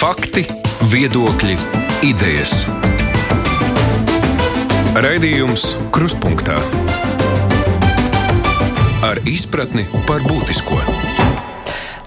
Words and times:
Fakti, 0.00 0.46
viedokļi, 0.88 1.58
idejas. 2.08 2.62
Raidījums 4.96 5.74
Krustpunktā 5.92 6.56
ar 9.04 9.20
izpratni 9.28 9.84
par 10.08 10.24
būtisko. 10.24 10.80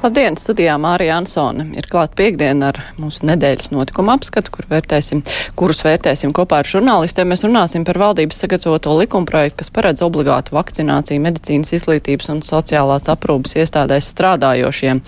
Labdien, 0.01 0.39
studijā 0.41 0.73
Mārija 0.81 1.19
Ansone. 1.21 1.67
Ir 1.77 1.85
klāt 1.85 2.17
piekdiena 2.17 2.73
ar 2.73 2.81
mūsu 2.97 3.29
nedēļas 3.29 3.69
notikumu 3.77 4.15
apskatu, 4.17 4.57
kur 4.57 4.65
vērtēsim, 4.73 5.21
kurus 5.53 5.85
vērtēsim 5.85 6.33
kopā 6.33 6.63
ar 6.63 6.73
žurnālistiem. 6.73 7.29
Mēs 7.29 7.45
runāsim 7.45 7.85
par 7.85 8.01
valdības 8.01 8.41
sagatavoto 8.41 8.97
likumprojektu, 9.03 9.61
kas 9.61 9.69
paredz 9.69 10.01
obligātu 10.01 10.57
vakcināciju 10.57 11.29
medicīnas 11.29 11.77
izglītības 11.77 12.33
un 12.33 12.41
sociālās 12.41 13.05
aprūpas 13.13 13.53
iestādēs 13.61 14.09
strādājošiem. 14.17 15.05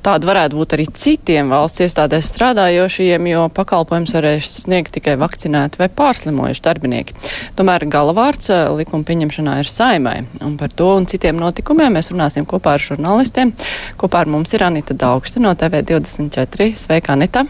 Tāda 0.00 0.30
varētu 0.30 0.56
būt 0.56 0.74
arī 0.76 0.86
citiem 0.96 1.50
valsts 1.52 1.82
iestādēs 1.84 2.30
strādājošiem, 2.30 3.26
jo 3.28 3.42
pakalpojums 3.52 4.14
varēs 4.16 4.48
sniegt 4.62 4.94
tikai 4.96 5.18
vakcinēti 5.20 5.76
vai 5.80 5.90
pārslimojuši 5.92 6.64
darbinieki. 6.64 7.16
Tomēr 7.58 7.84
galavārds 7.92 8.48
eh, 8.48 8.62
likuma 8.78 9.04
pieņemšanā 9.04 9.58
ir 9.60 9.68
saimai, 9.68 10.16
un 10.40 10.56
par 10.60 10.72
to 10.72 10.88
un 10.96 11.08
citiem 11.10 11.36
notikumiem 11.40 11.98
mēs 11.98 12.08
runāsim 12.14 12.48
kopā 12.48 12.78
ar 12.78 12.86
žurnālistiem. 12.86 13.52
Kopā 14.00 14.24
ar 14.24 14.32
mums 14.32 14.56
ir 14.56 14.64
Anita 14.64 14.96
Daugsta 14.96 15.44
no 15.44 15.52
TV24. 15.52 16.72
Sveika, 16.80 17.12
Anita! 17.18 17.44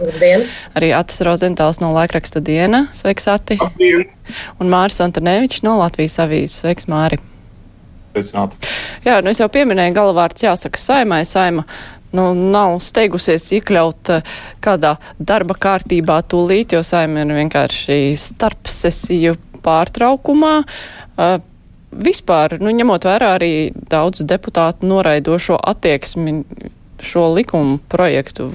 Labdien. 0.00 0.48
Arī 0.76 0.90
Atis 0.96 1.20
Rozentāls 1.24 1.80
no 1.84 1.92
laikraksta 1.92 2.40
diena. 2.44 2.86
Sveiks, 2.96 3.28
Ati! 3.32 3.60
Labdien. 3.60 4.08
Un 4.60 4.72
Māris 4.72 5.00
Antonevičs 5.04 5.64
no 5.64 5.76
Latvijas 5.80 6.20
avīzes. 6.24 6.62
Sveiks, 6.62 6.88
Māri! 6.88 7.20
Sveicināti. 8.16 8.56
Jā, 9.04 9.20
nu 9.20 9.32
es 9.32 9.40
jau 9.42 9.48
pieminēju 9.52 9.92
galavārds 9.96 10.46
jāsaka 10.46 10.80
saimai. 10.80 11.20
Saima 11.28 11.66
nu, 12.16 12.30
nav 12.32 12.78
steigusies 12.84 13.50
iekļaut 13.58 14.12
uh, 14.14 14.30
kādā 14.64 14.94
darba 15.18 15.56
kārtībā 15.60 16.22
tūlīt, 16.30 16.72
jo 16.72 16.80
saima 16.86 17.26
ir 17.26 17.34
vienkārši 17.36 17.98
starp 18.20 18.70
sesiju 18.72 19.36
pārtraukumā. 19.66 20.54
Uh, 21.16 21.36
vispār, 21.92 22.56
nu, 22.62 22.72
ņemot 22.72 23.04
vērā 23.08 23.34
arī 23.36 23.52
daudz 23.90 24.24
deputātu 24.24 24.88
noraidošo 24.88 25.58
attieksmi, 25.60 26.40
šo 27.04 27.26
likumu 27.36 27.76
projektu 27.92 28.48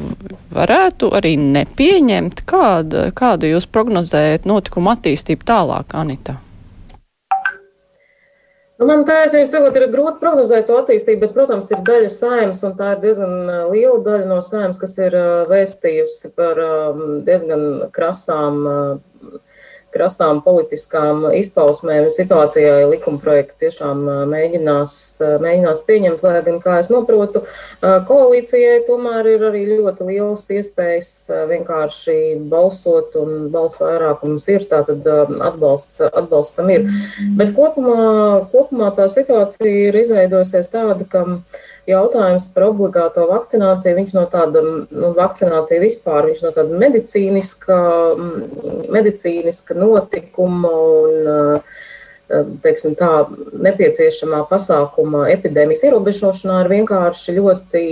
varētu 0.54 1.12
arī 1.14 1.36
nepieņemt. 1.38 2.42
Kāda, 2.50 3.12
kādu 3.14 3.52
jūs 3.54 3.70
prognozējat 3.70 4.50
notikumu 4.50 4.96
attīstību 4.96 5.46
tālāk, 5.46 5.94
Anita? 5.94 6.40
Nu, 8.82 8.88
man 8.90 9.04
taisnība 9.06 9.46
sakot, 9.46 9.76
ir 9.78 9.92
grūti 9.94 10.18
prognozēt 10.24 10.66
to 10.66 10.80
attīstību, 10.82 11.22
bet, 11.22 11.34
protams, 11.36 11.68
ir 11.70 11.84
daļa 11.86 12.08
saimnes, 12.16 12.64
un 12.66 12.72
tā 12.80 12.96
ir 12.96 13.04
diezgan 13.04 13.36
liela 13.70 14.00
daļa 14.08 14.26
no 14.26 14.40
saimnes, 14.42 14.80
kas 14.82 14.98
ir 14.98 15.14
vēstījusi 15.52 16.32
par 16.34 16.58
diezgan 17.28 17.68
krasām 17.94 18.58
krasām 19.92 20.42
politiskām 20.46 21.28
izpausmēm 21.38 22.10
situācijā, 22.14 22.74
ja 22.82 22.90
likumprojektu 22.92 23.66
tiešām 23.66 24.04
mēģinās, 24.32 24.94
mēģinās 25.44 25.84
pieņemt, 25.88 26.24
lai 26.26 26.42
gan, 26.46 26.60
kā 26.64 26.78
es 26.82 26.92
noprotu, 26.94 27.44
koalīcijai 27.82 28.82
tomēr 28.88 29.32
ir 29.34 29.48
arī 29.52 29.64
ļoti 29.72 30.08
lielas 30.10 30.46
iespējas 30.54 31.12
vienkārši 31.52 32.18
balsot, 32.52 33.18
un 33.22 33.50
balss 33.54 33.82
vairākums 33.82 34.48
ir, 34.52 34.68
tātad 34.72 35.08
atbalsts, 35.52 36.02
atbalsts 36.12 36.58
tam 36.60 36.72
ir. 36.74 36.88
Bet 37.40 37.56
kopumā, 37.58 38.48
kopumā 38.54 38.94
tā 38.98 39.10
situācija 39.12 39.76
ir 39.90 40.00
izveidojusies 40.02 40.72
tāda, 40.72 41.08
ka 41.10 41.26
jautājums 41.92 42.48
par 42.56 42.68
obligāto 42.70 43.28
vakcināciju, 43.30 43.98
viņš 44.00 44.16
no 44.18 44.26
tāda 44.32 44.64
nu, 44.66 45.12
vakcinācija 45.18 45.82
vispār, 45.84 46.30
viņš 46.30 46.42
no 46.46 46.54
tāda 46.56 46.80
medicīniska, 46.82 47.78
medicīniska 48.96 49.78
notikuma 49.78 50.72
un 50.72 51.32
teiksim, 52.64 52.96
tā, 53.00 53.10
nepieciešamā 53.66 54.42
pasākuma 54.50 55.26
epidēmijas 55.34 55.84
ierobežošanā 55.88 56.62
ir 56.64 56.70
vienkārši 56.72 57.36
ļoti 57.38 57.84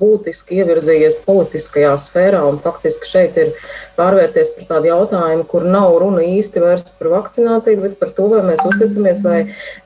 būtiski 0.00 0.60
ievirzījies 0.62 1.20
politiskajā 1.26 1.92
sfērā. 2.02 2.42
Faktiski 2.64 3.10
šeit 3.10 3.38
ir 3.40 3.52
pārvērties 3.98 4.52
par 4.56 4.68
tādu 4.70 4.90
jautājumu, 4.90 5.46
kur 5.50 5.66
nav 5.68 5.96
runa 6.02 6.24
īsti 6.26 6.62
vairs 6.62 6.88
par 6.98 7.12
vakcināciju, 7.14 7.82
bet 7.84 7.98
par 8.00 8.12
to, 8.16 8.28
vai 8.32 8.42
mēs 8.46 8.64
uzticamies 8.68 9.22
vai, 9.26 9.38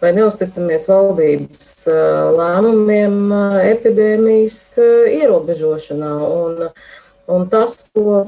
vai 0.03 0.15
neusticamies 0.17 0.89
valdības 0.91 1.73
lēmumiem 2.41 3.35
epidēmijas 3.71 4.61
ierobežošanā. 5.21 6.13
Un, 6.41 6.71
un 7.31 7.49
tas, 7.53 7.77
ko 7.95 8.23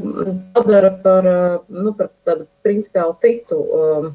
padara 0.55 0.93
par, 1.05 1.31
nu, 1.69 1.95
par 1.99 2.13
tādu 2.27 2.47
principiāli 2.67 3.19
citu. 3.25 3.63
Um, 3.63 4.11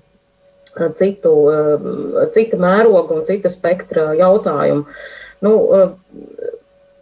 citu, 0.98 1.34
eh, 1.52 2.28
cita 2.34 2.60
mēroga 2.62 3.18
un 3.18 3.26
cita 3.26 3.50
spektra 3.50 4.14
jautājumu. 4.18 4.86
Nu, 5.42 5.54
eh, 5.74 5.90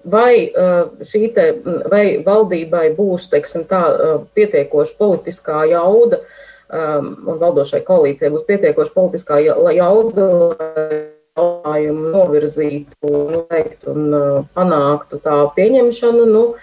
vai, 0.06 0.52
eh, 0.52 1.30
te, 1.34 1.46
vai 1.92 2.06
valdībai 2.24 2.96
būs 2.96 3.30
teiksim, 3.30 3.66
tā, 3.66 3.82
pietiekoša 4.36 4.98
politiskā 5.00 5.66
jauda, 5.70 6.20
un 6.72 7.38
valdošai 7.40 7.84
koalīcijai 7.86 8.32
būs 8.34 8.46
pietiekoša 8.46 8.94
politiskā 8.94 9.38
jauda, 9.46 9.64
lai 9.64 9.76
jautājumu 11.38 12.12
novirzītu, 12.12 13.12
noteiktu 13.32 13.92
un 13.92 14.48
panāktu 14.56 15.22
tā 15.22 15.38
pieņemšanu? 15.56 16.26
Nu, 16.26 16.56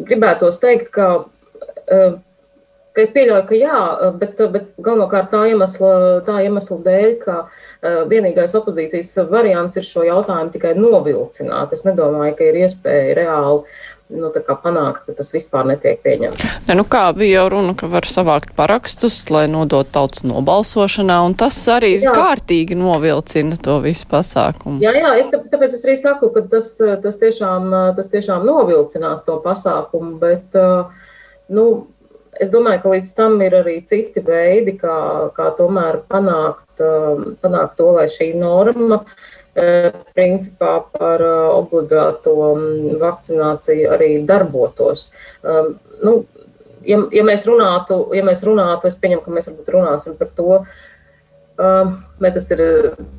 gribētos 0.00 0.58
teikt, 0.58 0.90
ka 0.90 1.24
ka 2.96 3.04
es 3.04 3.12
pieļauju, 3.14 3.44
ka 3.48 3.58
jā, 3.58 3.80
bet, 4.20 4.40
bet 4.54 4.72
galvenokārt 4.78 5.30
tā 5.34 5.44
iemesla, 5.52 5.92
tā 6.26 6.40
iemesla 6.46 6.80
dēļ, 6.86 7.12
ka 7.22 7.36
uh, 7.44 8.00
vienīgais 8.10 8.56
opozīcijas 8.58 9.14
variants 9.30 9.78
ir 9.78 9.86
šo 9.86 10.06
jautājumu 10.08 10.54
tikai 10.54 10.74
novilcināt. 10.78 11.76
Es 11.76 11.86
nedomāju, 11.86 12.36
ka 12.38 12.50
ir 12.50 12.60
iespēja 12.64 13.16
reāli 13.20 13.64
nu, 14.10 14.30
panākt, 14.32 15.04
ka 15.06 15.14
tas 15.20 15.30
vispār 15.34 15.68
netiek 15.68 16.00
pieņemts. 16.02 16.56
Ja, 16.66 16.74
nu 16.78 16.84
kā 16.88 17.04
bija 17.16 17.40
jau 17.40 17.46
runa, 17.54 17.74
ka 17.78 17.88
var 17.90 18.06
savākt 18.08 18.52
parakstus, 18.58 19.22
lai 19.30 19.44
nodot 19.50 19.88
tautas 19.94 20.24
nobalsošanā, 20.26 21.20
un 21.28 21.36
tas 21.38 21.58
arī 21.70 21.92
jā. 21.98 22.14
kārtīgi 22.16 22.78
novilcina 22.78 23.58
to 23.62 23.78
visu 23.84 24.08
pasākumu. 24.10 24.80
Jā, 24.82 24.94
jā, 24.98 25.14
es 25.22 25.30
tāpēc 25.30 25.76
es 25.78 25.86
arī 25.86 25.96
saku, 26.00 26.32
ka 26.34 26.44
tas, 26.50 26.72
tas, 27.04 27.20
tiešām, 27.22 27.70
tas 27.96 28.10
tiešām 28.12 28.46
novilcinās 28.48 29.24
to 29.26 29.38
pasākumu, 29.44 30.16
bet, 30.22 30.58
nu, 31.54 31.66
Es 32.38 32.52
domāju, 32.52 32.82
ka 32.82 32.92
līdz 32.94 33.12
tam 33.16 33.40
ir 33.42 33.56
arī 33.58 33.80
citi 33.86 34.22
veidi, 34.24 34.76
kā, 34.78 34.96
kā 35.34 35.50
tomēr 35.58 36.00
panākt, 36.10 36.68
um, 36.78 37.32
panākt 37.42 37.74
to, 37.80 37.88
lai 37.96 38.06
šī 38.12 38.30
norma 38.38 39.00
uh, 39.02 39.88
principā 40.14 40.76
par 40.94 41.24
uh, 41.26 41.48
obligāto 41.56 42.36
um, 42.52 42.68
vakcināciju 43.00 43.90
arī 43.96 44.12
darbotos. 44.28 45.10
Um, 45.42 45.74
nu, 46.04 46.14
ja, 46.86 47.02
ja, 47.10 47.26
mēs 47.26 47.48
runātu, 47.50 48.04
ja 48.16 48.22
mēs 48.26 48.44
runātu, 48.46 48.86
es 48.86 49.00
pieņemu, 49.00 49.26
ka 49.26 49.34
mēs 49.34 49.50
varbūt 49.50 49.74
runāsim 49.76 50.16
par 50.20 50.32
to, 50.38 50.62
Bet 51.60 52.36
tas 52.36 52.46
ir 52.54 52.60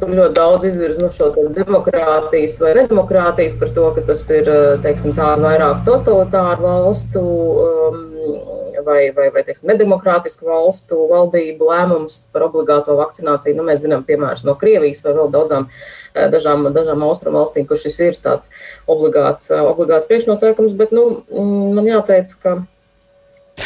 ļoti 0.02 0.34
daudz 0.34 0.64
izvirz 0.66 0.98
no 0.98 1.12
šo 1.14 1.28
demokrātijas 1.54 2.56
vai 2.62 2.72
nedemokrātijas 2.80 3.54
par 3.60 3.70
to, 3.76 3.84
ka 3.94 4.02
tas 4.08 4.24
ir 4.34 4.50
teiksim, 4.82 5.14
vairāk 5.14 5.84
totalitāru 5.86 6.66
valstu 6.66 7.22
vai, 8.86 9.12
vai, 9.16 9.30
vai 9.34 9.44
teiksim, 9.48 9.70
nedemokrātisku 9.72 10.48
valstu 10.50 11.00
valdību 11.12 11.70
lēmums 11.70 12.26
par 12.34 12.48
obligāto 12.48 12.98
vakcināciju. 13.00 13.56
Nu, 13.58 13.66
mēs 13.68 13.84
zinām 13.86 14.06
piemērus 14.08 14.46
no 14.48 14.56
Krievijas 14.60 15.04
vai 15.06 15.16
vēl 15.18 15.32
daudzām 15.34 15.70
eh, 15.70 16.28
dažām, 16.34 16.68
dažām 16.76 17.06
austrumu 17.08 17.42
valstīm, 17.42 17.68
kur 17.70 17.80
šis 17.82 18.00
ir 18.08 18.20
tāds 18.24 18.52
obligāts, 18.90 19.52
eh, 19.52 19.64
obligāts 19.64 20.10
priekšnoteikums, 20.10 20.76
bet 20.80 20.94
nu, 20.96 21.08
mm, 21.30 21.74
man 21.78 21.90
jāteic, 21.90 22.36
ka 22.44 22.60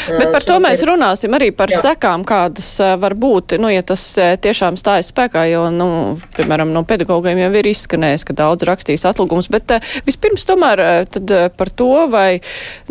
Bet 0.07 0.31
par 0.33 0.45
to 0.47 0.57
mēs 0.63 0.83
runāsim 0.87 1.35
arī 1.37 1.51
par 1.55 1.73
Jā. 1.73 1.81
sekām, 1.89 2.25
kādas 2.27 2.69
var 3.01 3.15
būt, 3.19 3.57
nu, 3.61 3.69
ja 3.73 3.83
tas 3.85 4.03
tiešām 4.15 4.79
stājas 4.79 5.11
spēkā, 5.13 5.45
jo, 5.51 5.67
nu, 5.73 5.89
piemēram, 6.37 6.73
no 6.75 6.85
pedagogiem 6.87 7.41
jau 7.45 7.51
ir 7.59 7.71
izskanējis, 7.71 8.27
ka 8.27 8.37
daudz 8.37 8.67
rakstīs 8.67 9.05
atlūgums, 9.07 9.49
bet 9.53 9.77
vispirms 10.07 10.47
tomēr 10.47 10.83
tad 11.11 11.35
par 11.57 11.71
to, 11.71 11.93
vai, 12.11 12.29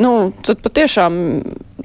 nu, 0.00 0.32
tad 0.44 0.62
patiešām 0.64 1.22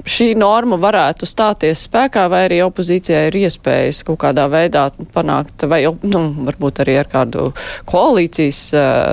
šī 0.08 0.32
norma 0.38 0.78
varētu 0.80 1.28
stāties 1.28 1.84
spēkā, 1.88 2.28
vai 2.32 2.46
arī 2.48 2.60
opozīcijai 2.64 3.28
ir 3.30 3.38
iespējas 3.42 4.04
kaut 4.08 4.20
kādā 4.22 4.46
veidā 4.52 4.88
panākt, 5.14 5.66
vai, 5.70 5.82
nu, 5.86 6.22
varbūt 6.48 6.84
arī 6.84 7.00
ar 7.02 7.10
kādu 7.12 7.50
koalīcijas 7.90 8.62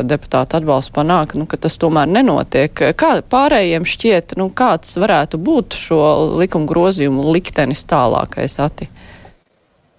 deputātu 0.06 0.60
atbalstu 0.60 0.94
panākt, 0.96 1.36
nu, 1.38 1.48
ka 1.50 1.58
tas 1.60 1.78
tomēr 1.82 2.10
nenotiek. 2.10 2.84
Kā 2.98 3.16
pārējiem 3.22 3.86
šķiet, 3.88 4.36
nu, 4.40 4.48
kāds 4.56 4.96
varētu 5.00 5.40
būt 5.42 5.78
šo 5.80 5.95
šo 5.96 6.36
likuma 6.40 6.68
grozījumu 6.68 7.30
liktenis 7.34 7.84
tālākais 7.88 8.58
ati? 8.62 8.88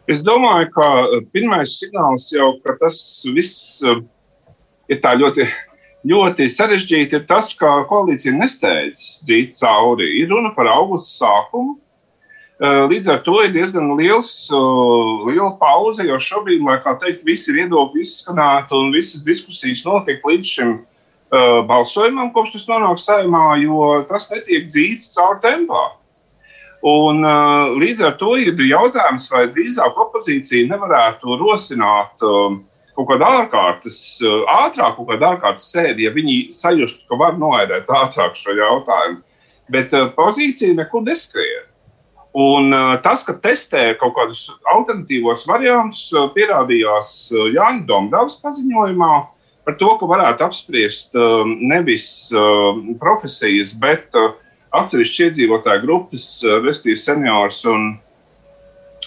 Es 0.07 0.21
domāju, 0.23 0.69
ka 0.75 0.91
eh, 1.03 1.23
pirmais 1.33 1.73
signāls 1.81 2.29
jau, 2.31 2.53
ka 2.63 2.77
tas 2.79 2.99
viss 3.33 3.81
eh, 3.83 4.03
ir 4.93 5.01
tā 5.03 5.17
ļoti 5.19 5.47
ļoti 6.07 6.47
sarežģīti 6.51 7.17
ir 7.19 7.25
tas, 7.27 7.51
ka 7.57 7.81
koalīcija 7.89 8.35
nesteidz 8.37 9.17
dzīt 9.27 9.57
cauri. 9.57 10.07
Ir 10.21 10.31
runa 10.31 10.53
par 10.55 10.69
augustu 10.71 11.17
sākumu. 11.17 11.75
Līdz 12.57 13.09
ar 13.13 13.19
to 13.21 13.35
ir 13.45 13.51
diezgan 13.53 13.91
liels, 13.99 14.31
liela 14.49 15.51
pauze, 15.59 16.01
jo 16.07 16.15
šobrīd, 16.17 16.63
lai 16.65 16.79
kā 16.81 16.95
teikt, 16.97 17.25
visi 17.27 17.53
viedokļi 17.53 18.01
izskanētu 18.01 18.79
un 18.79 18.95
visas 18.95 19.21
diskusijas 19.27 19.83
notiek 19.85 20.25
līdz 20.25 20.53
šim 20.55 20.71
balsojumam, 21.67 22.31
kopš 22.35 22.53
tas 22.53 22.67
nonāk 22.69 23.01
saimā, 23.03 23.57
jo 23.59 23.89
tas 24.07 24.29
netiek 24.31 24.69
dzīts 24.69 25.11
caur 25.15 25.41
tempā. 25.43 25.85
Un, 26.87 27.23
uh, 27.25 27.73
līdz 27.73 28.03
ar 28.05 28.17
to 28.19 28.35
ir 28.37 28.59
jautājums, 28.61 29.25
vai 29.33 29.47
drīzāk 29.49 29.97
opozīcija 29.97 30.69
nevarētu 30.69 31.39
rosināt 31.41 32.21
uh, 32.23 32.53
kaut 32.97 33.09
kādu 33.11 33.25
ārkārtas, 33.27 33.97
ātrāk, 34.49 34.95
kaut 34.97 35.09
kādu 35.11 35.25
ārkārtas 35.29 35.67
sēdi, 35.73 36.07
ja 36.07 36.13
viņi 36.13 36.37
sajustu, 36.55 37.05
ka 37.09 37.17
var 37.19 37.37
noēdēt 37.37 37.89
ātrāk 37.93 38.37
šo 38.37 38.55
jautājumu. 38.57 39.21
Bet 39.69 39.91
pozīcija 40.15 40.77
nekur 40.77 41.03
neskrien. 41.05 41.65
Un 42.37 42.71
tas, 43.03 43.23
ka 43.27 43.35
testē 43.41 43.91
kaut 43.99 44.15
kādus 44.15 44.45
alternatīvos 44.73 45.43
variantus, 45.49 46.07
pierādījās 46.33 47.11
Jāņa 47.33 47.83
Dombrovs 47.89 48.37
paziņojumā 48.43 49.13
par 49.67 49.75
to, 49.75 49.89
ka 49.99 50.07
varētu 50.07 50.45
apspriest 50.45 51.17
nevis 51.59 52.07
profesijas, 53.01 53.73
bet 53.75 54.15
atsevišķas 54.77 55.25
iedzīvotāju 55.25 55.83
grupas, 55.83 56.27
respektīvi 56.63 57.01
seniors 57.01 57.59
un 57.67 57.89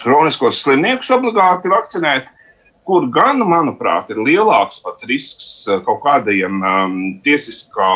kroniskos 0.03 0.61
slimniekus 0.61 1.09
obligāti 1.17 1.73
vakcinēt, 1.73 2.29
kur 2.85 3.07
gan, 3.13 3.41
manuprāt, 3.49 4.13
ir 4.13 4.21
lielāks 4.21 4.81
pat 4.85 5.01
risks 5.09 5.69
kaut 5.87 6.01
kādiem 6.05 6.61
um, 6.61 6.97
tiesiskā 7.25 7.91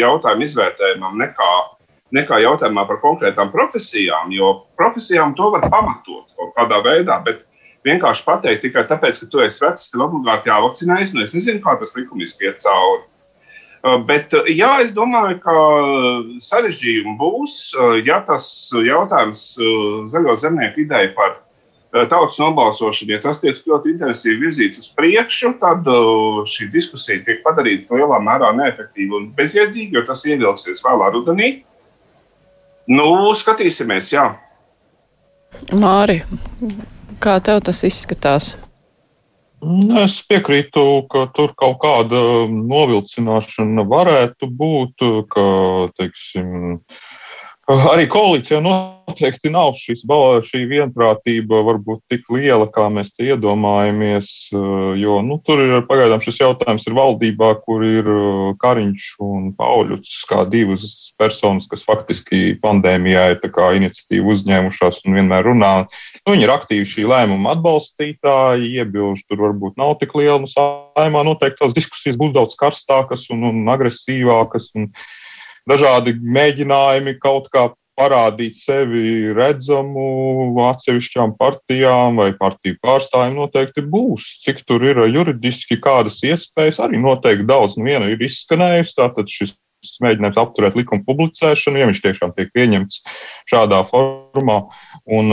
jautājuma 0.00 0.48
izvērtējumam 0.48 1.20
nekā 1.20 1.52
nekā 2.16 2.40
jautājumā 2.42 2.86
par 2.88 2.98
konkrētām 3.02 3.52
profesijām, 3.52 4.32
jo 4.34 4.52
profesijām 4.78 5.34
to 5.38 5.50
var 5.54 5.68
pamatot 5.70 6.26
kaut 6.34 6.52
kādā 6.56 6.80
veidā. 6.82 7.20
Bet 7.22 7.44
vienkārši 7.86 8.26
pateikt 8.26 8.64
tikai 8.66 8.84
tāpēc, 8.88 9.22
ka 9.22 9.28
tu 9.30 9.42
esi 9.44 9.62
vecs, 9.64 9.90
tev 9.92 10.06
obligāti 10.08 10.50
jāvakcinējas. 10.52 11.14
Nu, 11.14 11.24
es 11.24 11.36
nezinu, 11.36 11.62
kā 11.64 11.76
tas 11.80 11.96
likumiski 11.96 12.48
iet 12.48 12.60
cauri. 12.64 13.06
Uh, 13.80 13.96
bet, 14.04 14.34
uh, 14.36 14.48
jā, 14.52 14.74
es 14.84 14.90
domāju, 14.92 15.38
ka 15.40 15.54
sarežģījumi 16.44 17.14
būs. 17.20 17.54
Uh, 17.78 17.94
ja 18.04 18.18
tas 18.26 18.44
jautājums 18.76 19.44
zaļo 20.12 20.36
zemnieku 20.40 20.84
ideja 20.84 21.14
par 21.16 21.38
tautas 21.90 22.36
nobalsošanu, 22.38 23.16
ja 23.16 23.18
tas 23.18 23.40
tiek 23.42 23.56
ļoti 23.66 23.96
intensīvi 23.96 24.44
virzīts 24.44 24.78
uz 24.78 24.90
priekšu, 24.94 25.56
tad 25.58 25.88
šī 26.46 26.68
diskusija 26.70 27.24
tiek 27.26 27.40
padarīta 27.42 27.98
lielā 27.98 28.20
mērā 28.22 28.52
neefektīva 28.54 29.18
un 29.18 29.26
bezjēdzīga, 29.34 29.98
jo 29.98 30.04
tas 30.06 30.22
ievilksies 30.28 30.84
vēlā 30.86 31.10
rudenī. 31.16 31.50
Nu, 32.94 33.10
skatīsimies, 33.34 34.12
jā. 34.14 34.28
Māri, 35.74 36.20
kā 37.22 37.36
tev 37.44 37.62
tas 37.68 37.84
izskatās? 37.86 38.54
Es 40.00 40.16
piekrītu, 40.24 40.82
ka 41.12 41.26
tur 41.36 41.52
kaut 41.60 41.82
kāda 41.82 42.20
novilcināšana 42.48 43.84
varētu 43.88 44.48
būt, 44.56 45.04
ka, 45.34 45.44
teiksim, 46.00 46.78
uh, 46.78 47.09
Arī 47.70 48.08
koalīcijā 48.10 48.58
noteikti 48.64 49.50
nav 49.54 49.76
šis, 49.78 50.00
šī 50.48 50.60
vienprātība 50.66 51.60
varbūt 51.68 52.00
tik 52.10 52.24
liela, 52.34 52.66
kā 52.66 52.88
mēs 52.90 53.12
te 53.14 53.28
iedomājamies, 53.28 54.30
jo 54.98 55.18
nu, 55.22 55.36
tur 55.46 55.62
ir 55.62 55.84
pagaidām 55.86 56.22
šis 56.24 56.40
jautājums 56.40 56.88
ir 56.88 56.96
valdībā, 56.98 57.52
kur 57.62 57.84
ir 57.86 58.08
Kariņš 58.58 59.06
un 59.22 59.52
Pauļuts 59.54 60.16
kā 60.30 60.42
divas 60.50 61.12
personas, 61.20 61.68
kas 61.70 61.86
faktiski 61.86 62.56
pandēmijā 62.64 63.28
ir 63.36 63.54
iniciatīvu 63.78 64.34
uzņēmušās 64.34 65.04
un 65.06 65.20
vienmēr 65.20 65.46
runā. 65.52 65.72
Nu, 66.24 66.34
viņi 66.34 66.48
ir 66.48 66.54
aktīvi 66.56 66.90
šī 66.90 67.06
lēmuma 67.12 67.54
atbalstītāji, 67.54 68.74
iebilžu 68.82 69.28
tur 69.30 69.46
varbūt 69.46 69.78
nav 69.78 69.94
tik 70.02 70.18
liela. 70.18 70.40
Nu, 70.42 70.50
saimā 70.50 71.22
noteikti 71.22 71.62
tās 71.62 71.78
diskusijas 71.78 72.18
būs 72.18 72.34
daudz 72.34 72.58
karstākas 72.58 73.28
un, 73.30 73.46
un 73.52 73.74
agresīvākas. 73.78 74.72
Un, 74.74 74.90
dažādi 75.68 76.16
mēģinājumi 76.20 77.18
kaut 77.20 77.50
kā 77.52 77.68
parādīt 78.00 78.56
sevi 78.56 79.32
redzamu 79.36 80.56
atsevišķām 80.70 81.34
partijām 81.40 82.20
vai 82.22 82.30
partiju 82.38 82.78
pārstāvjiem 82.84 83.36
noteikti 83.36 83.84
būs. 83.92 84.38
Cik 84.44 84.62
tur 84.68 84.84
ir 84.88 85.02
juridiski 85.10 85.80
kādas 85.82 86.22
iespējas, 86.24 86.80
arī 86.80 87.00
noteikti 87.02 87.48
daudz. 87.50 87.76
Nu, 87.76 87.88
viena 87.90 88.08
ir 88.08 88.22
izskanējusi, 88.24 88.96
tātad 89.02 89.28
šis 89.28 89.52
mēģinājums 90.04 90.38
apturēt 90.40 90.76
likuma 90.78 91.04
publicēšanu, 91.06 91.80
ja 91.80 91.88
viņš 91.88 92.00
tiešām 92.04 92.34
tiek 92.36 92.52
pieņemts 92.54 93.00
šādā 93.50 93.80
formā. 93.88 94.58
Un 95.10 95.32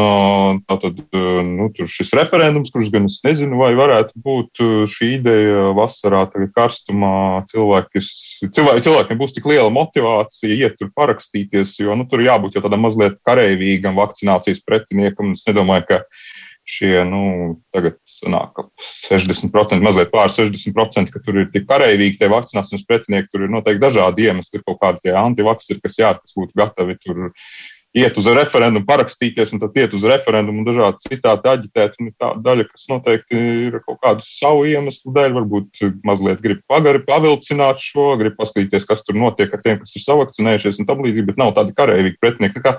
tātad 0.69 1.01
nu, 1.11 1.67
šis 1.91 2.13
referendums, 2.17 2.71
kurš 2.73 2.91
gan 2.93 3.09
es 3.09 3.19
nezinu, 3.25 3.59
vai 3.59 3.73
varētu 3.77 4.23
būt 4.23 4.63
šī 4.93 5.11
ideja 5.19 5.71
vasarā, 5.77 6.23
tagad 6.31 6.53
karstumā, 6.55 7.43
cilvēki, 7.51 8.01
cilvēki, 8.47 8.85
cilvēkiem 8.87 9.21
būs 9.21 9.35
tik 9.35 9.49
liela 9.51 9.69
motivācija 9.73 10.55
iet 10.55 10.79
tur 10.79 10.93
parakstīties, 10.97 11.77
jo 11.83 11.99
nu, 11.99 12.07
tur 12.09 12.23
jābūt 12.25 12.57
jau 12.57 12.65
tādam 12.65 12.87
mazliet 12.87 13.19
kareivīgam 13.27 13.99
vakcinācijas 13.99 14.63
pretiniekam. 14.65 15.35
Es 15.37 15.45
nedomāju, 15.49 15.89
ka 15.91 16.03
šie, 16.67 16.93
nu, 17.07 17.21
tagad 17.75 17.97
sanāk 18.09 18.59
60%, 18.81 19.79
mazliet 19.83 20.11
pār 20.11 20.33
60%, 20.33 21.13
ka 21.13 21.23
tur 21.23 21.41
ir 21.41 21.49
tik 21.53 21.67
karavīgi 21.69 22.19
tie 22.19 22.29
vakcinācijas 22.31 22.85
pretinieki. 22.89 23.31
Tur 23.31 23.47
ir 23.47 23.53
noteikti 23.53 23.83
dažādi 23.85 24.27
iemesli, 24.27 24.59
ir 24.59 24.67
kaut 24.67 24.81
kādi 24.83 25.15
antivakseri, 25.15 25.81
kas 25.83 25.97
jā, 25.99 26.13
kas 26.19 26.35
būtu 26.37 26.57
gatavi 26.59 26.99
tur 27.01 27.27
iet 27.97 28.17
uz 28.19 28.27
referendumu, 28.29 28.85
parakstīties, 28.85 29.53
un 29.55 29.61
tad 29.61 29.77
iet 29.79 29.93
uz 29.95 30.03
referendumu 30.07 30.61
un 30.61 30.67
dažādi 30.67 31.07
citādi 31.07 31.51
aģitēt. 31.53 31.97
Un 32.03 32.11
tā 32.19 32.31
daļa, 32.45 32.67
kas 32.69 32.85
noteikti 32.91 33.41
ir 33.67 33.79
kaut 33.87 33.99
kādu 34.03 34.25
savu 34.25 34.67
iemeslu 34.69 35.13
dēļ, 35.15 35.35
varbūt 35.39 35.83
mazliet 36.07 36.43
grib 36.43 36.61
pagari 36.69 37.01
pavilcināt 37.07 37.81
šo, 37.83 38.11
grib 38.21 38.37
paskatīties, 38.37 38.85
kas 38.89 39.05
tur 39.07 39.17
notiek 39.17 39.53
ar 39.53 39.63
tiem, 39.63 39.79
kas 39.81 39.95
ir 39.97 40.05
savakcinējušies 40.05 40.81
un 40.81 40.89
tam 40.89 41.03
līdzīgi, 41.05 41.29
bet 41.31 41.41
nav 41.41 41.55
tādi 41.57 41.75
karavīgi 41.77 42.19
pretinieki. 42.21 42.65
Tā 42.65 42.77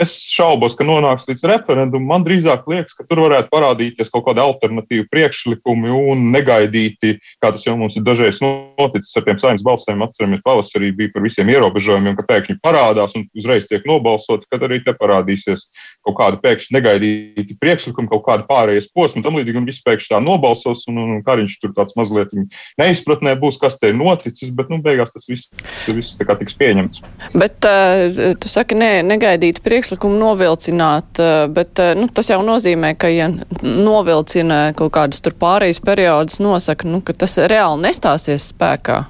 Es 0.00 0.14
šaubos, 0.32 0.72
ka 0.72 0.86
nonāks 0.88 1.26
līdz 1.28 1.44
referendumam. 1.50 2.06
Man 2.08 2.22
drīzāk 2.24 2.64
liekas, 2.70 2.94
ka 2.96 3.04
tur 3.04 3.20
varētu 3.26 3.50
parādīties 3.52 4.08
kaut 4.12 4.24
kāda 4.24 4.46
alternatīva 4.48 5.04
priekšlikumi 5.12 5.92
un 5.92 6.30
negaidīti, 6.32 7.18
kā 7.42 7.50
tas 7.52 7.66
jau 7.66 7.74
mums 7.76 7.98
ir 8.00 8.06
dažreiz 8.06 8.40
noticis 8.40 9.12
ar 9.20 9.26
tiem 9.26 9.36
saimnes 9.42 9.64
balsojumiem. 9.66 10.06
Atceramies, 10.08 10.40
pavasarī 10.46 10.94
bija 10.96 11.12
par 11.12 11.26
visiem 11.26 11.50
ierobežojumiem, 11.52 12.16
ka 12.16 12.24
pēkšņi 12.30 12.56
parādās 12.64 13.12
un 13.18 13.26
uzreiz 13.36 13.68
tiek 13.68 13.84
nobalsot, 13.88 14.46
kad 14.48 14.64
arī 14.64 14.80
te 14.80 14.94
parādīsies 14.96 15.66
kaut 16.08 16.16
kāda 16.22 16.40
pēkšņi 16.40 16.76
negaidīti 16.78 17.58
priekšlikumi, 17.60 18.08
kaut 18.14 18.24
kāda 18.30 18.48
pārējais 18.48 18.88
posma, 18.96 19.20
tam 19.20 19.36
līdzīgi, 19.36 19.60
un 19.60 19.68
viss 19.68 19.84
pēkšņi 19.84 20.14
tā 20.14 20.22
nobalsos, 20.24 20.86
un, 20.88 21.02
un, 21.04 21.12
un 21.18 21.22
Kariņš 21.28 21.58
tur 21.60 21.76
tāds 21.76 21.98
mazliet 22.00 22.32
neizpratnē 22.80 23.36
būs, 23.44 23.60
kas 23.60 23.76
te 23.76 23.92
ir 23.92 24.00
noticis, 24.00 24.56
bet, 24.56 24.72
nu, 24.72 24.80
beigās 24.80 25.12
tas 25.12 25.28
viss, 25.28 25.52
viss 25.92 26.16
tiks 26.16 26.56
pieņemts. 26.58 27.04
Bet 27.36 27.68
uh, 27.68 28.32
tu 28.40 28.48
saki, 28.48 28.80
ne, 28.80 28.94
negaidīti 29.04 29.60
priekšlikumi 29.60 29.81
priekšlikumu 29.82 30.18
novilcināt, 30.18 31.18
eh, 31.18 31.48
bet 31.50 31.78
eh, 31.78 31.94
nu, 31.98 32.06
tas 32.06 32.30
jau 32.30 32.38
nozīmē, 32.46 32.94
ka, 32.94 33.10
ja 33.10 33.26
novilcina 33.62 34.72
kaut 34.78 34.92
kādus 34.94 35.20
tur 35.20 35.34
pārējais 35.34 35.82
periodus, 35.82 36.38
nosaka, 36.38 36.86
nu, 36.86 37.00
ka 37.02 37.12
tas 37.12 37.34
reāli 37.38 37.82
nestāsies 37.82 38.52
spēkā. 38.52 39.02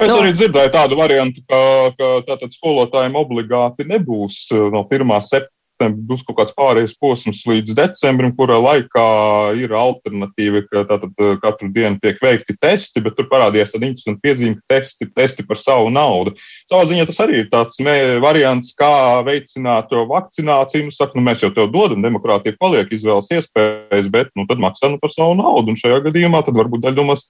Es 0.00 0.08
nu, 0.08 0.20
arī 0.22 0.32
dzirdēju 0.32 0.72
tādu 0.72 0.96
variantu, 0.96 1.42
ka, 1.48 1.92
ka 1.98 2.08
tātad 2.28 2.52
skolotājiem 2.56 3.16
obligāti 3.20 3.84
nebūs 3.84 4.48
eh, 4.54 4.68
no 4.72 4.86
1. 4.88 5.16
septembra 5.20 5.59
septembris 5.80 6.06
būs 6.08 6.24
kaut 6.26 6.38
kāds 6.38 6.54
pārējais 6.56 6.96
posms 7.00 7.42
līdz 7.48 7.74
decembrim, 7.74 8.32
kurā 8.36 8.58
laikā 8.60 9.56
ir 9.58 9.72
alternatīva, 9.72 10.64
ka 10.68 10.84
tātad 10.88 11.12
eh, 11.18 11.36
katru 11.40 11.70
dienu 11.72 11.98
tiek 12.00 12.18
veikti 12.20 12.56
testi, 12.60 13.00
bet 13.00 13.16
tur 13.16 13.28
parādījās 13.30 13.72
tāda 13.72 13.88
interesanta 13.88 14.20
piezīme, 14.22 14.58
ka 14.60 14.76
testi, 14.76 15.08
testi 15.08 15.46
par 15.46 15.58
savu 15.60 15.90
naudu. 15.90 16.34
Savā 16.68 16.84
ziņā 16.88 17.06
tas 17.08 17.20
arī 17.24 17.44
ir 17.44 17.50
tāds 17.52 17.80
variants, 18.20 18.74
kā 18.76 19.22
veicināt 19.26 19.90
to 19.90 20.04
vakcināciju. 20.10 20.88
Nu, 20.88 20.94
saka, 20.94 21.16
nu, 21.16 21.24
mēs 21.24 21.44
jau 21.44 21.52
tev 21.54 21.70
dodam, 21.72 22.02
demokrātija 22.04 22.58
paliek 22.60 22.90
izvēles 22.92 23.30
iespējas, 23.36 24.10
bet 24.12 24.34
nu, 24.36 24.46
tad 24.50 24.60
maksā 24.62 24.90
nu 24.92 25.00
par 25.00 25.12
savu 25.14 25.38
naudu. 25.38 25.72
Un 25.72 25.80
šajā 25.80 26.02
gadījumā 26.08 26.42
tad 26.46 26.58
varbūt 26.58 26.84
daļa 26.84 26.98
domās, 26.98 27.24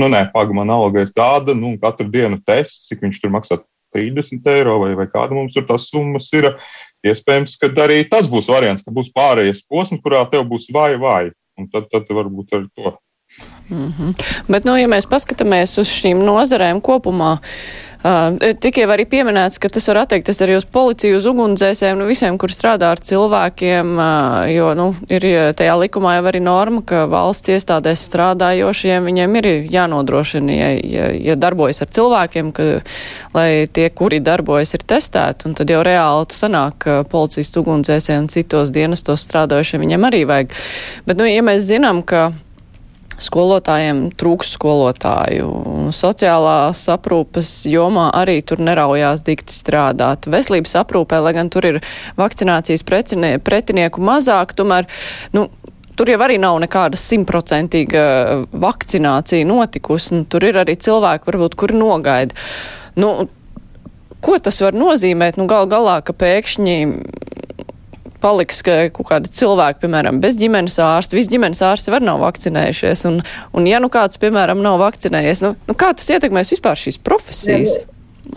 nu 0.00 0.08
nē, 0.12 0.28
paga 0.34 0.56
man 0.56 0.72
alga 0.72 1.04
ir 1.04 1.12
tāda, 1.16 1.56
nu, 1.56 1.76
katru 1.82 2.08
dienu 2.12 2.40
tests, 2.46 2.88
cik 2.88 3.04
viņš 3.04 3.20
tur 3.22 3.34
maksā 3.34 3.60
30 3.94 4.46
eiro 4.52 4.78
vai, 4.84 4.92
vai 4.98 5.08
kāda 5.10 5.34
mums 5.34 5.56
tur 5.56 5.66
tās 5.68 5.88
summas 5.90 6.30
ir. 6.36 6.52
Iespējams, 7.06 7.56
ka 7.60 7.70
arī 7.84 8.02
tas 8.08 8.28
būs 8.28 8.50
variants, 8.52 8.84
ka 8.84 8.92
būs 8.92 9.12
pārējais 9.16 9.62
posms, 9.68 10.02
kurā 10.04 10.24
tev 10.30 10.44
būs 10.50 10.68
vai 10.74 10.94
vai. 11.00 11.30
Un 11.58 11.68
tad, 11.72 11.88
tad 11.92 12.08
varbūt 12.08 12.56
ar 12.56 12.66
to. 12.76 12.96
Mm 13.70 13.92
-hmm. 13.92 14.14
Bet, 14.48 14.64
nu, 14.64 14.76
ja 14.76 14.88
mēs 14.88 15.06
paskatāmies 15.06 15.78
uz 15.78 15.88
šīm 15.88 16.18
nozarēm 16.24 16.80
kopumā, 16.80 17.38
Uh, 17.38 17.89
tikai 18.00 18.86
arī 18.88 19.04
pieminēts, 19.10 19.60
ka 19.60 19.68
tas 19.72 19.84
var 19.90 20.02
attiekties 20.04 20.40
arī 20.40 20.56
uz 20.56 20.64
policiju, 20.64 21.18
uz 21.20 21.26
ugunsdzēsēm, 21.28 21.98
nu 22.00 22.08
visiem, 22.08 22.38
kur 22.40 22.52
strādā 22.52 22.94
ar 22.94 23.02
cilvēkiem, 23.04 23.92
jo, 24.54 24.70
nu, 24.78 24.86
ir 25.12 25.26
tajā 25.58 25.76
likumā 25.82 26.16
jau 26.16 26.26
arī 26.30 26.40
norma, 26.44 26.80
ka 26.86 27.04
valsts 27.10 27.52
iestādēs 27.52 28.06
strādājošiem 28.08 29.08
viņiem 29.10 29.38
ir 29.42 29.50
jānodrošina, 29.76 30.56
ja, 30.56 30.70
ja, 30.80 31.10
ja 31.30 31.38
darbojas 31.40 31.84
ar 31.84 31.92
cilvēkiem, 31.98 32.52
ka, 32.56 32.68
lai 33.36 33.48
tie, 33.68 33.90
kuri 33.92 34.22
darbojas, 34.24 34.74
ir 34.78 34.86
testēti, 34.88 35.50
un 35.50 35.58
tad 35.60 35.72
jau 35.72 35.84
reāli 35.84 36.36
sanāk, 36.36 36.80
ka 36.84 37.00
policijas 37.10 37.52
ugunsdzēsēm 37.60 38.24
un 38.24 38.30
citos 38.32 38.72
dienestos 38.74 39.26
strādājošiem 39.28 39.84
viņiem 39.84 40.08
arī 40.08 40.24
vajag. 40.28 40.54
Bet, 41.04 41.20
nu, 41.20 41.28
ja 41.28 41.44
mēs 41.44 41.68
zinām, 41.68 42.00
ka 42.06 42.30
skolotājiem 43.20 44.02
trūks 44.18 44.54
skolotāju. 44.56 45.48
Sociālās 45.94 46.82
aprūpes 46.92 47.50
jomā 47.70 48.08
arī 48.16 48.40
tur 48.46 48.62
neraujās 48.64 49.24
dikti 49.26 49.56
strādāt. 49.56 50.28
Veselības 50.30 50.76
aprūpē, 50.82 51.20
lai 51.24 51.34
gan 51.36 51.50
tur 51.52 51.68
ir 51.68 51.80
vakcinācijas 52.20 52.84
pretinieku 52.86 54.04
mazāk, 54.04 54.54
tomēr, 54.58 54.88
nu, 55.36 55.48
tur 55.98 56.12
jau 56.12 56.20
arī 56.24 56.38
nav 56.40 56.56
nekāda 56.62 56.98
simtprocentīga 57.00 58.04
vakcinācija 58.52 59.48
notikusi. 59.48 60.14
Nu, 60.16 60.24
tur 60.30 60.46
ir 60.48 60.60
arī 60.62 60.78
cilvēki, 60.80 61.28
varbūt, 61.28 61.58
kuri 61.60 61.76
nogaida. 61.76 62.36
Nu, 63.00 63.28
ko 64.24 64.38
tas 64.40 64.60
var 64.64 64.76
nozīmēt? 64.76 65.36
Nu, 65.40 65.48
gal 65.50 65.68
galā, 65.70 66.00
ka 66.04 66.16
pēkšņi 66.16 66.78
paliks 68.22 68.62
kaut 68.66 69.06
kādi 69.08 69.32
cilvēki, 69.34 69.82
piemēram, 69.84 70.20
bez 70.22 70.38
ģimenes 70.40 70.78
ārsta. 70.84 71.18
Visi 71.18 71.32
ģimenes 71.34 71.62
ārsti 71.66 71.94
var 71.94 72.04
nav 72.04 72.20
vakcinējušies. 72.24 73.06
Un, 73.10 73.22
un 73.56 73.68
ja 73.68 73.80
nu 73.82 73.90
kāds, 73.92 74.20
piemēram, 74.22 74.62
nav 74.64 74.80
vakcinējies, 74.82 75.44
nu, 75.46 75.54
nu 75.68 75.78
kā 75.78 75.92
tas 75.96 76.10
ietekmēs 76.16 76.54
vispār 76.56 76.78
šīs 76.78 77.00
profesijas? 77.04 77.80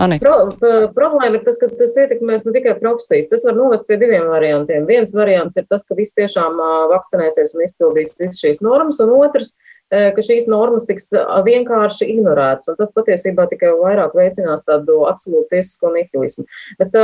Anita. 0.01 0.31
Pro, 0.57 0.87
problēma 0.95 1.37
ir 1.37 1.43
tas, 1.45 1.59
ka 1.61 1.67
tas 1.77 1.91
ietekmēs 1.99 2.47
ne 2.47 2.53
tikai 2.55 2.73
profesijas. 2.79 3.27
Tas 3.29 3.43
var 3.45 3.57
novest 3.57 3.85
pie 3.85 3.99
diviem 4.01 4.25
variantiem. 4.31 4.87
Viens 4.89 5.13
variants 5.13 5.59
ir 5.59 5.67
tas, 5.69 5.83
ka 5.85 5.97
visi 5.97 6.15
tiešām 6.17 6.57
vakcinēsies 6.89 7.53
un 7.53 7.65
izpildīs 7.67 8.17
visas 8.17 8.41
šīs 8.41 8.63
normas, 8.65 8.97
un 9.03 9.13
otrs 9.19 9.53
ka 9.91 10.23
šīs 10.25 10.47
normas 10.49 10.87
tiks 10.89 11.09
vienkārši 11.45 12.07
ignorētas. 12.15 12.71
Tas 12.79 12.93
patiesībā 12.95 13.45
tikai 13.51 13.73
vairāk 13.77 14.15
veicinās 14.17 14.65
tādu 14.67 15.03
absolūtu 15.09 15.51
tiesisko 15.51 15.91
nihilismu. 15.93 16.45
Bet 16.79 16.95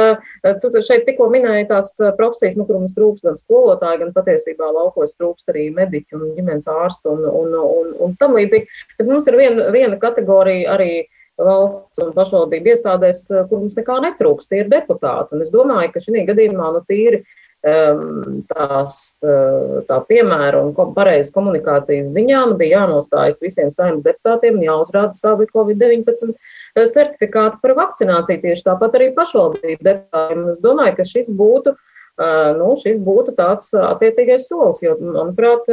tu 0.64 0.72
šeit 0.86 1.06
tikko 1.08 1.30
minēji 1.34 1.70
tās 1.70 1.92
profesijas, 2.18 2.58
nu, 2.60 2.66
kur 2.70 2.80
mums 2.80 2.96
trūks 2.98 3.26
gan 3.28 3.38
skolotāji, 3.40 4.02
gan 4.04 4.16
patiesībā 4.16 4.72
laukos 4.74 5.16
trūkst 5.20 5.54
arī 5.54 5.70
mediķi 5.76 6.18
un 6.18 6.34
ģimenes 6.38 6.70
ārstu 6.72 7.14
un, 7.14 7.24
un, 7.30 7.56
un, 7.60 7.94
un 8.08 8.18
tam 8.20 8.38
līdzīgi. 8.40 8.70
Bet 8.98 9.10
mums 9.10 9.30
ir 9.30 9.38
viena, 9.40 9.70
viena 9.76 10.00
kategorija 10.02 10.76
arī 10.78 10.94
valsts 11.40 12.02
un 12.04 12.12
pašvaldību 12.16 12.74
iestādēs, 12.74 13.26
kur 13.50 13.62
mums 13.62 13.78
nekā 13.80 14.00
netrūkst, 14.04 14.50
tie 14.52 14.64
ir 14.64 14.72
deputāti. 14.72 15.36
Un 15.36 15.46
es 15.46 15.54
domāju, 15.54 15.94
ka 15.94 16.04
šī 16.04 16.26
gadījumā 16.28 16.74
nu, 16.76 16.82
tīri 16.90 17.22
tās, 17.64 19.20
eh, 19.24 19.82
tā 19.88 19.98
piemēra 20.08 20.62
un 20.64 20.94
pareizas 20.96 21.34
komunikācijas 21.36 22.14
ziņām 22.16 22.58
bija 22.58 22.80
jānostājas 22.86 23.42
visiem 23.44 23.72
saimnes 23.72 24.04
deputātiem 24.04 24.56
un 24.56 24.64
jāuzrāda 24.64 25.14
savi 25.14 25.46
Covid-19 25.52 26.32
eh, 26.32 26.86
certifikāti 26.86 27.60
par 27.62 27.76
vakcināciju. 27.76 28.42
Tieši 28.42 28.64
tāpat 28.64 28.96
arī 28.96 29.12
pašvaldību 29.16 29.84
deputātiem. 29.84 30.48
Es 30.50 30.60
domāju, 30.64 30.96
ka 30.96 31.04
šis 31.04 31.30
būtu, 31.36 31.76
eh, 31.76 32.54
nu, 32.56 32.76
šis 32.80 33.00
būtu 33.04 33.36
tāds 33.36 33.74
attiecīgais 33.76 34.48
solis, 34.48 34.80
jo, 34.82 34.96
manuprāt, 35.02 35.68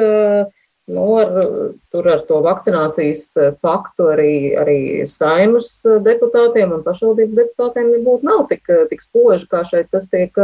Nu, 0.86 1.16
ar, 1.18 1.30
tur 1.90 2.06
ar 2.06 2.20
to 2.28 2.36
vakcinācijas 2.44 3.22
eh, 3.42 3.54
faktu 3.62 4.06
arī, 4.12 4.34
arī 4.54 4.78
saimas 5.10 5.80
eh, 5.82 5.96
deputātiem 6.04 6.76
un 6.76 6.84
pašvaldību 6.86 7.34
deputātiem 7.40 7.90
nebūtu 7.90 8.28
nav 8.28 8.44
tik, 8.52 8.62
eh, 8.70 8.84
tik 8.92 9.02
spoži, 9.02 9.48
kā 9.50 9.64
šeit 9.66 9.90
tas 9.90 10.06
tiek 10.12 10.38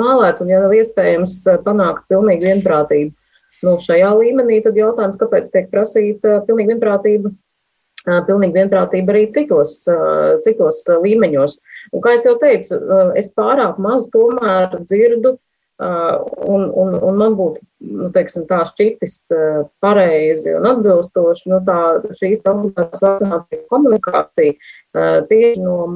mālēts. 0.00 0.40
Un, 0.40 0.48
ja 0.48 0.62
nav 0.64 0.72
iespējams 0.78 1.36
panākt 1.66 2.08
pilnīgi 2.08 2.48
vienprātību 2.48 3.12
nu, 3.68 3.76
šajā 3.84 4.14
līmenī, 4.16 4.62
tad 4.64 4.80
jautājums, 4.80 5.20
kāpēc 5.20 5.52
tiek 5.52 5.68
prasīta 5.74 6.40
pilnīgi 6.48 6.72
vienprātība, 6.72 7.36
pilnīgi 8.26 8.62
vienprātība 8.62 9.12
arī 9.12 9.26
citos, 9.36 9.76
citos 10.42 10.80
līmeņos. 11.04 11.60
Un, 11.92 12.00
kā 12.02 12.16
jau 12.16 12.32
teicu, 12.40 12.80
es 13.20 13.28
pārāk 13.36 13.76
maz 13.78 14.08
tomēr 14.10 14.80
dzirdu 14.80 15.36
Un, 15.82 16.68
un, 16.68 16.92
un 16.94 17.16
man 17.18 17.32
būtu 17.34 17.62
nu, 17.82 18.10
teiksim, 18.14 18.44
tā 18.46 18.60
šķitis 18.68 19.16
pareizi 19.82 20.52
un 20.54 20.68
atbilstoši 20.68 21.50
nu, 21.50 21.58
tā, 21.66 21.78
šīs 22.18 22.44
obligātās 22.46 23.02
vakcinācijas 23.02 23.64
komunikācija 23.70 24.54
tieši 25.30 25.62
no, 25.64 25.86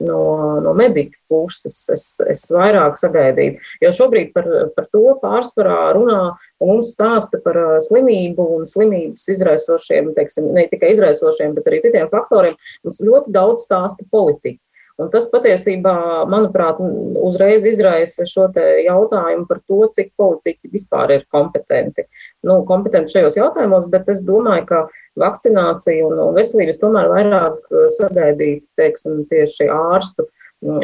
no, 0.00 0.22
no 0.64 0.72
mediķu 0.74 1.18
puses 1.28 1.82
es, 1.92 2.06
es 2.24 2.46
vairāk 2.50 2.96
sagaidītu. 2.98 3.60
Jo 3.84 3.92
šobrīd 3.94 4.32
par, 4.34 4.48
par 4.74 4.88
to 4.90 5.04
pārsvarā 5.20 5.92
runā 5.98 6.22
un 6.60 6.72
mums 6.72 6.94
stāsta 6.96 7.38
par 7.44 7.58
slimību 7.84 8.48
un 8.56 8.66
slimības 8.70 9.28
izraisošiem, 9.36 10.14
teiksim, 10.16 10.48
ne 10.56 10.66
tikai 10.72 10.94
izraisošiem, 10.96 11.54
bet 11.58 11.68
arī 11.68 11.82
citiem 11.84 12.10
faktoriem. 12.12 12.56
Mums 12.88 13.04
ļoti 13.04 13.36
daudz 13.36 13.68
stāsta 13.68 14.08
politika. 14.10 14.58
Un 15.00 15.08
tas 15.12 15.26
patiesībā, 15.32 15.92
manuprāt, 16.28 16.80
uzreiz 17.24 17.64
izraisa 17.68 18.26
šo 18.28 18.50
jautājumu 18.52 19.46
par 19.48 19.60
to, 19.64 19.78
cik 19.96 20.10
politiķi 20.20 20.72
vispār 20.74 21.14
ir 21.14 21.24
kompetenti. 21.32 22.04
Nu, 22.44 22.60
kompetenti 22.68 23.14
šajos 23.14 23.38
jautājumos, 23.38 23.88
bet 23.92 24.10
es 24.12 24.20
domāju, 24.26 24.66
ka 24.68 24.82
vakcinācija 25.20 26.04
un, 26.06 26.20
un 26.20 26.36
veselības 26.36 26.82
tomēr 26.82 27.08
vairāk 27.12 27.56
eh, 27.72 27.86
sagaidīt, 27.96 28.64
teiksim, 28.80 29.24
tieši 29.32 29.70
ārstu, 29.72 30.28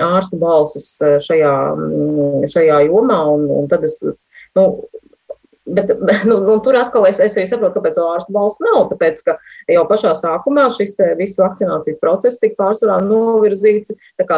ārstu 0.01 0.41
balsis 0.41 0.89
eh, 1.05 1.19
šajā, 1.27 1.55
šajā 2.57 2.81
jomā. 2.89 3.21
Un, 3.37 3.49
un 3.61 3.69
tad 3.73 3.85
es, 3.89 3.99
nu, 4.57 4.67
Bet 5.67 5.91
nu, 6.25 6.39
nu, 6.47 6.59
tur 6.63 6.77
atkal 6.79 7.09
es, 7.09 7.19
es 7.23 7.35
arī 7.35 7.49
saprotu, 7.51 7.81
kāpēc 7.81 7.97
ārstu 7.99 8.35
balsts 8.35 8.63
nav. 8.63 8.85
Tāpēc, 8.93 9.23
ka 9.27 9.35
jau 9.75 9.83
pašā 9.91 10.13
sākumā 10.15 10.69
šis 10.75 10.95
viss 11.19 11.41
vakcinācijas 11.43 11.99
process 12.03 12.39
tika 12.43 12.61
pārsvarā 12.61 13.01
novirzīts 13.03 13.91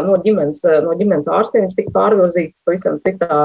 no 0.07 0.17
ģimenes, 0.25 0.63
no 0.87 0.97
ģimenes 0.97 1.29
ārstiem. 1.29 1.67
Viņš 1.67 1.77
tika 1.77 1.93
pārvirzīts 1.99 2.65
pavisam 2.65 2.97
citā, 3.05 3.43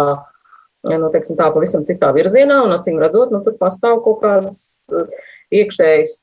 nu, 0.87 1.11
teiksim, 1.11 1.35
tā, 1.39 1.49
pavisam 1.51 1.83
citā 1.87 2.13
virzienā, 2.15 2.61
un 2.63 2.77
acīm 2.77 3.03
redzot, 3.03 3.35
nu, 3.35 3.43
tur 3.43 3.59
pastāv 3.59 3.99
kaut 4.07 4.23
kādas 4.23 4.63
iekšējas 5.53 6.15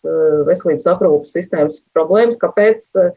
veselības 0.49 0.89
aprūpas 0.91 1.37
sistēmas 1.37 1.85
problēmas, 1.95 2.41
kāpēc 2.41 2.89
Eh, 2.97 3.13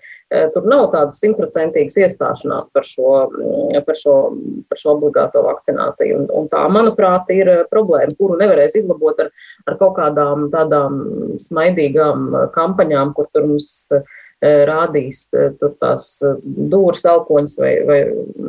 tur 0.54 0.66
nav 0.70 0.88
tādas 0.94 1.20
simtprocentīgas 1.22 1.98
iestāšanās 2.02 2.70
par 2.74 2.88
šo, 2.88 3.12
mm, 3.30 3.84
par 3.86 3.98
šo, 4.00 4.16
par 4.70 4.82
šo 4.82 4.96
obligāto 4.96 5.44
vakcināciju. 5.46 6.22
Un, 6.22 6.26
un 6.40 6.50
tā, 6.52 6.64
manuprāt, 6.74 7.30
ir 7.36 7.52
eh, 7.52 7.64
problēma, 7.72 8.16
kuru 8.18 8.40
nevarēs 8.42 8.78
izlabot 8.80 9.22
ar, 9.24 9.32
ar 9.70 9.78
kaut 9.82 9.96
kādām 10.00 10.50
tādām 10.54 11.00
smaidīgām 11.44 12.28
eh, 12.32 12.50
kampaņām, 12.58 13.14
kur 13.18 13.30
tur 13.34 13.50
mums 13.52 13.74
E, 13.94 14.02
rādīs 14.68 15.28
e, 15.32 15.50
tur 15.60 15.74
tās 15.82 16.08
e, 16.24 16.34
dūras, 16.44 17.06
elpoņas 17.08 17.56
vai, 17.62 17.72
vai, 17.88 18.00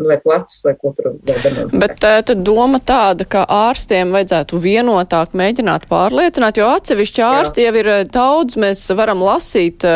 vai 0.09 0.17
plecus 0.23 0.65
vai 0.67 0.75
ko 0.81 0.93
tur 0.97 1.13
vēl. 1.15 1.71
Bet 1.81 1.99
tad 2.03 2.33
doma 2.47 2.81
tāda, 2.83 3.27
ka 3.29 3.45
ārstiem 3.47 4.15
vajadzētu 4.15 4.59
vienotāk 4.63 5.37
mēģināt 5.39 5.87
pārliecināt, 5.91 6.59
jo 6.59 6.71
atsevišķi 6.75 7.25
ārsti 7.27 7.65
Jā. 7.65 7.71
jau 7.71 7.83
ir 7.83 7.91
daudz, 8.11 8.59
mēs 8.61 8.83
varam 8.97 9.23
lasīt, 9.25 9.87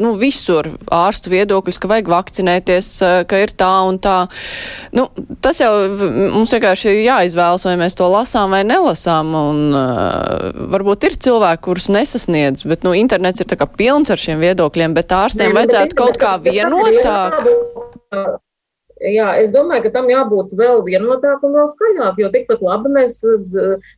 nu, 0.00 0.14
visur 0.20 0.70
ārstu 0.92 1.32
viedokļus, 1.34 1.80
ka 1.82 1.90
vajag 1.90 2.10
vakcinēties, 2.12 2.90
ka 3.28 3.42
ir 3.42 3.52
tā 3.58 3.72
un 3.88 4.00
tā. 4.02 4.16
Nu, 4.96 5.08
tas 5.44 5.60
jau 5.60 5.72
mums 6.32 6.52
vienkārši 6.54 6.96
jāizvēlas, 7.02 7.66
vai 7.68 7.76
mēs 7.80 7.96
to 7.98 8.08
lasām 8.12 8.56
vai 8.56 8.62
nelasām, 8.66 9.34
un 9.36 9.62
uh, 9.76 10.50
varbūt 10.72 11.08
ir 11.08 11.18
cilvēki, 11.28 11.64
kurus 11.66 11.88
nesasniedz, 11.92 12.66
bet, 12.68 12.86
nu, 12.86 12.94
internets 12.96 13.42
ir 13.42 13.48
tā 13.50 13.58
kā 13.60 13.68
pilns 13.68 14.12
ar 14.12 14.20
šiem 14.20 14.42
viedokļiem, 14.42 14.96
bet 14.96 15.12
ārsti 15.16 15.41
ārstiem 15.42 15.58
vajadzētu 15.58 15.98
kaut 15.98 16.18
kā 16.20 16.36
vienotāk? 16.42 17.38
Jā, 19.02 19.32
es 19.42 19.50
domāju, 19.50 19.88
ka 19.88 19.90
tam 19.96 20.06
jābūt 20.12 20.52
vēl 20.54 20.84
vienotāk 20.86 21.42
un 21.42 21.56
vēl 21.56 21.66
skaļāk, 21.66 22.20
jo 22.22 22.30
tikpat 22.30 22.62
labi 22.62 22.92
mēs, 22.94 23.18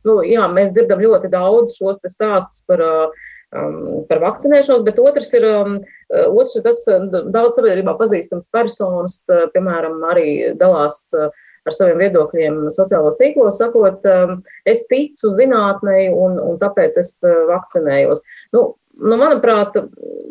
nu, 0.07 0.17
jā, 0.25 0.47
mēs 0.49 0.73
dzirdam 0.73 1.03
ļoti 1.03 1.29
daudz 1.29 1.75
šos 1.77 1.99
stāstus 2.09 2.63
par, 2.65 2.81
um, 3.53 4.01
par 4.09 4.23
vakcinēšanos, 4.23 4.81
bet 4.87 5.01
otrs 5.03 5.29
ir, 5.37 5.45
um, 5.45 5.75
otrs 6.09 6.55
ir 6.57 6.65
tas 6.65 6.81
daudz 7.11 7.59
sabiedrībā 7.59 7.93
pazīstams 7.99 8.49
personas, 8.49 9.19
piemēram, 9.53 9.99
arī 10.09 10.55
dalās 10.57 11.03
ar 11.13 11.73
saviem 11.73 12.01
viedokļiem 12.01 12.57
sociālos 12.73 13.19
tīklos, 13.21 13.59
sakot, 13.61 14.01
um, 14.09 14.39
es 14.65 14.87
ticu 14.89 15.29
zinātnei 15.37 16.07
un, 16.09 16.41
un 16.41 16.57
tāpēc 16.61 16.97
es 17.03 17.19
vakcinējos. 17.51 18.25
Nu, 18.57 18.71
nu, 19.01 19.17
manuprāt, 19.19 19.75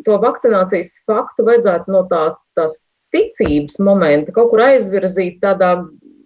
to 0.05 0.17
vakcinācijas 0.21 0.97
faktu 1.09 1.45
vajadzētu 1.47 1.93
no 1.93 2.03
tā, 2.09 2.25
tās 2.57 2.81
ticības 3.15 3.79
momenta 3.83 4.33
kaut 4.35 4.51
kur 4.51 4.65
aizvirzīt 4.65 5.39
tādā 5.43 5.77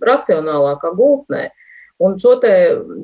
racionālākā 0.05 0.93
gultnē. 0.98 1.50
Un 2.00 2.15
šo 2.22 2.38
te 2.39 2.51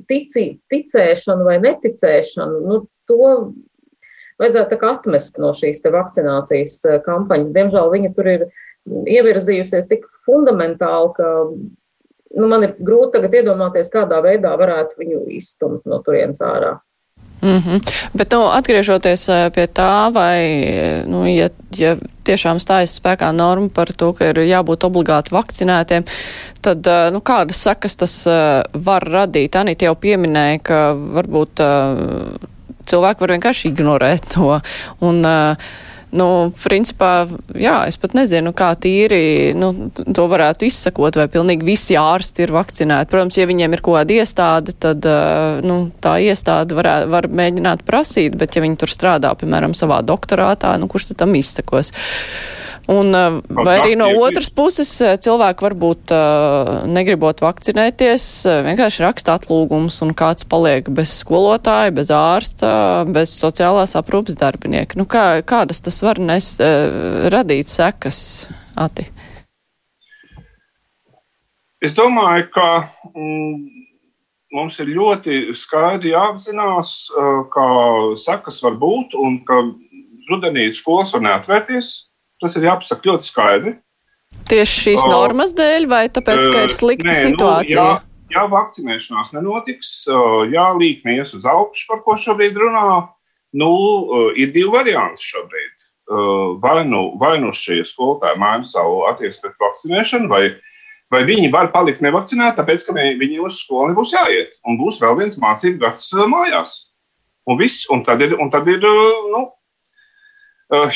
tici, 0.08 0.46
ticēšanu 0.72 1.44
vai 1.48 1.58
neticēšanu, 1.64 2.62
nu, 2.64 2.78
to 3.10 3.32
vajadzētu 4.40 4.80
atmest 4.88 5.40
no 5.42 5.52
šīs 5.56 5.84
vakcinācijas 5.84 6.78
eh, 6.88 7.02
kampaņas. 7.06 7.52
Diemžēl 7.56 7.92
viņa 7.92 8.14
tur 8.16 8.32
ir 8.32 8.46
ievirzījusies 8.86 9.90
tik 9.92 10.06
fundamentāli, 10.28 11.12
ka 11.18 11.30
nu, 11.52 12.48
man 12.48 12.68
ir 12.68 12.76
grūti 12.80 13.18
tagad 13.18 13.36
iedomāties, 13.42 13.92
kādā 13.94 14.22
veidā 14.24 14.56
varētu 14.60 15.00
viņu 15.02 15.24
izstumt 15.36 15.88
no 15.90 16.02
turienes 16.06 16.44
ārā. 16.46 16.78
Mm 17.42 17.62
-hmm. 17.62 17.82
Bet, 18.14 18.32
nu, 18.32 18.48
atgriežoties 18.50 19.26
pie 19.54 19.68
tā, 19.68 20.14
vai, 20.14 20.40
nu, 21.08 21.26
ja, 21.28 21.50
ja 21.78 21.96
tiešām 22.24 22.60
stājas 22.60 23.00
spēkā 23.00 23.32
norma 23.32 23.70
par 23.70 23.92
to, 23.94 24.14
ka 24.14 24.26
ir 24.26 24.38
jābūt 24.38 24.84
obligāti 24.84 25.32
vakcinētiem, 25.32 26.04
tad, 26.62 26.88
nu, 27.12 27.22
kādas 27.22 27.62
sekas 27.62 27.96
tas 27.96 28.26
var 28.74 29.04
radīt? 29.04 29.56
Anita 29.56 29.86
jau 29.86 29.96
pieminēja, 29.96 30.60
ka 30.64 30.94
varbūt 30.94 31.62
cilvēki 32.86 33.22
var 33.22 33.30
vienkārši 33.30 33.68
ignorēt 33.70 34.22
to. 34.34 34.62
Un, 35.00 35.26
uh, 35.26 35.58
Nu, 36.16 36.28
principā, 36.64 37.26
jā, 37.60 37.76
es 37.90 37.98
pat 38.00 38.16
nezinu, 38.16 38.54
kā 38.56 38.70
tīri 38.80 39.52
nu, 39.58 39.72
to 39.96 40.28
varētu 40.32 40.68
izsakot, 40.70 41.18
vai 41.20 41.28
pilnīgi 41.32 41.68
visi 41.68 41.98
ārsti 42.00 42.46
ir 42.46 42.54
vakcinēti. 42.56 43.12
Protams, 43.12 43.40
ja 43.40 43.48
viņiem 43.50 43.76
ir 43.76 43.84
kaut 43.84 44.00
kāda 44.00 44.20
iestāde, 44.22 44.76
tad 44.80 45.08
nu, 45.66 45.80
tā 46.04 46.18
iestāde 46.24 46.78
var, 46.78 46.92
var 47.12 47.28
mēģināt 47.28 47.84
prasīt, 47.88 48.38
bet 48.40 48.56
ja 48.56 48.64
viņi 48.64 48.80
tur 48.80 48.94
strādā, 48.94 49.34
piemēram, 49.40 49.76
savā 49.76 50.00
doktorātā, 50.08 50.76
nu, 50.80 50.88
kurš 50.92 51.12
tad 51.12 51.26
tam 51.26 51.36
izsakos? 51.36 51.92
Un, 52.88 53.16
eh, 53.16 53.42
vai 53.50 53.80
arī 53.80 53.96
no 53.98 54.12
otras 54.22 54.52
puses 54.54 54.92
eh, 55.02 55.16
cilvēki 55.18 55.66
varbūt 55.66 56.12
uh, 56.14 56.84
negribot 56.86 57.42
vakcinēties, 57.42 58.26
vienkārši 58.68 59.02
raksta 59.02 59.40
atlūgums 59.40 59.98
un 60.06 60.14
kāds 60.18 60.46
paliek 60.46 60.86
bez 60.94 61.16
skolotāja, 61.24 61.96
bez 61.98 62.14
ārsta, 62.14 62.70
bez 63.10 63.34
sociālās 63.34 63.98
aprūpas 63.98 64.38
darbinieka. 64.38 65.00
Nu, 65.02 65.08
kā, 65.10 65.42
kādas 65.42 65.82
tas 65.82 65.98
var 66.06 66.22
nes, 66.22 66.54
radīt 67.34 67.72
sekas, 67.74 68.20
Ati? 68.78 69.08
Es 71.82 71.94
domāju, 71.96 72.50
ka 72.54 72.70
mm, 73.16 73.54
mums 74.54 74.82
ir 74.84 74.94
ļoti 74.94 75.56
skaidri 75.58 76.14
jāapzinās, 76.14 76.98
kā 77.54 77.70
sekas 78.20 78.62
var 78.66 78.78
būt 78.82 79.16
un 79.18 79.40
ka 79.48 79.64
rudenī 80.30 80.70
skolas 80.76 81.16
var 81.16 81.26
neatvērties 81.26 81.96
Tas 82.44 82.58
ir 82.60 82.68
jāpasaka 82.68 83.10
ļoti 83.10 83.30
skaidri. 83.30 83.76
Tieši 84.50 84.82
šīs 84.84 85.02
uh, 85.02 85.12
normas 85.14 85.54
dēļ, 85.56 85.88
vai 85.90 86.04
tāpēc, 86.12 86.44
ka 86.52 86.66
ir 86.68 86.74
slikta 86.76 87.08
nē, 87.08 87.16
nu, 87.16 87.32
situācija? 87.32 87.86
Nu, 87.86 88.26
ja, 88.34 88.36
ja 88.36 88.46
vakcinēšanās 88.52 89.32
nenotiks, 89.34 89.92
ja 90.52 90.68
līkne 90.76 91.16
ies 91.18 91.34
uz 91.38 91.48
augšu, 91.50 91.88
par 91.90 92.04
ko 92.06 92.18
šobrīd 92.20 92.60
runā, 92.60 92.86
nu, 93.56 93.72
ir 94.36 94.52
divi 94.54 94.70
varianti 94.74 95.24
šobrīd. 95.24 95.86
Vai 96.62 96.84
nu, 96.86 97.08
vai 97.18 97.40
nu 97.42 97.50
šie 97.56 97.80
skolotāji 97.88 98.38
maina 98.38 98.68
savu 98.68 99.06
attieksmi 99.10 99.48
pret 99.48 99.64
vakcinēšanu, 99.64 100.30
vai, 100.30 100.44
vai 101.14 101.24
viņi 101.26 101.50
var 101.56 101.72
palikt 101.74 102.04
nevakcinēti, 102.06 102.60
tāpēc, 102.60 102.86
ka 102.86 102.94
viņiem 102.94 103.48
uz 103.48 103.64
skolu 103.64 103.94
nebūs 103.94 104.14
jāiet, 104.14 104.60
un 104.68 104.78
būs 104.78 105.00
vēl 105.02 105.18
viens 105.24 105.40
mācību 105.42 105.82
gads 105.82 106.12
mājās. 106.30 106.76
Un, 107.50 107.58
viss, 107.58 107.88
un 107.94 108.04
tad 108.06 108.22
ir, 108.26 108.36
un 108.42 108.52
tad 108.54 108.68
ir 108.70 108.86
nu, 108.86 109.48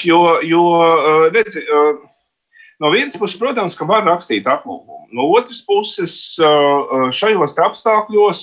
jo, 0.04 0.40
jo 0.44 0.64
eh, 0.84 1.30
redzi, 1.34 1.60
eh, 1.60 1.94
no 2.80 2.92
vienas 2.92 3.18
puses, 3.18 3.38
protams, 3.40 3.76
ka 3.78 3.86
var 3.86 4.06
rakstīt 4.08 4.48
aplūkumu. 4.50 5.10
No 5.14 5.26
otras 5.34 5.62
puses, 5.66 6.38
šajos 6.38 7.56
apstākļos, 7.58 8.42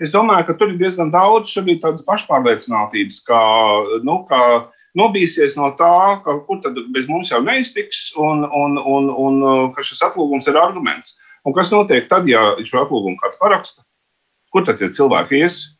es 0.00 0.12
domāju, 0.14 0.46
ka 0.48 0.54
tur 0.56 0.70
ir 0.72 0.78
diezgan 0.80 1.10
daudz 1.12 1.52
tādas 1.52 2.00
pašpārliecinātības, 2.06 3.20
kā, 3.28 3.42
nu, 4.02 4.22
kā 4.24 4.40
nobīsies 4.96 5.58
no 5.60 5.68
tā, 5.76 6.22
ka 6.24 6.38
kur 6.48 6.62
tad 6.64 6.80
bez 6.92 7.04
mums 7.08 7.30
jau 7.30 7.42
neiztiks, 7.44 8.14
un, 8.16 8.48
un, 8.48 8.80
un, 8.80 9.12
un 9.12 9.72
ka 9.76 9.84
šis 9.84 10.00
atlūgums 10.08 10.48
ir 10.48 10.56
arguments. 10.56 11.18
Un 11.44 11.52
kas 11.54 11.70
notiek 11.70 12.08
tad, 12.08 12.26
ja 12.26 12.56
šo 12.64 12.80
atlūgumu 12.82 13.20
kāds 13.20 13.38
paraksta? 13.38 13.84
Kur 14.50 14.64
tad 14.64 14.80
tie 14.80 14.88
cilvēki 14.88 15.44
ies? 15.44 15.76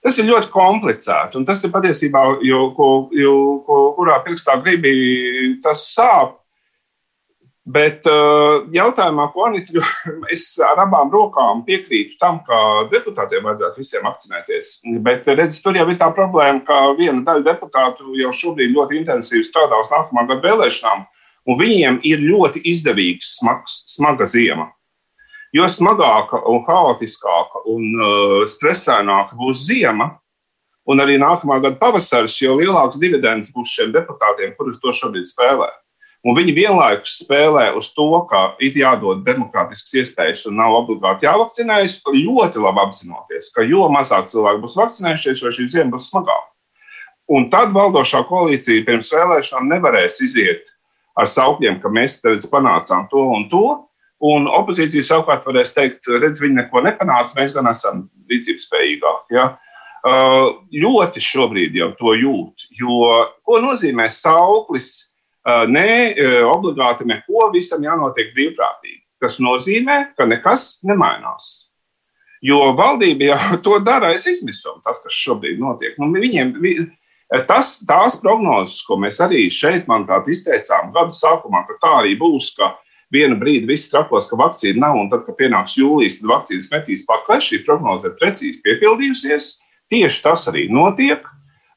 Tas 0.00 0.16
ir 0.16 0.30
ļoti 0.30 0.48
komplicēti, 0.52 1.36
un 1.36 1.44
tas 1.48 1.60
ir 1.64 1.72
patiesībā, 1.74 2.22
jo, 2.46 2.70
ko, 2.76 2.90
jo, 3.12 3.34
ko, 3.66 3.80
kurā 3.98 4.16
pirkstā 4.24 4.56
gribi, 4.64 4.92
tas 5.64 5.84
sāp. 5.92 6.38
Bet 7.70 8.06
uh, 8.08 8.64
jautājumā, 8.72 9.26
ko 9.34 9.44
Anita, 9.46 9.82
es 10.34 10.46
ar 10.64 10.80
abām 10.86 11.12
rokām 11.12 11.60
piekrītu 11.66 12.16
tam, 12.18 12.40
ka 12.46 12.88
deputātiem 12.90 13.44
vajadzētu 13.44 13.82
visiem 13.82 14.08
vakcinēties. 14.08 14.72
Bet 15.04 15.28
redz, 15.28 15.60
tur 15.62 15.76
jau 15.76 15.84
ir 15.92 16.00
tā 16.00 16.08
problēma, 16.16 16.64
ka 16.66 16.80
viena 16.98 17.20
daļa 17.28 17.44
deputātu 17.52 18.16
jau 18.18 18.32
šobrīd 18.40 18.72
ļoti 18.72 19.02
intensīvi 19.02 19.44
strādā 19.46 19.78
uz 19.84 19.92
nākamā 19.92 20.24
gada 20.32 20.48
vēlēšanām, 20.48 21.04
un 21.46 21.60
viņiem 21.60 22.00
ir 22.08 22.24
ļoti 22.24 22.64
izdevīgs, 22.72 23.36
smags, 23.38 23.82
smaga 23.92 24.26
ziema. 24.26 24.70
Jo 25.56 25.66
smagāka 25.66 26.38
un 26.46 26.60
haotiskāka 26.62 27.64
un 27.70 27.86
uh, 27.98 28.34
stresēnāka 28.46 29.34
būs 29.38 29.64
ziema, 29.66 30.12
un 30.90 31.02
arī 31.02 31.18
nākamā 31.20 31.58
gada 31.62 31.78
pavasaris, 31.80 32.38
jo 32.42 32.56
lielāks 32.58 33.00
dividends 33.02 33.50
būs 33.54 33.72
šiem 33.74 33.94
deputātiem, 33.94 34.54
kurus 34.58 34.78
to 34.82 34.94
šobrīd 34.94 35.26
spēlē. 35.28 35.68
Un 36.20 36.36
viņi 36.36 36.52
vienlaikus 36.52 37.14
spēlē 37.22 37.70
uz 37.78 37.88
to, 37.96 38.06
ka 38.28 38.52
ir 38.60 38.74
jādod 38.76 39.22
demokrātiskas 39.24 39.94
iespējas 40.02 40.44
un 40.50 40.58
nav 40.60 40.74
obligāti 40.82 41.24
jāvakcinējas, 41.24 42.02
ļoti 42.12 42.60
labi 42.60 42.82
apzinoties, 42.82 43.48
ka 43.54 43.64
jo 43.64 43.86
mazāk 43.92 44.28
cilvēku 44.28 44.66
būs 44.66 44.76
vakcinējušies, 44.76 45.40
jo 45.40 45.52
šī 45.56 45.68
ziema 45.72 45.94
būs 45.94 46.10
smagāka. 46.12 46.50
Un 47.30 47.46
tad 47.48 47.72
valdošā 47.72 48.24
koalīcija 48.28 48.84
pirms 48.84 49.12
vēlēšanām 49.14 49.70
nevarēs 49.70 50.20
iziet 50.26 50.74
ar 51.16 51.30
saukļiem, 51.30 51.80
ka 51.80 51.88
mēs 51.88 52.20
panācām 52.52 53.08
to 53.08 53.24
un 53.32 53.48
to, 53.48 53.66
Un 54.20 54.44
opozīcija 54.52 55.00
savukārt 55.04 55.46
varēs 55.48 55.72
teikt, 55.72 56.08
redz, 56.20 56.42
viņi 56.42 56.58
neko 56.58 56.82
nepanāca, 56.84 57.38
mēs 57.38 57.54
gan 57.56 57.70
esam 57.70 58.02
rīcības 58.28 58.66
spējīgāki. 58.68 59.36
Ja? 59.38 59.46
Uh, 60.00 60.60
ļoti 60.72 61.22
šobrīd 61.24 61.76
jau 61.76 61.88
to 61.96 62.12
jūt. 62.16 62.66
Jo 62.76 62.98
ko 63.44 63.60
nozīmē 63.64 64.10
sauklis? 64.12 64.90
Uh, 65.40 65.64
nē, 65.72 65.88
uh, 66.12 66.34
obligāti 66.50 67.06
neko, 67.08 67.46
visam 67.54 67.84
jānotiek 67.84 68.34
brīvprātīgi. 68.36 69.00
Tas 69.24 69.38
nozīmē, 69.40 70.12
ka 70.16 70.28
nekas 70.28 70.82
nemainās. 70.84 71.72
Jo 72.44 72.74
valdība 72.76 73.32
jau 73.32 73.56
to 73.64 73.78
dara 73.84 74.12
aiz 74.12 74.28
izmisuma, 74.28 74.82
tas, 74.84 75.00
kas 75.00 75.16
šobrīd 75.16 75.60
notiek. 75.60 75.96
Nu, 76.00 76.12
viņiem, 76.12 76.52
tas, 77.48 77.78
tās 77.88 78.20
prognozes, 78.20 78.82
ko 78.84 79.00
mēs 79.00 79.20
arī 79.24 79.46
šeit, 79.48 79.88
manuprāt, 79.88 80.28
izteicām 80.28 80.92
gada 80.92 81.16
sākumā, 81.16 81.64
ka 81.68 81.80
tā 81.80 81.96
arī 82.02 82.16
būs, 82.20 82.52
ka 82.60 82.68
uh, 82.74 82.78
vienu 83.14 83.36
brīdi 83.40 83.68
viss 83.68 83.90
trakos, 83.90 84.28
ka 84.30 84.38
vakcīna 84.40 84.84
nav, 84.86 84.98
un 85.00 85.10
tad, 85.10 85.24
kad 85.26 85.36
pienāks 85.38 85.76
jūlijas, 85.78 86.20
tad 86.20 86.30
vakcīnas 86.30 86.70
metīs 86.72 87.04
pakaļ. 87.08 87.42
Šī 87.44 87.60
prognoze 87.66 88.10
ir 88.10 88.16
precīzi 88.20 88.62
piepildījusies. 88.66 89.52
Tieši 89.90 90.24
tas 90.24 90.46
arī 90.50 90.68
notiek. 90.72 91.24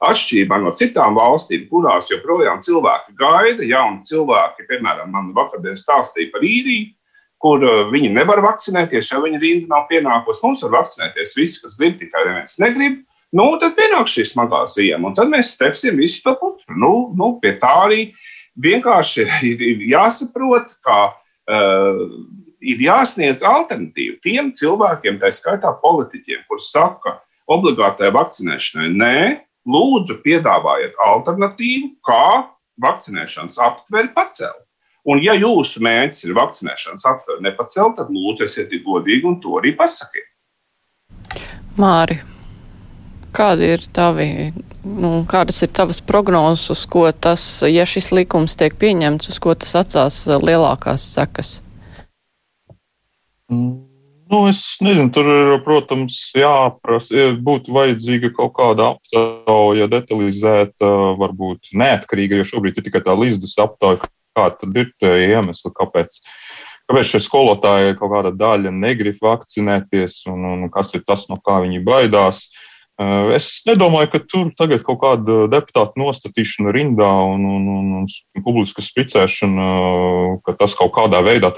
Atšķirībā 0.03 0.57
no 0.59 0.73
citām 0.75 1.15
valstīm, 1.15 1.63
kurās 1.69 2.09
joprojām 2.11 2.59
cilvēki 2.65 3.15
gaida, 3.19 3.63
jauni 3.63 4.03
cilvēki, 4.09 4.65
piemēram, 4.67 5.13
man 5.13 5.31
vakardien 5.37 5.77
stāstīja 5.79 6.33
par 6.33 6.43
īriju, 6.43 6.89
kur 7.43 7.63
uh, 7.63 7.85
viņi 7.91 8.11
nevar 8.11 8.41
vakcinēties, 8.43 9.13
jo 9.13 9.21
viņa 9.23 9.39
rinda 9.39 9.71
nav 9.71 9.87
pienākusi. 9.87 10.43
Mums 10.43 10.63
var 10.67 10.75
vakcinēties 10.81 11.37
visi, 11.39 11.61
kas 11.63 11.79
grib, 11.79 11.95
tikai 12.01 12.25
viens 12.27 12.59
negrib. 12.59 12.99
Nu, 13.33 13.47
tad 13.61 13.73
pienāks 13.79 14.13
šī 14.13 14.27
smagā 14.29 14.65
ziema, 14.69 15.07
un 15.09 15.15
tad 15.17 15.31
mēs 15.31 15.55
stepsim 15.55 15.97
visu 15.97 16.21
to 16.25 16.35
putru. 16.37 16.75
Nu, 16.77 16.93
nu, 17.17 17.31
pie 17.41 17.55
tā 17.61 17.71
arī 17.87 18.03
vienkārši 18.61 19.25
ir, 19.49 19.63
jāsaprot, 19.89 20.75
ka 20.85 21.13
ir 21.49 22.84
jāsniedz 22.88 23.43
alternatīva 23.43 24.19
tiem 24.23 24.51
cilvēkiem, 24.56 25.19
tā 25.21 25.32
skaitā 25.36 25.73
politiķiem, 25.82 26.45
kuriem 26.47 26.65
saka, 26.65 27.17
obligātai 27.51 28.12
vakcinēšanai 28.15 28.89
nē, 28.95 29.17
lūdzu, 29.67 30.19
piedāvājiet 30.23 30.99
alternatīvu, 31.06 31.93
kā 32.08 32.49
vakcinēšanas 32.84 33.60
aptveri 33.63 34.12
pacelt. 34.15 34.62
Un, 35.03 35.19
ja 35.19 35.36
jūsu 35.36 35.82
mērķis 35.84 36.29
ir 36.29 36.38
vakcinēšanas 36.38 37.03
aptveri 37.10 37.43
nepacelt, 37.43 37.97
tad 37.99 38.12
lūdzu, 38.13 38.47
esiet 38.47 38.71
godīgi 38.86 39.27
un 39.27 39.41
to 39.43 39.58
arī 39.60 39.73
pasakiet. 39.75 40.29
Māri, 41.75 42.21
kādi 43.35 43.73
ir 43.75 43.83
tavi, 43.95 44.27
nu, 44.85 45.11
kādas 45.29 45.61
ir 45.65 45.71
tavas 45.75 45.99
prognozes, 46.03 46.69
uz 46.73 46.85
ko 46.89 47.07
tas, 47.11 47.43
ja 47.67 47.85
šis 47.89 48.11
likums 48.15 48.57
tiek 48.59 48.75
pieņemts, 48.79 49.29
uz 49.33 49.39
ko 49.43 49.55
tas 49.57 49.75
atstās 49.83 50.23
lielākās 50.29 51.05
sekas? 51.15 51.57
Nu, 54.33 54.39
es 54.49 54.63
nezinu, 54.81 55.11
tur, 55.13 55.27
protams, 55.65 56.15
jāprasa, 56.33 57.33
būtu 57.45 57.73
vajadzīga 57.75 58.31
kaut 58.33 58.55
kāda 58.57 58.93
aptauja, 58.95 59.85
detalizēta, 59.91 60.89
varbūt 61.19 61.73
neatkarīga, 61.77 62.39
jo 62.39 62.47
šobrīd 62.53 62.79
ir 62.79 62.87
tikai 62.87 63.03
tā 63.05 63.13
līdzdas 63.19 63.53
aptauja, 63.61 64.01
kā 64.33 64.47
tad 64.57 64.79
ir 64.79 64.89
tie 64.97 65.11
iemesli, 65.27 65.69
kāpēc, 65.77 66.17
kāpēc 66.89 67.11
šie 67.11 67.21
skolotāji 67.27 67.97
kaut 67.99 68.13
kāda 68.15 68.33
daļa 68.39 68.73
negrib 68.73 69.21
vakcinēties 69.21 70.23
un, 70.33 70.47
un 70.55 70.69
kas 70.73 70.95
ir 70.97 71.05
tas, 71.05 71.27
no 71.29 71.37
kā 71.43 71.59
viņi 71.67 71.83
baidās. 71.85 72.47
Es 73.34 73.63
nedomāju, 73.65 74.12
ka 74.13 74.19
tur 74.29 74.49
tagad 74.53 74.84
kaut 74.86 74.99
kāda 75.01 75.47
deputāta 75.49 75.97
nostatīšana 75.97 76.69
rindā 76.75 77.10
un, 77.25 77.41
un, 77.49 77.63
un, 77.73 77.88
un 78.03 78.43
publiska 78.45 78.84
spicēšana, 78.86 79.69
ka 80.45 80.53
tas 80.60 80.75
kaut 80.77 80.93
kādā 80.93 81.23
veidā 81.25 81.49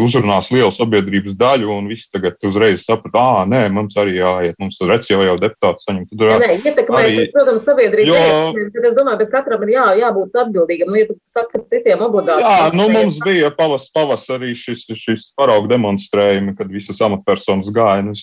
uzrunās 0.00 0.48
lielu 0.48 0.72
sabiedrības 0.72 1.36
daļu, 1.36 1.68
un 1.74 1.90
visi 1.92 2.08
tagad 2.08 2.40
uzreiz 2.48 2.86
saprata, 2.88 3.20
ah, 3.20 3.44
nē, 3.44 3.66
mums 3.76 3.98
arī 4.00 4.16
jāiet, 4.16 4.56
mums 4.56 4.80
tur 4.80 4.88
reci 4.94 5.12
jau, 5.12 5.20
jau 5.28 5.36
deputāts 5.36 5.84
saņem. 5.84 6.08
Tur, 6.08 6.32
jā, 6.32 6.40
nē, 6.40 6.50
ietekmē, 6.56 7.04
arī, 7.04 7.28
protams, 7.36 7.68
sabiedrība. 7.68 8.08
Jo, 8.08 8.24
bet 8.72 8.88
es 8.88 8.96
domāju, 8.96 9.20
ka 9.26 9.30
katram 9.36 9.68
ir 9.68 9.76
jā, 9.76 9.86
jābūt 10.06 10.40
atbildīgam, 10.40 10.92
nu, 10.94 11.02
ja 11.02 11.12
tu 11.12 11.20
saki 11.28 11.66
citiem 11.68 12.08
obligāti. 12.08 12.48
Jā, 12.48 12.72
nu 12.72 12.88
mums 12.96 13.20
bija 13.28 13.52
pavas, 13.52 13.90
pavasarī 13.92 14.56
šis, 14.56 14.88
šis 14.96 15.30
paraugu 15.36 15.68
demonstrējumi, 15.68 16.56
kad 16.56 16.72
visas 16.72 17.04
amatpersonas 17.04 17.68
gāja. 17.76 18.08
Nu, 18.08 18.16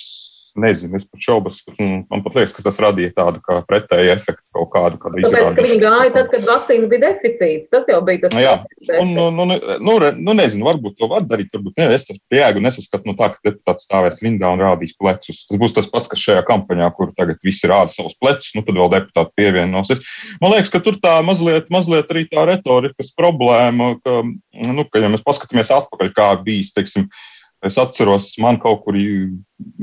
nezinu, 0.59 0.95
es 0.99 1.05
pat 1.07 1.21
šaubos. 1.21 1.61
Man 1.77 2.23
pat 2.25 2.37
liekas, 2.37 2.53
ka 2.55 2.63
tas 2.65 2.77
radīja 2.81 3.13
tādu 3.15 3.41
kā 3.43 3.59
pretēju 3.67 4.11
efektu 4.13 4.43
kaut 4.55 4.69
kādu. 4.73 4.99
kādu 5.01 5.23
Tāpēc, 5.25 5.51
ka 5.57 5.65
viņi 5.65 5.77
gāja 5.81 6.13
tad, 6.15 6.29
kad 6.31 6.47
vakcīnas 6.47 6.89
bija 6.91 7.03
deficīts. 7.03 7.71
Tas 7.73 7.87
jau 7.91 7.99
bija 8.07 8.23
tas. 8.23 8.35
Nu, 8.35 8.43
jā, 8.43 8.53
un, 9.01 9.11
nu, 9.15 9.27
nu, 9.35 9.59
nu, 9.83 9.97
nu, 10.15 10.35
nezinu, 10.37 10.67
varbūt 10.67 10.97
to 11.01 11.09
var 11.11 11.27
darīt, 11.27 11.51
varbūt 11.55 11.81
ne. 11.81 11.89
Es 11.95 12.07
to 12.07 12.17
jēgu 12.33 12.63
nesaskatu 12.63 13.11
no 13.11 13.17
tā, 13.19 13.31
ka 13.35 13.51
deputāts 13.51 13.87
stāvēs 13.89 14.23
rindā 14.25 14.51
un 14.55 14.63
rādīs 14.63 14.95
plecus. 14.99 15.43
Tas 15.49 15.61
būs 15.61 15.75
tas 15.77 15.91
pats, 15.91 16.11
kas 16.11 16.23
šajā 16.23 16.45
kampaņā, 16.47 16.89
kur 16.97 17.11
tagad 17.19 17.41
visi 17.45 17.69
rāda 17.71 17.93
savus 17.93 18.17
plecus, 18.19 18.53
nu 18.55 18.63
tad 18.65 18.79
vēl 18.79 18.91
deputāti 18.95 19.35
pievienosies. 19.41 20.03
Man 20.41 20.55
liekas, 20.55 20.73
ka 20.73 20.83
tur 20.83 20.99
tā 21.03 21.17
mazliet, 21.25 21.71
mazliet 21.73 22.11
arī 22.11 22.25
tā 22.31 22.47
retorikas 22.49 23.11
problēma, 23.17 23.95
ka, 24.05 24.21
nu, 24.23 24.87
ka 24.89 25.03
ja 25.03 25.11
mēs 25.11 25.25
paskatāmies 25.25 25.73
atpakaļ, 25.75 26.13
kā 26.15 26.31
bijis, 26.45 26.73
teiksim, 26.75 27.09
Es 27.65 27.79
atceros, 27.81 28.29
man 28.41 28.59
kaut 28.61 28.83
kur 28.85 28.97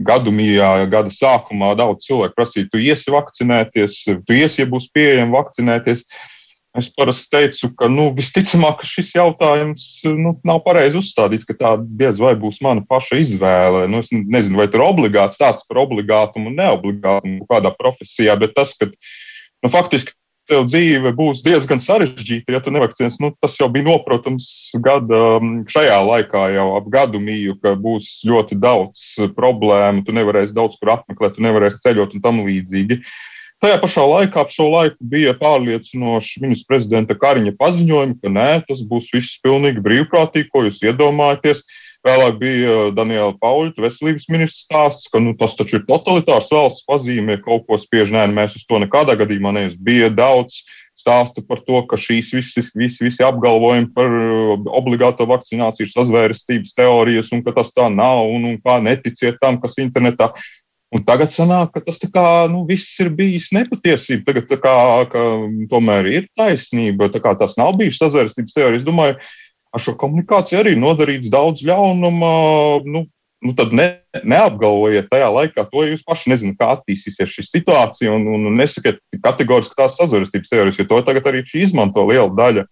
gadu 0.07 0.31
mijā, 0.35 0.69
gada 0.91 1.11
sākumā 1.11 1.73
daudz 1.79 2.07
cilvēku 2.07 2.37
prasīja, 2.37 2.69
tu 2.71 2.79
iesi 2.79 3.11
vakcinēties, 3.11 3.97
tu 4.29 4.37
iesi, 4.37 4.63
ja 4.63 4.69
būs 4.71 4.87
pieejami 4.95 5.35
vakcinēties. 5.35 6.07
Es 6.79 6.87
parasti 6.97 7.29
teicu, 7.35 7.69
ka 7.77 7.89
nu, 7.93 8.07
visticamāk, 8.17 8.79
ka 8.81 8.87
šis 8.89 9.11
jautājums 9.19 9.83
nu, 10.09 10.31
nav 10.47 10.63
pareizi 10.65 10.97
uzstādīts, 11.03 11.45
ka 11.45 11.59
tā 11.59 11.73
diez 12.01 12.23
vai 12.23 12.33
būs 12.39 12.63
mana 12.65 12.81
paša 12.89 13.19
izvēle. 13.21 13.83
Nu, 13.93 14.01
es 14.01 14.09
nezinu, 14.13 14.57
vai 14.63 14.71
tur 14.73 14.81
ir 14.81 14.87
obligāti 14.87 15.37
stāsts 15.37 15.69
par 15.69 15.83
obligātumu 15.83 16.49
un 16.49 16.57
neobligātumu 16.63 17.45
kādā 17.51 17.75
profesijā, 17.77 18.39
bet 18.41 18.55
tas, 18.57 18.73
ka 18.79 18.89
nu, 18.89 19.69
faktiski 19.69 20.17
tev 20.51 20.65
dzīve 20.67 21.13
būs 21.17 21.43
diezgan 21.45 21.81
sarežģīta, 21.83 22.55
ja 22.55 22.61
tu 22.63 22.73
nevakcinēsi. 22.75 23.21
Nu, 23.23 23.33
tas 23.43 23.55
jau 23.61 23.69
bija 23.73 23.87
noprotams 23.87 24.47
gada, 24.83 25.39
um, 25.39 25.61
šajā 25.71 25.99
laikā, 26.09 26.47
jau 26.57 26.69
ap 26.79 26.89
gadu 26.93 27.21
mīju, 27.23 27.59
ka 27.63 27.75
būs 27.79 28.23
ļoti 28.29 28.59
daudz 28.63 29.05
problēmu, 29.37 30.05
tu 30.07 30.15
nevarēsi 30.17 30.57
daudz 30.57 30.81
kur 30.81 30.97
apmeklēt, 30.97 31.37
tu 31.37 31.47
nevarēsi 31.47 31.85
ceļot 31.87 32.17
un 32.19 32.25
tam 32.25 32.43
līdzīgi. 32.47 33.03
Tajā 33.63 33.79
pašā 33.79 34.03
laikā 34.11 34.43
ap 34.43 34.51
šo 34.51 34.67
laiku 34.73 34.97
bija 35.07 35.37
pārliecinoši 35.39 36.43
ministra 36.43 36.75
prezidenta 36.75 37.15
Kariņa 37.15 37.55
paziņojumi, 37.61 38.19
ka 38.19 38.33
nē, 38.35 38.49
tas 38.67 38.83
būs 38.83 39.13
viss 39.15 39.39
pilnīgi 39.45 39.85
brīvprātīgi, 39.85 40.51
ko 40.51 40.65
jūs 40.67 40.83
iedomājaties. 40.83 41.63
Vēlāk 42.03 42.39
bija 42.41 42.71
uh, 42.71 42.93
Daniela 42.95 43.31
Pauļa, 43.39 43.77
veselības 43.85 44.27
ministrs 44.33 44.65
stāsts, 44.67 45.11
ka 45.13 45.21
nu, 45.23 45.37
tas 45.39 45.55
taču 45.55 45.79
ir 45.79 45.85
totalitārs 45.87 46.51
valsts 46.51 46.83
pazīme, 46.89 47.37
kaut 47.45 47.69
ko 47.69 47.79
spiež. 47.79 48.11
Nē, 48.11 48.25
mēs 48.35 48.57
uz 48.59 48.65
to 48.67 48.81
nekādā 48.83 49.15
gadījumā 49.21 49.53
neesam. 49.55 49.79
Bija 49.87 50.09
daudz 50.11 50.65
stāstu 50.99 51.45
par 51.47 51.63
to, 51.63 51.79
ka 51.87 51.97
šīs 51.97 52.33
visas, 52.35 52.73
visi, 52.75 53.05
visi 53.07 53.23
apgalvojumi 53.25 53.93
par 53.95 54.17
uh, 54.19 54.57
obligāto 54.81 55.29
vakcināciju 55.31 55.87
ir 55.87 55.93
sazvērestības 55.93 56.75
teorijas 56.79 57.31
un 57.37 57.45
ka 57.47 57.55
tas 57.61 57.71
tā 57.71 57.87
nav 57.93 58.27
un, 58.35 58.51
un 58.51 58.59
kā 58.63 58.81
neticiet 58.83 59.39
tam, 59.43 59.61
kas 59.63 59.79
internetā. 59.83 60.33
Un 60.93 61.01
tagad 61.09 61.31
sanāk, 61.33 61.71
ka 61.73 61.81
tas 61.87 62.03
kā, 62.03 62.25
nu, 62.53 62.67
viss 62.69 62.99
ir 63.01 63.09
bijis 63.17 63.47
nepatiesība. 63.57 64.27
Tagad 64.27 64.59
kā, 64.61 64.75
ka, 65.09 65.23
tomēr 65.71 66.11
ir 66.11 66.27
taisnība. 66.37 67.09
Tā 67.15 67.23
kā 67.25 67.33
tas 67.41 67.57
nav 67.57 67.79
bijis 67.79 68.03
sazvērestības 68.03 68.59
teorija. 68.59 68.83
Es 68.83 68.85
domāju, 68.85 69.17
ka 69.17 69.31
ar 69.73 69.83
šo 69.83 69.97
komunikāciju 70.01 70.61
arī 70.61 70.77
nodarīts 70.79 71.33
daudz 71.33 71.65
ļaunuma. 71.67 72.31
Nu, 72.85 73.07
nu 73.43 73.53
tad 73.59 73.73
ne, 73.75 73.89
neapgalvojiet 74.23 75.09
tajā 75.11 75.29
laikā 75.35 75.67
to, 75.71 75.83
ja 75.83 75.95
jūs 75.95 76.05
paši 76.07 76.31
nezināt, 76.31 76.59
kā 76.61 76.71
attīstīsies 76.77 77.33
šī 77.37 77.47
situācija, 77.49 78.15
un, 78.15 78.29
un 78.37 78.59
nesakiet 78.61 79.01
kategoriski 79.25 79.79
tās 79.79 79.97
sazvērstības 79.99 80.53
teorijas, 80.53 80.79
jo 80.79 80.87
to 80.91 81.01
tagad 81.09 81.27
arī 81.31 81.43
izmanto 81.59 82.05
liela 82.07 82.31
daļa 82.39 82.67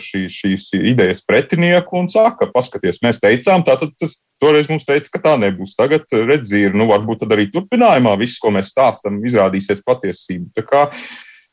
šī, 0.00 0.26
šīs 0.28 0.68
idejas 0.76 1.22
pretinieku 1.24 1.96
un 1.96 2.08
saka, 2.12 2.50
paskaties, 2.52 3.00
mēs 3.04 3.20
teicām, 3.22 3.64
tātad 3.64 3.94
tas 4.00 4.18
toreiz 4.42 4.68
mums 4.68 4.84
teica, 4.84 5.08
ka 5.14 5.22
tā 5.24 5.36
nebūs. 5.40 5.76
Tagad 5.78 6.04
redzīri, 6.12 6.74
nu 6.76 6.88
varbūt 6.90 7.22
tad 7.22 7.32
arī 7.32 7.48
turpinājumā 7.52 8.16
viss, 8.20 8.40
ko 8.42 8.52
mēs 8.52 8.74
stāstam, 8.74 9.22
izrādīsies 9.24 9.80
patiesība. 9.86 10.50
Tā 10.58 10.66
kā 10.68 10.84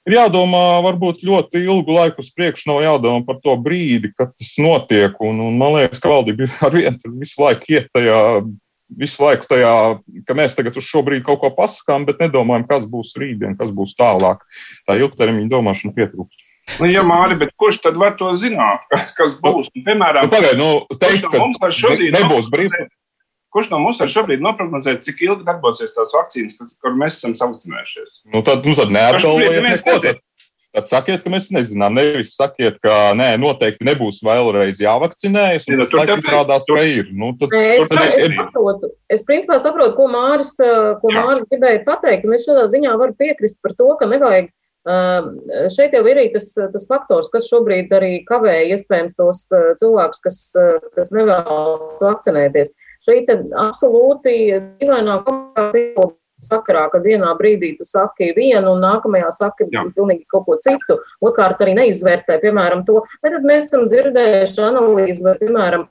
ir 0.10 0.18
jādomā, 0.18 0.64
varbūt 0.86 1.24
ļoti 1.28 1.64
ilgu 1.66 1.96
laiku 1.98 2.24
uz 2.24 2.32
priekšu 2.34 2.72
nav 2.72 2.82
jādomā 2.86 3.24
par 3.28 3.40
to 3.44 3.56
brīdi, 3.62 4.14
kad 4.18 4.34
tas 4.34 4.56
notiek. 4.62 5.16
Un, 5.24 5.40
un 5.44 5.58
man 5.62 5.78
liekas, 5.78 6.02
ka 6.02 6.12
valdība 6.12 6.50
ar 6.66 6.76
vienu 6.76 7.16
visu 7.22 7.44
laiku 7.44 7.78
iet 7.78 7.90
tajā. 7.96 8.20
Visu 8.92 9.24
laiku 9.24 9.48
tajā, 9.48 9.74
ka 10.28 10.36
mēs 10.36 10.52
tagad 10.58 10.76
uz 10.76 10.84
šo 10.84 11.00
brīdi 11.08 11.24
kaut 11.24 11.40
ko 11.40 11.48
pasakām, 11.56 12.04
bet 12.04 12.20
nedomājam, 12.20 12.66
kas 12.68 12.84
būs 12.92 13.14
rītdien, 13.16 13.54
kas 13.56 13.70
būs 13.72 13.94
tālāk. 13.96 14.42
Tā 14.84 14.98
ilgtermiņa 15.00 15.48
domāšana 15.54 15.96
pietrūkst. 15.96 16.44
Nu, 16.76 16.90
ja 16.92 17.04
Māri, 17.08 17.38
bet 17.40 17.54
kurš 17.60 17.80
tad 17.86 17.96
var 18.00 18.18
to 18.20 18.34
zināt, 18.36 18.84
kas 19.18 19.38
būs? 19.40 19.72
Nu, 19.72 19.86
piemēram, 19.88 20.28
nu, 20.28 20.34
pagaid, 20.34 20.60
nu, 20.60 20.68
teikt, 21.00 21.30
ka 21.32 21.40
mums 21.40 21.80
šodien 21.80 22.16
nebūs 22.20 22.52
brīvs. 22.52 22.76
Kurš 23.52 23.72
no 23.74 23.82
mums 23.84 24.00
var 24.00 24.10
šobrīd 24.12 24.44
noprognozēt, 24.44 25.04
cik 25.06 25.24
ilgi 25.28 25.48
darbosies 25.48 25.96
tās 25.96 26.14
vakcīnas, 26.16 26.58
kas, 26.60 26.76
kur 26.80 26.96
mēs 26.98 27.20
esam 27.20 27.36
savicinājušies? 27.36 28.22
Nu, 28.32 28.44
tad, 28.48 28.68
nu, 28.68 28.76
tad 28.80 28.94
neapgalvojiet. 28.96 30.22
Tad, 30.72 30.88
sakiet, 30.88 31.20
ka 31.20 31.32
mēs 31.34 31.50
nezinām. 31.52 31.98
Nevis 32.00 32.32
sakiet, 32.38 32.78
ka 32.80 33.12
nē, 33.20 33.34
noteikti 33.42 33.84
nebūs 33.84 34.22
vēlreiz 34.24 34.80
jāvakcinējas, 34.80 35.68
un 35.68 35.82
tas 35.84 35.92
laikam 35.98 36.24
izrādās, 36.24 36.64
ka 36.70 36.86
ir. 36.88 37.10
Nu, 37.12 37.34
tad, 37.42 37.52
es, 37.60 37.92
tad, 37.92 38.06
es, 38.06 38.22
es, 38.24 38.38
saprotu. 38.38 38.94
es 39.12 39.26
principā 39.28 39.60
saprotu, 39.60 39.98
ko 39.98 40.08
Māris, 40.14 40.54
ko 41.04 41.12
Māris 41.12 41.44
gribēja 41.52 41.84
pateikt, 41.90 42.24
es 42.40 42.48
šādā 42.48 42.70
ziņā 42.72 42.96
varu 43.04 43.18
piekrist 43.20 43.60
par 43.60 43.76
to, 43.76 43.90
ka 44.00 44.08
nevajag 44.08 44.48
Šeit 44.82 45.94
jau 45.94 46.02
ir 46.10 46.18
arī 46.18 46.30
tas, 46.34 46.48
tas 46.58 46.88
faktors, 46.90 47.30
kas 47.30 47.46
šobrīd 47.52 47.92
arī 47.94 48.24
kavē 48.26 48.64
iespējams 48.74 49.14
tos 49.14 49.44
cilvēkus, 49.78 50.22
kas, 50.24 50.40
kas 50.96 51.14
nevēlas 51.14 52.00
vakcinēties. 52.02 52.74
Šī 53.02 53.22
absolūti 53.58 54.34
dīvainā 54.82 55.22
komunikācija 55.26 56.10
sakarā, 56.46 56.88
ka 56.94 57.02
vienā 57.02 57.32
brīdī 57.38 57.76
tu 57.78 57.86
saki 57.86 58.32
vienu, 58.38 58.76
un 58.76 58.84
nākamajā 58.84 59.30
saki 59.34 59.68
Jā. 59.74 59.86
pilnīgi 59.96 60.26
kaut 60.32 60.48
ko 60.48 60.58
citu. 60.62 61.00
Otrkārt, 61.22 61.62
arī 61.62 61.76
neizvērtē, 61.78 62.40
piemēram, 62.42 62.86
to. 62.88 63.04
Bet 63.22 63.36
tad 63.38 63.48
mēs 63.48 63.70
esam 63.70 63.88
dzirdējuši 63.90 64.64
analīzi, 64.66 65.26
vai, 65.26 65.36
piemēram, 65.42 65.88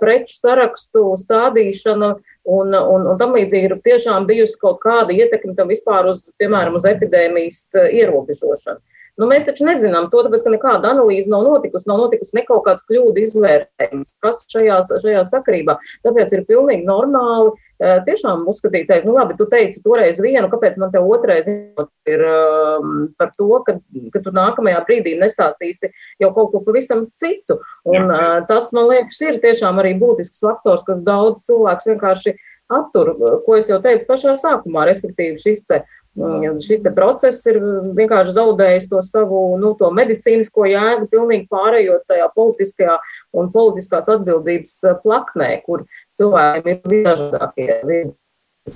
preču 0.00 0.36
sarakstu 0.36 1.04
stādīšana 1.20 2.12
un, 2.44 2.74
un, 2.74 3.06
un 3.12 3.20
tam 3.20 3.36
līdzīgi 3.36 3.70
ir 3.70 3.76
tiešām 3.84 4.26
bijusi 4.28 4.58
kaut 4.60 4.80
kāda 4.82 5.14
ietekme 5.14 5.54
tam 5.56 5.70
vispār 5.72 6.10
uz, 6.10 6.26
piemēram, 6.40 6.76
uz 6.76 6.88
epidēmijas 6.88 7.68
ierobežošanu. 7.88 8.82
Nu, 9.20 9.26
mēs 9.28 9.44
taču 9.44 9.66
nezinām 9.68 10.06
to, 10.12 10.22
tāpēc, 10.24 10.44
ka 10.44 10.50
nekāda 10.54 10.92
analīze 10.94 11.28
nav 11.30 11.44
notikusi, 11.44 11.88
nav 11.90 11.98
notikusi 12.00 12.36
ne 12.38 12.44
kaut 12.48 12.62
kāds 12.64 12.84
kļūdu 12.88 13.20
izvērtējums, 13.26 14.14
kas 14.24 14.40
šajā, 14.48 14.78
šajā 15.02 15.24
sakarībā. 15.28 15.74
Tāpēc 16.06 16.32
ir 16.32 16.46
pilnīgi 16.48 16.86
normāli 16.88 17.50
uh, 17.52 17.98
tiešām 18.06 18.46
uzskatīt, 18.48 18.86
teikt, 18.88 19.04
nu 19.08 19.18
labi, 19.18 19.36
tu 19.36 19.44
teici 19.52 19.82
toreiz 19.84 20.20
vienu, 20.24 20.48
kāpēc 20.52 20.78
man 20.80 20.94
te 20.94 21.02
otrais 21.04 21.50
ir 21.52 22.24
um, 22.24 22.94
par 23.20 23.34
to, 23.36 23.50
ka, 23.66 23.76
ka 24.14 24.24
tu 24.24 24.32
nākamajā 24.32 24.80
brīdī 24.88 25.18
nestāstīsi 25.20 25.92
jau 26.22 26.32
kaut 26.32 26.54
ko 26.54 26.62
pavisam 26.64 27.04
citu. 27.20 27.60
Un 27.92 28.08
uh, 28.08 28.40
tas, 28.48 28.72
man 28.72 28.88
liekas, 28.94 29.20
ir 29.28 29.42
tiešām 29.44 29.82
arī 29.82 29.92
būtisks 30.00 30.40
faktors, 30.40 30.88
kas 30.88 31.04
daudz 31.04 31.44
cilvēks 31.50 31.92
vienkārši 31.92 32.38
attur, 32.72 33.12
ko 33.44 33.56
es 33.58 33.68
jau 33.68 33.76
teicu 33.84 34.08
pašā 34.08 34.32
sākumā, 34.40 34.86
respektīvi 34.88 35.40
šis 35.40 35.66
te 35.68 35.82
Šis 36.12 36.82
process 36.92 37.46
ir 37.48 37.56
vienkārši 37.96 38.34
zaudējis 38.36 38.88
to 38.90 39.00
savu 39.00 39.56
nu, 39.60 39.72
to 39.80 39.88
medicīnisko 39.96 40.66
jēgu, 40.68 41.06
pilnīgi 41.08 41.46
pārējot 41.48 42.04
tajā 42.10 42.26
politiskajā 42.36 42.98
un 43.40 43.48
politiskās 43.54 44.10
atbildības 44.12 44.74
eh, 44.84 44.98
plaknē, 45.04 45.54
kur 45.64 45.86
cilvēkiem 46.20 46.68
ir 46.74 46.92
visdažādākie 46.92 48.02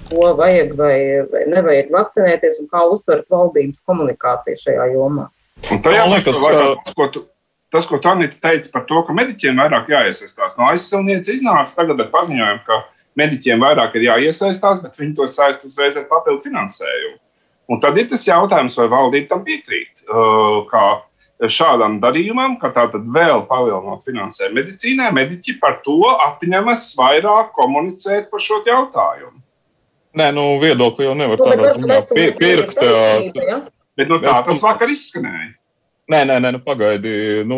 ko 0.09 0.33
vajag 0.39 0.73
vai, 0.79 0.97
vai 1.31 1.43
nevajag 1.53 1.93
vakcinēties 1.95 2.63
un 2.63 2.71
kā 2.73 2.83
uztvert 2.91 3.29
valdības 3.31 3.85
komunikāciju 3.87 4.63
šajā 4.65 4.89
jomā. 4.95 5.29
Un 5.73 5.83
tajā 5.85 6.09
liekas, 6.09 6.41
tas, 6.41 6.97
ko 6.97 7.11
tu, 7.13 7.23
tas, 7.73 7.87
ko 7.87 8.01
Tanita 8.03 8.41
teica 8.43 8.73
par 8.73 8.89
to, 8.89 9.05
ka 9.07 9.15
mediķiem 9.17 9.61
vairāk 9.61 9.93
jāiesaistās, 9.93 10.57
no 10.57 10.71
aizsilniece 10.73 11.37
iznāca 11.37 11.83
tagad 11.83 12.03
ar 12.03 12.11
paziņojumu, 12.17 12.65
ka 12.67 12.81
mediķiem 13.21 13.63
vairāk 13.63 13.95
ir 13.97 14.09
jāiesaistās, 14.09 14.83
bet 14.83 14.99
viņi 14.99 15.15
to 15.21 15.29
saist 15.31 15.69
uzreiz 15.69 16.01
ar 16.01 16.09
papildu 16.11 16.49
finansējumu. 16.49 17.21
Un 17.67 17.81
tad 17.83 17.99
ir 17.99 18.07
tas 18.11 18.23
jautājums, 18.29 18.77
vai 18.79 18.87
valdība 18.93 19.33
tam 19.33 19.43
piekrīt. 19.47 20.05
Kā 20.71 20.85
šādam 21.51 21.99
darījumam, 22.01 22.55
ka 22.61 22.71
tā 22.73 22.87
tad 22.93 23.09
vēl 23.13 23.43
palielinot 23.49 24.07
finansējumu 24.07 24.57
medicīnai, 24.61 25.11
mediķi 25.17 25.59
par 25.61 25.81
to 25.85 25.99
apņemas 26.15 26.87
vairāk 26.97 27.51
komunicēt 27.57 28.31
par 28.31 28.43
šo 28.43 28.63
jautājumu. 28.67 29.43
Nē, 30.17 30.31
nu, 30.33 30.47
viedokli 30.63 31.05
jau 31.05 31.17
nevar 31.19 31.43
nu, 31.43 31.49
tādā 31.51 31.75
ziņā 31.77 32.37
pirkt. 32.39 32.81
Ja? 32.81 33.59
Bet 33.97 34.09
nu, 34.09 34.21
tā 34.23 34.39
tas 34.47 34.63
vakar 34.65 34.93
izskanēja. 34.93 35.51
Nē, 36.07 36.21
nē, 36.23 36.37
nē 36.39 36.53
nu, 36.55 36.59
pagaidi. 36.63 37.13
Nu, 37.51 37.57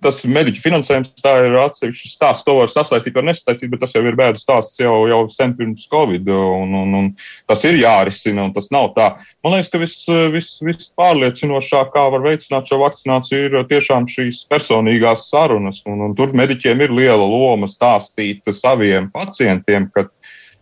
tas 0.00 0.22
mediķu 0.24 0.62
finansējums 0.62 1.10
tā 1.20 1.34
ir 1.44 1.56
atsevišķs 1.60 2.14
stāsts. 2.16 2.46
To 2.46 2.54
var 2.62 2.70
sasaistīt, 2.72 3.12
var 3.18 3.26
nesasaistīt, 3.28 3.68
bet 3.74 3.82
tas 3.82 3.92
jau 3.92 4.00
ir 4.08 4.16
bēdas 4.16 4.46
stāsts 4.46 4.80
jau, 4.80 4.94
jau 5.10 5.18
sen 5.32 5.52
pirms 5.58 5.84
Covid. 5.92 6.30
Un, 6.32 6.72
un, 6.80 6.94
un 6.96 7.10
tas 7.50 7.66
ir 7.68 7.76
jārisina, 7.76 8.46
un 8.48 8.54
tas 8.56 8.70
nav 8.72 8.94
tā. 8.96 9.10
Man 9.44 9.58
liekas, 9.58 9.68
ka 9.74 9.82
viss 9.82 10.08
vis, 10.32 10.48
vis 10.64 10.88
kā 10.96 12.06
var 12.14 12.24
veicināt 12.24 12.72
šo 12.72 12.80
vakcināciju, 12.86 13.50
ir 13.50 13.68
tiešām 13.68 14.08
šīs 14.08 14.46
personīgās 14.48 15.28
sarunas. 15.28 15.82
Un, 15.84 16.00
un 16.08 16.16
tur 16.16 16.32
mediķiem 16.32 16.86
ir 16.86 16.96
liela 17.02 17.28
loma 17.28 17.68
stāstīt 17.68 18.48
saviem 18.56 19.12
pacientiem, 19.12 19.90
ka 19.92 20.08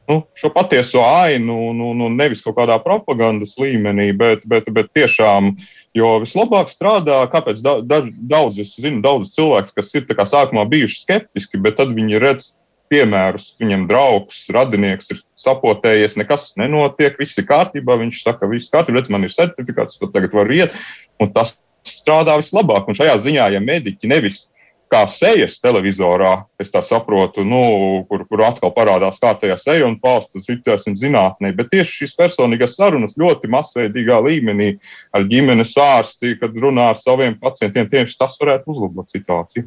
nu, 0.09 0.21
šo 0.39 0.51
patieso 0.55 1.03
ainu, 1.05 1.73
nu, 1.77 1.93
nu, 1.99 2.11
nevis 2.13 2.43
kaut 2.45 2.57
kādā 2.59 2.79
propagandas 2.83 3.57
līmenī, 3.61 4.11
bet, 4.17 4.45
bet, 4.49 4.69
bet 4.73 4.93
tiešām. 4.97 5.55
Jo 5.97 6.19
vislabāk 6.21 6.69
strādā, 6.69 7.23
kāpēc 7.33 7.63
da, 7.65 7.79
da, 7.81 8.03
daudz, 8.05 8.61
es 8.61 8.75
zinu, 8.77 9.01
daudz 9.05 9.33
cilvēku, 9.33 9.73
kas 9.79 9.95
ir 9.97 10.05
sākumā 10.07 10.67
bijuši 10.69 11.03
skeptiski, 11.03 11.61
bet 11.63 11.79
tad 11.81 11.95
viņi 11.97 12.21
redz 12.21 12.55
piemērus. 12.93 13.55
Viņam 13.61 13.87
draugs, 13.91 14.43
radinieks 14.53 15.11
ir 15.15 15.23
sapotējies, 15.41 16.19
nekas 16.21 16.51
nenotiek, 16.61 17.17
viss 17.19 17.39
ir 17.41 17.49
kārtībā. 17.49 17.99
Viņš 18.03 18.23
saka, 18.23 18.51
viss 18.51 18.73
kārtībā, 18.73 19.01
redz, 19.01 19.13
man 19.13 19.27
ir 19.27 19.35
certifikāts, 19.35 19.99
tad 20.01 20.13
tagad 20.15 20.37
var 20.37 20.53
iet. 20.53 20.77
Un 21.23 21.33
tas 21.35 21.57
strādā 21.87 22.37
vislabāk. 22.39 22.91
Un 22.91 22.99
šajā 22.99 23.17
ziņā, 23.25 23.49
ja 23.55 23.63
mediķi 23.63 24.11
nevis 24.11 24.47
kā 24.93 25.03
sejas 25.11 25.59
televizorā, 25.63 26.45
es 26.63 26.71
tā 26.71 26.83
saprotu, 26.85 27.43
nu, 27.47 27.63
kur, 28.11 28.23
kur 28.29 28.43
atkal 28.47 28.71
parādās 28.75 29.19
kārtējā 29.23 29.57
seja 29.59 29.87
un 29.89 29.97
pausta 30.03 30.43
situācija 30.43 30.95
zinātnē. 30.99 31.53
Bet 31.57 31.73
tieši 31.73 32.03
šīs 32.03 32.15
personīgās 32.19 32.77
sarunas 32.79 33.17
ļoti 33.19 33.51
masveidīgā 33.51 34.21
līmenī 34.29 34.77
ar 35.17 35.27
ģimenes 35.31 35.75
ārsti, 35.83 36.37
kad 36.41 36.55
runā 36.63 36.93
ar 36.93 37.01
saviem 37.01 37.35
pacientiem, 37.41 37.91
tieši 37.91 38.19
tas 38.21 38.39
varētu 38.43 38.75
uzlabot 38.75 39.11
situāciju. 39.11 39.67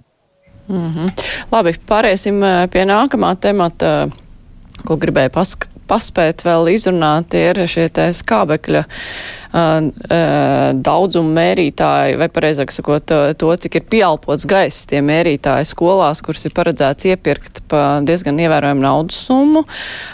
Mm 0.70 0.94
-hmm. 0.94 1.26
Labi, 1.52 1.74
pāriesim 1.88 2.44
eh, 2.44 2.68
pie 2.70 2.86
nākamā 2.86 3.36
temata, 3.42 4.10
ko 4.86 4.96
gribēju 4.96 5.30
paskat, 5.34 5.70
paspēt 5.90 6.46
vēl 6.46 6.72
izrunāt, 6.76 7.34
ir 7.38 7.66
šie 7.70 7.90
skābekļa 7.90 8.86
daudzumu 9.50 11.32
mērītāji, 11.34 12.18
vai 12.22 12.28
pareizāk 12.30 12.70
sakot, 12.74 13.10
to, 13.10 13.50
cik 13.64 13.80
ir 13.80 13.86
pieelpots 13.90 14.46
gaiss 14.50 14.86
tie 14.90 15.00
mērītāji 15.02 15.66
skolās, 15.72 16.22
kurus 16.22 16.46
ir 16.46 16.54
paredzēts 16.54 17.08
iepirkt 17.10 17.64
pa 17.72 17.98
diezgan 18.06 18.38
ievērojumu 18.44 18.84
naudas 18.86 19.18
summu. 19.26 19.64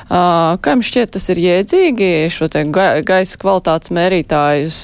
Kā 0.07 0.75
jums 0.75 0.87
šķiet, 0.87 1.11
tas 1.17 1.27
ir 1.33 1.41
jēdzīgi 1.43 2.11
šo 2.31 2.47
te 2.53 2.63
gaisa 2.71 3.41
kvalitātes 3.41 3.91
mērītājus 3.95 4.77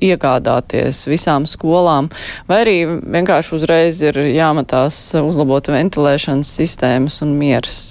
iegādāties 0.00 1.02
visām 1.10 1.44
skolām, 1.48 2.08
vai 2.48 2.62
arī 2.64 2.78
vienkārši 2.88 3.54
uzreiz 3.58 4.00
ir 4.08 4.22
jāmatās 4.32 5.02
uzlabot 5.20 5.68
ventilēšanas 5.74 6.54
sistēmas 6.62 7.20
un 7.26 7.36
mieras? 7.36 7.82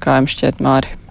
Kā 0.00 0.22
jums 0.22 0.38
šķiet, 0.38 0.64
Māri? 0.64 1.07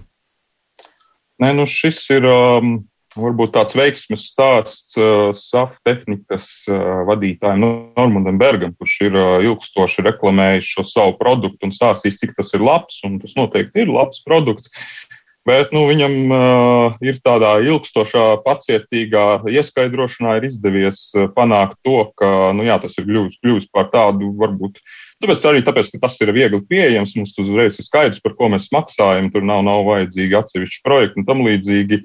Nē, 1.37 1.51
nu 1.53 1.67
šis 1.69 1.99
ir 2.15 2.25
um, 2.25 2.77
varbūt 3.17 3.53
tāds 3.53 3.75
veiksmes 3.77 4.25
stāsts 4.31 4.97
uh, 4.97 5.29
SAF 5.37 5.75
tehnikas 5.85 6.49
uh, 6.71 7.03
vadītājiem 7.09 7.61
Normandam 7.97 8.39
Bergam, 8.41 8.73
kurš 8.77 8.95
ir 9.05 9.17
uh, 9.17 9.35
ilgstoši 9.45 10.05
reklamējis 10.07 10.71
šo 10.77 10.85
savu 10.87 11.17
produktu 11.19 11.69
un 11.69 11.75
stāstījis, 11.75 12.17
cik 12.23 12.33
tas 12.37 12.53
ir 12.57 12.65
labs, 12.65 13.03
un 13.05 13.19
tas 13.21 13.37
noteikti 13.37 13.85
ir 13.85 13.93
labs 13.93 14.23
produkts. 14.25 14.73
Bet 15.47 15.69
nu, 15.71 15.85
viņam 15.87 16.15
uh, 16.33 16.95
ir 17.05 17.21
tādā 17.23 17.53
ilgstošā, 17.63 18.25
pacietīgā 18.43 19.27
ieskaidrošanā 19.47 20.41
izdevies 20.49 21.05
uh, 21.15 21.29
panākt 21.37 21.77
to, 21.87 22.01
ka 22.19 22.49
nu, 22.57 22.65
jā, 22.67 22.81
tas 22.83 22.97
ir 22.99 23.07
kļuvis, 23.07 23.37
kļuvis 23.45 23.69
par 23.71 23.87
tādu 23.93 24.33
varbūt 24.41 24.81
uh, 24.81 24.97
Tāpēc 25.17 25.45
arī 25.49 25.61
tāpēc, 25.65 25.89
ka 25.95 25.99
tas 26.05 26.15
ir 26.21 26.29
viegli 26.35 26.59
pieejams, 26.69 27.15
mums 27.17 27.33
uzreiz 27.41 27.79
ir 27.79 27.85
skaidrs, 27.87 28.21
par 28.21 28.35
ko 28.37 28.51
mēs 28.53 28.69
maksājam. 28.73 29.31
Tur 29.33 29.45
nav, 29.49 29.63
nav 29.65 29.81
vajadzīgi 29.87 30.37
atsevišķi 30.37 30.83
projekti 30.85 31.21
un 31.21 31.27
tam 31.29 31.41
līdzīgi. 31.47 32.03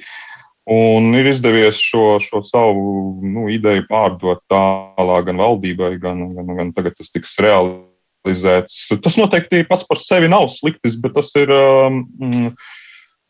Un 0.72 1.10
ir 1.18 1.26
izdevies 1.26 1.80
šo, 1.82 2.16
šo 2.22 2.40
savu 2.46 2.84
nu, 3.26 3.48
ideju 3.52 3.84
pārdot 3.88 4.40
tālāk 4.52 5.26
gan 5.28 5.42
valdībai, 5.42 5.96
gan, 6.00 6.22
gan, 6.36 6.52
gan 6.60 6.70
tagad 6.76 6.96
tas 6.96 7.10
tiks 7.12 7.34
realizēts. 7.42 8.84
Tas 9.02 9.18
noteikti 9.20 9.66
pats 9.68 9.84
par 9.88 10.00
sevi 10.00 10.30
nav 10.32 10.46
sliktis, 10.54 10.96
bet 11.02 11.18
tas 11.18 11.34
ir. 11.42 11.52
Um, 11.52 12.54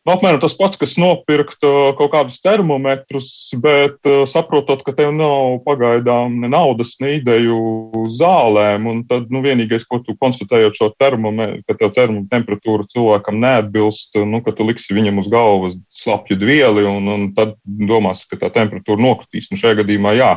Nu, 0.03 0.17
apmēram 0.17 0.41
tas 0.43 0.51
pats, 0.59 0.75
kas 0.75 0.97
nopirkt 0.99 1.63
uh, 1.63 1.93
kaut 1.95 2.11
kādus 2.11 2.41
termometrus, 2.43 3.27
bet 3.63 4.03
uh, 4.03 4.25
saprotot, 4.27 4.81
ka 4.83 4.91
tev 4.97 5.13
nav 5.15 5.61
pagaidām 5.63 6.41
ne 6.41 6.49
naudas, 6.51 6.97
ne 6.99 7.13
ideju 7.21 7.59
zālēm, 8.11 8.89
tad 9.07 9.31
nu, 9.31 9.39
vienīgais, 9.45 9.87
ko 9.87 10.01
tu 10.03 10.17
konstatējot 10.19 10.75
šo 10.75 10.89
termometru, 10.99 11.63
ka 11.69 11.77
tev 11.79 11.93
termo 11.95 12.25
temperatūra 12.33 12.89
cilvēkam 12.91 13.39
neatbilst, 13.45 14.19
nu, 14.27 14.43
ka 14.43 14.51
tu 14.57 14.67
liksi 14.67 14.97
viņam 14.97 15.23
uz 15.23 15.31
galvas 15.31 15.79
slapju 16.03 16.35
vieli, 16.43 16.83
un, 16.83 17.07
un 17.07 17.25
tad 17.37 17.55
domās, 17.63 18.25
ka 18.27 18.41
tā 18.43 18.51
temperatūra 18.59 18.99
nokritīs. 19.07 19.47
Un 19.53 19.63
šajā 19.63 19.85
gadījumā, 19.85 20.17
jā, 20.19 20.33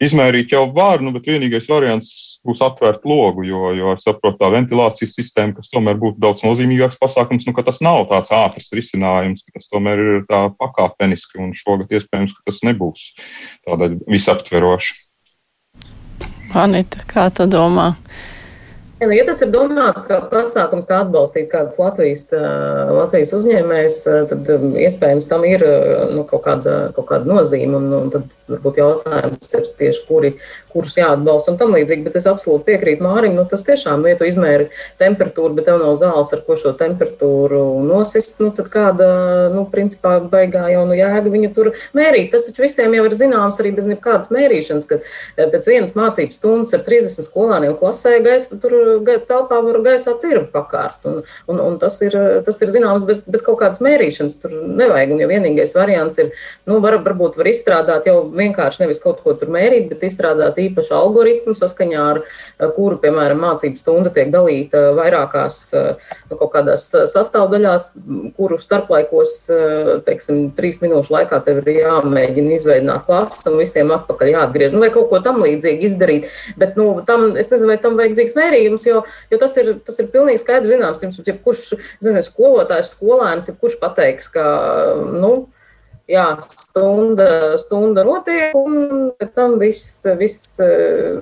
Izmērīt 0.00 0.54
jau 0.54 0.62
var, 0.72 1.02
nu, 1.04 1.10
bet 1.12 1.26
vienīgais 1.28 1.66
variants 1.68 2.10
būs 2.48 2.62
atvērt 2.64 3.02
logu, 3.04 3.44
jo, 3.44 3.68
jo 3.76 3.90
es 3.92 4.06
saprotu, 4.06 4.38
tā 4.40 4.48
ventilācijas 4.54 5.12
sistēma, 5.18 5.58
kas 5.58 5.68
tomēr 5.68 5.98
būtu 6.00 6.16
daudz 6.24 6.40
nozīmīgāks 6.46 6.96
pasākums, 7.02 7.44
nu, 7.44 7.52
ka 7.52 7.66
tas 7.66 7.82
nav 7.84 8.06
tāds 8.08 8.32
ātrs 8.32 8.72
risinājums, 8.72 9.44
ka 9.44 9.58
tas 9.58 9.68
tomēr 9.68 10.00
ir 10.00 10.24
tā 10.30 10.46
pakāpeniski, 10.56 11.36
un 11.44 11.52
šogad 11.52 11.92
iespējams, 11.92 12.32
ka 12.32 12.48
tas 12.48 12.64
nebūs 12.64 13.06
tāda 13.68 13.92
visaptveroša. 14.08 14.96
Anita, 16.56 17.04
kā 17.10 17.28
tu 17.36 17.44
domā? 17.46 17.90
Nu, 19.00 19.14
ja 19.16 19.22
tas 19.24 19.38
ir 19.40 19.48
domāts 19.48 20.02
kā 20.04 20.18
pasākums, 20.28 20.84
kā 20.84 20.98
atbalstīt 21.00 21.46
kādas 21.48 21.78
Latvijas, 21.80 22.26
Latvijas 22.92 23.30
uzņēmējas, 23.38 23.96
tad 24.28 24.50
iespējams 24.76 25.28
tam 25.30 25.46
ir 25.48 25.64
nu, 26.12 26.26
kaut, 26.28 26.42
kāda, 26.44 26.74
kaut 26.96 27.08
kāda 27.08 27.30
nozīme. 27.30 27.78
Un, 27.78 27.86
un 27.96 28.12
tad 28.12 28.26
varbūt 28.50 28.82
jautājums 28.82 29.56
ir 29.56 29.70
tieši, 29.80 30.04
kuri, 30.04 30.34
kurus 30.72 30.96
jāatbalsta 30.98 31.52
un 31.52 31.58
tam 31.60 31.74
līdzīgi. 31.76 32.04
Bet 32.06 32.18
es 32.20 32.28
absolūti 32.30 32.68
piekrītu 32.70 33.04
Mārim. 33.04 33.36
Nu, 33.38 33.46
tas 33.48 33.64
tiešām, 33.66 34.04
ja 34.08 34.18
tu 34.18 34.28
izmēri 34.28 34.68
temperatūru, 35.00 35.54
bet 35.58 35.68
tev 35.70 35.80
nav 35.82 35.96
zāles, 36.00 36.32
ar 36.34 36.44
ko 36.46 36.56
šo 36.60 36.74
temperatūru 36.78 37.62
nosist, 37.86 38.38
nu, 38.42 38.50
tad 38.56 38.70
kāda, 38.72 39.10
nu, 39.54 39.66
principā, 39.70 40.16
baigā 40.32 40.66
jau 40.74 40.86
nu 40.88 40.98
jēga 40.98 41.32
viņu 41.32 41.52
tur 41.56 41.72
mērīt. 41.96 42.30
Tas 42.34 42.48
taču 42.48 42.64
visiem 42.66 42.94
jau 42.96 43.06
ir 43.08 43.16
zināms 43.16 43.60
arī 43.62 43.74
bez 43.76 43.88
nekādas 43.90 44.32
mērīšanas, 44.34 44.88
ka 44.90 45.00
pēc 45.40 45.70
vienas 45.70 45.96
mācības 45.98 46.40
stundas 46.40 46.74
ar 46.76 46.84
30 46.86 47.26
skolāniem 47.26 47.76
klasē 47.78 48.18
gaisa 48.24 48.58
tur 48.60 48.74
telpā 49.28 49.60
var 49.64 49.80
gaisā 49.84 50.14
cirvi 50.20 50.46
pakārt. 50.52 51.00
Un, 51.08 51.22
un, 51.50 51.60
un 51.64 51.78
tas, 51.82 51.96
ir, 52.04 52.16
tas 52.46 52.60
ir 52.62 52.72
zināms 52.72 53.04
bez, 53.06 53.22
bez 53.30 53.44
kaut 53.46 53.60
kādas 53.62 53.82
mērīšanas. 53.84 54.38
Tur 54.40 54.54
nevajag. 54.80 55.14
Un 55.14 55.22
ja 55.22 55.28
vienīgais 55.30 55.74
variants 55.76 56.20
ir, 56.22 56.32
nu, 56.68 56.78
var, 56.84 56.98
varbūt 57.04 57.38
var 57.40 57.50
izstrādāt 57.50 58.08
jau 58.10 58.22
vienkārši 58.34 58.84
nevis 58.84 59.02
kaut 59.02 59.22
ko 59.24 59.34
tur 59.38 59.52
mērīt, 59.52 59.88
bet 59.92 60.04
izstrādāt 60.08 60.59
īpašu 60.66 60.96
algoritmu, 60.96 61.54
saskaņā 61.58 62.06
ar 62.14 62.22
kuru, 62.76 62.98
piemēram, 63.02 63.40
mācību 63.44 63.80
stunda 63.80 64.12
tiek 64.14 64.32
dalīta 64.32 64.90
vairākās 64.96 65.60
nu, 65.74 66.38
kaut 66.40 66.50
kādās 66.56 66.88
sastāvdaļās, 67.12 67.90
kuru 68.38 68.58
starplaikos, 68.60 69.36
teiksim, 70.08 70.42
trīs 70.56 70.80
minūšu 70.82 71.14
laikā 71.14 71.40
tev 71.46 71.62
ir 71.62 71.72
jāmēģina 71.84 72.56
izveidot 72.56 73.06
klases 73.06 73.46
un 73.48 73.58
visiem 73.60 73.92
atpakaļ 73.94 74.34
jāatgriež. 74.34 74.74
Nu, 74.74 74.82
vai 74.82 74.90
kaut 74.94 75.10
ko 75.12 75.22
tam 75.24 75.40
līdzīgu 75.44 75.86
izdarīt. 75.88 76.28
Bet, 76.60 76.76
nu, 76.80 76.92
tam, 77.06 77.30
es 77.40 77.50
nezinu, 77.52 77.70
vai 77.72 77.78
tam 77.82 77.98
vajadzīgs 78.00 78.36
mērījums 78.38 78.70
jums, 78.70 78.86
jo, 78.86 79.02
jo 79.30 79.38
tas, 79.38 79.56
ir, 79.60 79.72
tas 79.84 79.98
ir 80.00 80.10
pilnīgi 80.12 80.42
skaidrs 80.42 80.72
zināms. 80.72 81.02
Jums 81.04 81.20
ir 81.20 81.38
kurš 81.44 81.64
nezinu, 82.02 82.22
skolotājs, 82.24 82.94
skolēns, 82.96 83.50
kurš 83.60 83.78
pateiks, 83.80 84.30
ka, 84.32 84.44
nu, 85.12 85.48
jā, 86.10 86.26
stunda, 86.58 87.56
stunda 87.60 88.04
notiek, 88.06 88.54
un 88.58 89.10
pēc 89.18 89.34
tam 89.36 89.56
viss, 89.60 90.02
viss, 90.18 90.58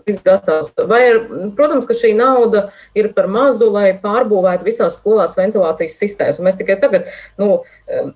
viss 0.07 0.25
gatavs. 0.25 0.73
Vai, 0.89 1.01
ir, 1.11 1.21
protams, 1.59 1.89
ka 1.89 1.97
šī 1.97 2.15
nauda 2.19 2.69
ir 2.99 3.11
par 3.17 3.29
mazu, 3.31 3.71
lai 3.75 3.91
pārbūvētu 4.03 4.67
visās 4.69 4.99
skolās 5.01 5.37
ventilācijas 5.39 5.99
sistēmas. 6.01 6.41
Un 6.41 6.49
mēs 6.49 6.61
tikai 6.61 6.79
tagad, 6.81 7.11
nu, 7.41 7.63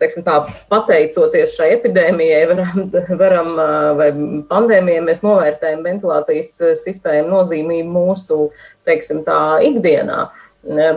teiksim, 0.01 0.25
tā, 0.27 0.39
pateicoties 0.73 1.57
šai 1.59 1.73
epidēmijai, 1.77 2.45
varam, 2.53 2.87
varam, 3.25 3.53
vai 4.01 4.13
pandēmijai, 4.51 5.05
mēs 5.09 5.25
novērtējam 5.27 5.85
ventilācijas 5.87 6.55
sistēmu 6.83 7.33
nozīmību 7.33 7.93
mūsu 7.93 8.47
teiksim, 8.89 9.23
tā, 9.27 9.43
ikdienā. 9.69 10.31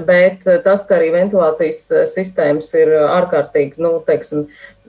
Bet 0.05 0.43
tas, 0.61 0.83
ka 0.85 0.99
arī 0.99 1.07
ventilācijas 1.15 1.79
sistēmas 2.11 2.67
ir 2.77 2.91
ārkārtīgi 3.01 3.81
nu, 3.81 3.95
teiksim, 4.05 4.43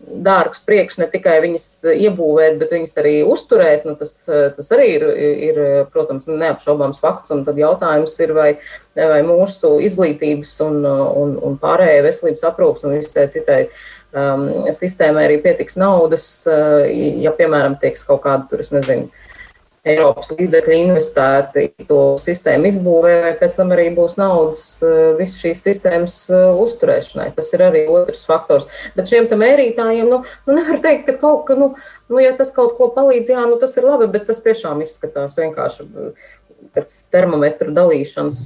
dārgs 0.07 0.63
prieks 0.67 1.01
ne 1.01 1.09
tikai 1.11 1.39
viņas 1.43 1.67
iebūvēt, 1.93 2.59
bet 2.61 2.73
viņas 2.77 2.95
arī 3.03 3.15
uzturēt, 3.27 3.87
nu, 3.89 3.97
tas, 3.99 4.13
tas 4.27 4.71
arī 4.77 4.87
ir, 4.99 5.07
ir, 5.49 5.61
protams, 5.93 6.29
neapšaubāms 6.31 7.03
fakts. 7.03 7.33
Un 7.35 7.45
tad 7.47 7.59
jautājums 7.61 8.15
ir, 8.23 8.33
vai, 8.37 8.49
vai 8.97 9.21
mūsu 9.27 9.77
izglītības 9.87 10.55
un, 10.67 10.81
un, 10.87 11.37
un 11.49 11.61
pārējai 11.63 12.07
veselības 12.07 12.47
aprūpas 12.53 12.87
un 12.87 12.97
visai 12.97 13.27
citai 13.33 13.61
um, 13.67 14.49
sistēmai 14.75 15.27
arī 15.27 15.41
pietiks 15.45 15.79
naudas, 15.81 16.29
uh, 16.51 16.87
ja, 17.23 17.35
piemēram, 17.37 17.79
tieks 17.83 18.07
kaut 18.07 18.23
kāda, 18.27 18.47
tur 18.51 18.63
es 18.65 18.73
nezinu, 18.75 19.11
Eiropas 19.87 20.33
līdzekļi 20.35 20.79
investēti 20.89 21.67
to 21.87 22.01
sistēmu 22.19 22.71
izbūvē, 22.71 23.13
vai 23.23 23.33
pēc 23.39 23.59
tam 23.61 23.71
arī 23.77 23.87
būs 23.95 24.17
naudas 24.19 24.65
uh, 24.83 25.13
visu 25.19 25.45
šīs 25.45 25.63
sistēmas 25.69 26.17
uh, 26.33 26.49
uzturēšanai. 26.65 27.29
Tas 27.37 27.53
ir 27.55 27.63
arī 27.69 27.85
otrs 27.93 28.25
faktors. 28.27 28.67
Bet 28.97 29.11
šiem 29.11 29.29
mērītājiem, 29.31 30.11
nu, 30.11 30.23
nu 30.49 30.57
nevar 30.59 30.83
teikt, 30.83 31.07
ka 31.11 31.17
kaut 31.23 31.47
ka, 31.49 31.59
nu, 31.59 31.73
nu, 32.11 32.19
ja 32.23 32.35
tas 32.39 32.51
kaut 32.57 32.75
ko 32.79 32.91
palīdz, 32.97 33.31
jā, 33.37 33.47
nu 33.47 33.61
tas 33.63 33.77
ir 33.79 33.87
labi, 33.87 34.11
bet 34.11 34.27
tas 34.31 34.43
tiešām 34.43 34.83
izskatās 34.83 35.39
vienkārši 35.39 35.87
pēc 36.77 36.99
termometru 37.15 37.73
dalīšanas 37.77 38.43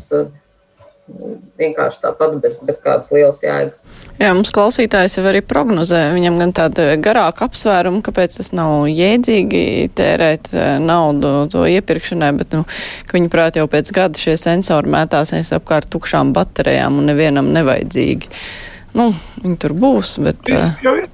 vienkārši 1.61 2.01
tāpat 2.05 2.37
bez, 2.43 2.59
bez 2.67 2.79
kādas 2.83 3.11
lielas 3.15 3.41
jēgas. 3.45 3.83
Jā, 4.21 4.31
mums 4.37 4.53
klausītājs 4.55 5.19
jau 5.19 5.25
arī 5.31 5.43
prognozē, 5.45 6.03
viņam 6.15 6.39
gan 6.41 6.55
tāda 6.57 6.87
garāka 7.03 7.47
apsvēruma, 7.49 8.03
kāpēc 8.07 8.39
tas 8.39 8.53
nav 8.57 8.89
jēdzīgi 8.91 9.91
tērēt 9.99 10.51
eh, 10.55 10.73
naudu 10.83 11.47
to 11.53 11.67
iepirkšanai, 11.71 12.33
bet, 12.41 12.57
nu, 12.57 12.67
ka 13.07 13.19
viņi 13.19 13.33
prāt 13.33 13.61
jau 13.61 13.67
pēc 13.71 13.93
gada 13.97 14.21
šie 14.21 14.37
sensori 14.41 14.93
mētāsies 14.93 15.53
apkārt 15.57 15.91
tukšām 15.93 16.35
baterijām 16.37 17.01
un 17.01 17.11
nevienam 17.13 17.53
nevajadzīgi. 17.57 18.31
Nu, 18.99 19.11
viņi 19.43 19.59
tur 19.63 19.77
būs, 19.79 20.17
bet. 20.25 20.43
Riski, 20.51 20.87
jau 20.87 20.97
ir. 20.99 21.11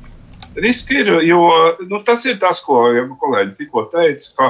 Riski 0.57 1.03
ir, 1.03 1.11
jo 1.29 1.43
nu, 1.91 2.01
tas 2.05 2.23
ir 2.25 2.39
tas, 2.41 2.63
ko 2.65 2.87
ja 2.97 3.03
kolēģi 3.21 3.59
tikko 3.59 3.83
teica, 3.93 4.31
ka 4.39 4.47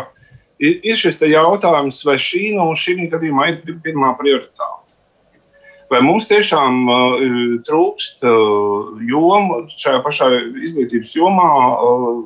ir, 0.62 0.78
ir 0.87 0.98
šis 0.98 1.18
jautājums, 1.26 1.98
vai 2.06 2.14
šī 2.22 2.52
nu, 2.54 2.68
šī 2.78 3.09
gadījumā 3.11 3.48
ir 3.50 3.78
pirmā 3.82 4.12
prioritāte. 4.20 4.86
Vai 5.90 6.01
mums 6.03 6.27
tiešām 6.27 6.79
uh, 6.90 7.25
trūkst 7.66 8.25
uh, 8.27 8.96
jomu 9.07 9.62
šajā 9.70 10.01
pašā 10.03 10.31
izglītības 10.66 11.12
jomā, 11.14 11.51
uh, 11.79 12.16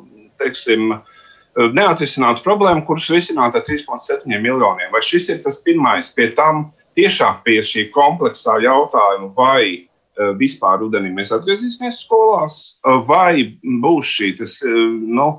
teiksim, 0.41 0.95
uh, 0.95 1.67
neatrisināt 1.77 2.41
problēmu, 2.47 2.87
kuras 2.89 3.11
risināt 3.13 3.59
ar 3.59 3.65
3,7 3.67 4.25
miljoniem? 4.33 4.89
Vai 4.95 5.05
šis 5.05 5.29
ir 5.35 5.43
tas 5.45 5.61
pirmais 5.65 6.09
pie 6.17 6.31
tam 6.37 6.71
tiešām 6.97 7.43
pie 7.45 7.61
šī 7.61 7.91
kompleksā 7.93 8.57
jautājuma, 8.65 9.31
vai 9.37 9.63
uh, 9.77 10.33
vispār 10.41 10.81
rudenī 10.81 11.13
mēs 11.13 11.35
atgriezīsimies 11.37 12.01
skolās, 12.07 12.59
uh, 12.81 13.03
vai 13.05 13.61
būs 13.85 14.17
šī 14.17 14.35
tas, 14.41 14.57
uh, 14.65 14.89
nu, 14.89 15.31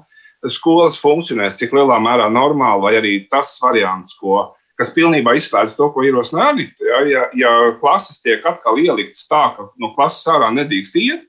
skolas 0.50 0.98
funkcionēs 1.02 1.58
cik 1.58 1.74
lielā 1.74 1.98
mērā 2.02 2.30
normāli, 2.34 2.86
vai 2.86 2.98
arī 3.02 3.14
tas 3.30 3.58
variants, 3.62 4.14
ko 4.18 4.52
kas 4.80 4.92
pilnībā 4.96 5.36
izslēdz 5.38 5.76
to, 5.78 5.90
ko 5.94 6.06
ierosina 6.06 6.50
Anita. 6.52 6.86
Ja, 6.86 7.02
ja, 7.08 7.26
ja 7.38 7.52
klases 7.82 8.22
tiek 8.24 8.46
atkal 8.48 8.80
ieliktas 8.82 9.28
tā, 9.30 9.44
ka 9.56 9.70
no 9.82 9.92
klases 9.96 10.28
ārā 10.32 10.52
nedrīkst 10.56 10.98
iet, 11.02 11.28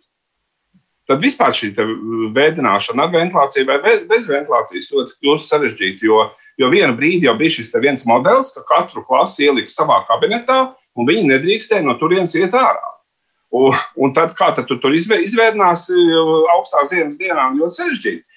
tad 1.09 1.23
vispār 1.23 1.55
šī 1.57 1.73
veidināšana 2.35 3.07
ar 3.07 3.13
ventilāciju 3.13 3.69
vai 3.69 3.81
bez 4.09 4.29
ventilācijas 4.31 4.93
ļoti 4.95 5.19
kļūst 5.19 5.51
sarežģīta. 5.51 6.07
Jo, 6.09 6.23
jo 6.61 6.71
vienu 6.73 6.95
brīdi 6.99 7.29
jau 7.29 7.37
bija 7.39 7.57
šis 7.59 7.73
viens 7.83 8.07
modelis, 8.09 8.53
ka 8.55 8.65
katru 8.69 9.05
klasi 9.07 9.49
ieliks 9.49 9.77
savā 9.79 10.03
kabinetā, 10.09 10.73
un 10.97 11.09
viņi 11.09 11.29
nedrīkstēja 11.35 11.85
no 11.87 11.99
turienes 12.01 12.37
iet 12.39 12.55
ārā. 12.57 12.93
Un, 13.53 13.75
un 14.01 14.15
tad, 14.17 14.33
kā 14.39 14.49
tad 14.57 14.65
tu 14.71 14.79
tur 14.81 14.95
izvēdinās 14.97 15.89
augstā 16.55 16.87
ziemas 16.89 17.19
dienā, 17.21 17.51
ļoti 17.59 17.77
sarežģīti. 17.77 18.32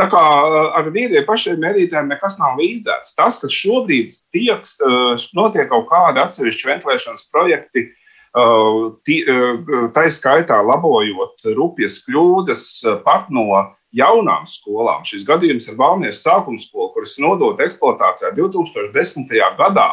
Tā 0.00 0.06
kā 0.08 0.20
eh, 0.24 0.58
ar 0.80 0.86
vīriešu 0.94 1.26
pašiem 1.28 1.58
mērītājiem 1.60 2.08
nekas 2.14 2.38
nav 2.40 2.60
līdzēts. 2.60 3.14
Tas, 3.18 3.36
kas 3.42 3.52
šobrīd 3.52 4.14
tiek, 4.32 4.64
eh, 4.64 5.26
notiek 5.36 5.68
kaut 5.68 5.88
kādi 5.90 6.22
atsevišķi 6.22 6.70
ventilēšanas 6.70 7.26
projekti, 7.32 7.90
eh, 8.40 9.26
tā 9.96 10.06
skaitā 10.08 10.60
labojot 10.64 11.44
rupjas 11.58 11.98
kļūdas 12.06 12.64
pat 13.04 13.28
no 13.28 13.50
jaunām 13.92 14.46
skolām. 14.48 15.04
Šis 15.04 15.26
gadījums 15.26 15.68
ir 15.68 15.76
Valmijas 15.76 16.22
sākuma 16.24 16.62
skola, 16.62 16.92
kuras 16.94 17.18
nodota 17.18 17.66
eksploatācijā 17.66 18.32
2010. 18.38 19.34
gadā. 19.58 19.90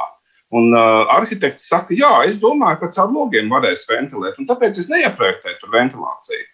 Un 0.47 0.71
uh, 0.71 1.03
arhitekts 1.11 1.65
saka, 1.67 1.91
jā, 1.91 2.23
es 2.23 2.37
domāju, 2.39 2.79
ka 2.79 2.87
caur 2.95 3.09
logiem 3.11 3.49
varēs 3.51 3.83
ventilēt, 3.89 4.37
un 4.39 4.47
tāpēc 4.47 4.77
es 4.79 4.87
neieprojektēju 4.87 5.59
tur 5.59 5.73
ventilāciju. 5.73 6.45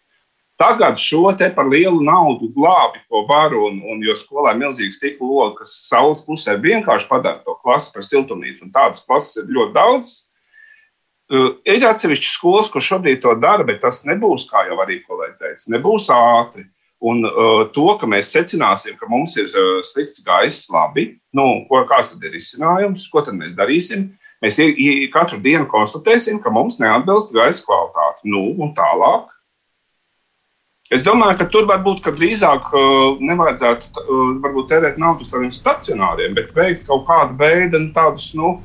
Tagad 0.61 0.99
šo 1.01 1.31
te 1.37 1.47
par 1.55 1.65
lielu 1.65 1.97
naudu 2.05 2.51
glābi, 2.53 3.01
ko 3.09 3.23
var, 3.29 3.55
un, 3.57 3.79
un 3.89 4.03
jo 4.05 4.13
skolā 4.17 4.53
ir 4.53 4.59
milzīgs 4.61 4.99
stikla 4.99 5.25
logs, 5.25 5.57
kas 5.63 5.73
saules 5.89 6.21
pusē 6.27 6.59
vienkārši 6.61 7.09
padara 7.09 7.41
to 7.41 7.55
klasi 7.63 7.89
par 7.95 8.05
siltumnīcu, 8.05 8.67
un 8.67 8.75
tādas 8.75 9.01
klases 9.07 9.41
ir 9.41 9.49
ļoti 9.49 9.73
daudz. 9.73 10.13
Ir 11.65 11.87
atsevišķi 11.89 12.29
skolas, 12.29 12.69
kur 12.69 12.85
šobrīd 12.85 13.23
to 13.23 13.33
dara, 13.41 13.65
bet 13.65 13.81
tas 13.81 14.03
nebūs, 14.05 14.45
kā 14.51 14.67
jau 14.69 14.77
arī 14.83 14.99
kolēģi 15.07 15.37
teica, 15.41 15.69
nebūs 15.73 16.11
ātri. 16.13 16.67
Un 17.03 17.25
uh, 17.27 17.65
to, 17.75 17.89
ka 17.99 18.07
mēs 18.07 18.29
secināsim, 18.31 18.95
ka 18.95 19.09
mums 19.11 19.33
ir 19.41 19.49
uh, 19.49 19.81
slikts 19.83 20.21
gaiss, 20.23 20.69
labi, 20.71 21.17
nu, 21.35 21.65
ko, 21.67 21.81
kāds 21.89 22.13
tad 22.13 22.23
ir 22.29 22.37
izcinājums, 22.37 23.09
ko 23.11 23.25
tad 23.25 23.35
mēs 23.35 23.57
darīsim? 23.57 24.11
Mēs 24.43 24.59
katru 25.11 25.41
dienu 25.43 25.65
konstatēsim, 25.71 26.39
ka 26.43 26.51
mums 26.53 26.77
neatbilst 26.79 27.33
gaisa 27.35 27.63
kvalitāte. 27.65 28.23
Nu, 28.27 28.45
un 28.59 28.71
tālāk 28.77 29.33
Es 30.93 31.06
domāju, 31.06 31.39
ka 31.39 31.47
tur 31.49 31.65
varbūt 31.69 32.03
ka 32.06 32.13
drīzāk 32.13 32.67
uh, 32.69 33.21
nevajadzētu 33.23 33.89
uh, 34.03 34.21
varbūt, 34.43 34.69
tērēt 34.69 34.99
naudu 35.01 35.25
uz 35.25 35.32
tādiem 35.34 35.53
stacionāriem, 35.53 36.36
bet 36.38 36.53
veikt 36.53 36.86
kaut 36.89 37.08
kādu 37.08 37.39
veidu 37.39 37.82
nu, 37.82 37.89
tādus. 37.95 38.32
Nu, 38.38 38.60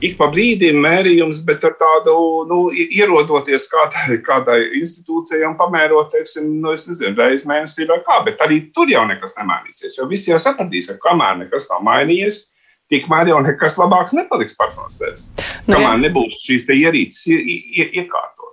Ik 0.00 0.14
pa 0.16 0.30
brīdim 0.32 0.78
mērījums, 0.80 1.42
bet 1.44 1.64
ar 1.68 1.74
tādu 1.76 2.14
nu, 2.48 2.60
ierodoties 2.72 3.66
kādai, 3.68 4.16
kādai 4.24 4.56
institūcijai 4.78 5.44
un 5.44 5.58
pamērot, 5.58 6.08
teiksim, 6.14 6.46
nu, 6.62 6.72
nezinu, 6.72 7.12
reizes 7.18 7.44
mēnesī 7.48 7.84
vai 7.90 7.98
kā. 8.06 8.22
Bet 8.24 8.40
arī 8.40 8.62
tur 8.72 8.88
jau 8.88 9.04
nekas 9.10 9.36
nemainīsies. 9.36 9.98
Jo 9.98 10.08
visi 10.08 10.32
jau 10.32 10.40
sapratīs, 10.40 10.88
ka 10.88 11.10
kamēr 11.10 11.42
nekas 11.42 11.68
nav 11.68 11.84
mainījies, 11.84 12.46
tikmēr 12.88 13.34
jau 13.34 13.42
nekas 13.44 13.76
labāks 13.80 14.16
nepaliks 14.16 14.56
pats 14.56 14.80
no 14.80 14.88
sevis. 14.88 15.28
Nu, 15.66 15.76
kamēr 15.76 16.00
nebūs 16.06 16.40
šīs 16.46 16.64
ierīces 16.72 17.28
iekārtas. 17.28 18.49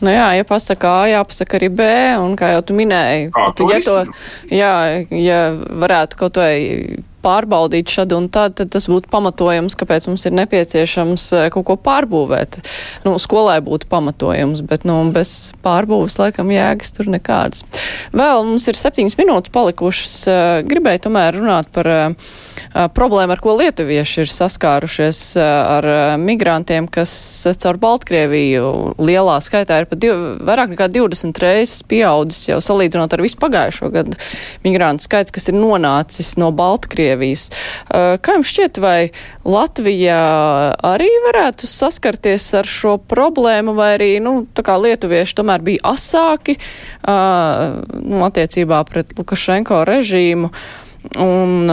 Nu 0.00 0.12
jā, 0.12 0.26
ja 0.38 0.48
pasaka 0.48 0.96
A, 1.02 1.06
jāpasaka 1.12 1.58
arī 1.60 1.70
B, 1.72 1.86
un 2.22 2.36
kā 2.38 2.52
jau 2.56 2.66
tu 2.68 2.76
minēji, 2.78 3.30
Kā, 3.34 3.48
tu, 3.56 3.68
ja, 3.70 3.80
to, 3.84 3.96
jā, 4.52 4.74
ja 5.10 5.40
varētu 5.56 6.20
kaut 6.20 6.42
vai 6.42 6.52
pārbaudīt 7.22 7.90
šad 7.92 8.12
un 8.16 8.28
tad, 8.32 8.56
tad 8.58 8.72
tas 8.74 8.88
būtu 8.90 9.10
pamatojums, 9.12 9.76
kāpēc 9.78 10.08
mums 10.10 10.26
ir 10.26 10.34
nepieciešams 10.40 11.26
eh, 11.38 11.48
kaut 11.54 11.66
ko 11.68 11.76
pārbūvēt. 11.80 12.58
Nu, 13.06 13.14
skolai 13.22 13.60
būtu 13.64 13.88
pamatojums, 13.92 14.64
bet, 14.68 14.86
nu, 14.88 14.98
bez 15.14 15.52
pārbūves 15.64 16.18
laikam 16.20 16.50
jēgas 16.54 16.94
tur 16.96 17.10
nekādas. 17.12 17.66
Vēl 18.14 18.46
mums 18.48 18.66
ir 18.70 18.78
septiņas 18.78 19.18
minūtes 19.20 19.54
palikušas. 19.54 20.16
Eh, 20.26 20.54
gribēju 20.68 21.06
tomēr 21.06 21.38
runāt 21.38 21.70
par 21.74 21.90
uh, 21.90 22.32
problēma, 22.72 23.36
ar 23.36 23.42
ko 23.42 23.54
lietuvieši 23.58 24.22
ir 24.22 24.30
saskārušies 24.32 25.20
ar 25.40 25.86
migrantiem, 26.20 26.88
kas 26.92 27.12
caur 27.62 27.78
Baltkrieviju 27.82 28.96
lielā 29.02 29.36
skaitā 29.44 29.82
ir 29.82 29.88
pat 29.90 30.00
div, 30.02 30.22
vairāk 30.46 30.72
nekā 30.72 30.88
20 30.94 31.42
reizes 31.42 31.84
pieaudzis 31.88 32.48
jau 32.48 32.58
salīdzinot 32.64 33.12
ar 33.12 33.24
visu 33.24 33.38
pagājušo 33.42 33.90
gadu 33.92 34.18
migrantu 34.64 35.06
skaits, 35.08 35.34
kas 35.34 35.50
ir 35.52 35.58
nonācis 35.58 36.34
no 36.40 36.52
Baltkrievijas. 36.56 37.48
Kā 37.92 38.36
jums 38.38 38.52
šķiet, 38.52 38.80
vai 38.82 38.98
Latvija 39.44 40.18
arī 40.92 41.10
varētu 41.28 41.68
saskarties 41.68 42.48
ar 42.58 42.68
šo 42.68 42.96
problēmu, 43.10 43.76
vai 43.76 43.94
arī, 43.98 44.12
nu, 44.24 44.42
tā 44.54 44.64
kā 44.66 44.78
lietuvieši 44.80 45.38
tomēr 45.40 45.64
bija 45.66 45.92
asāki, 45.92 46.56
nu, 47.04 48.22
attiecībā 48.28 48.84
pret 48.88 49.12
Lukašenko 49.18 49.84
režīmu? 49.88 50.52
Uh, 50.52 50.81
Un, 51.02 51.66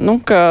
nu, 0.00 0.12
ka 0.24 0.42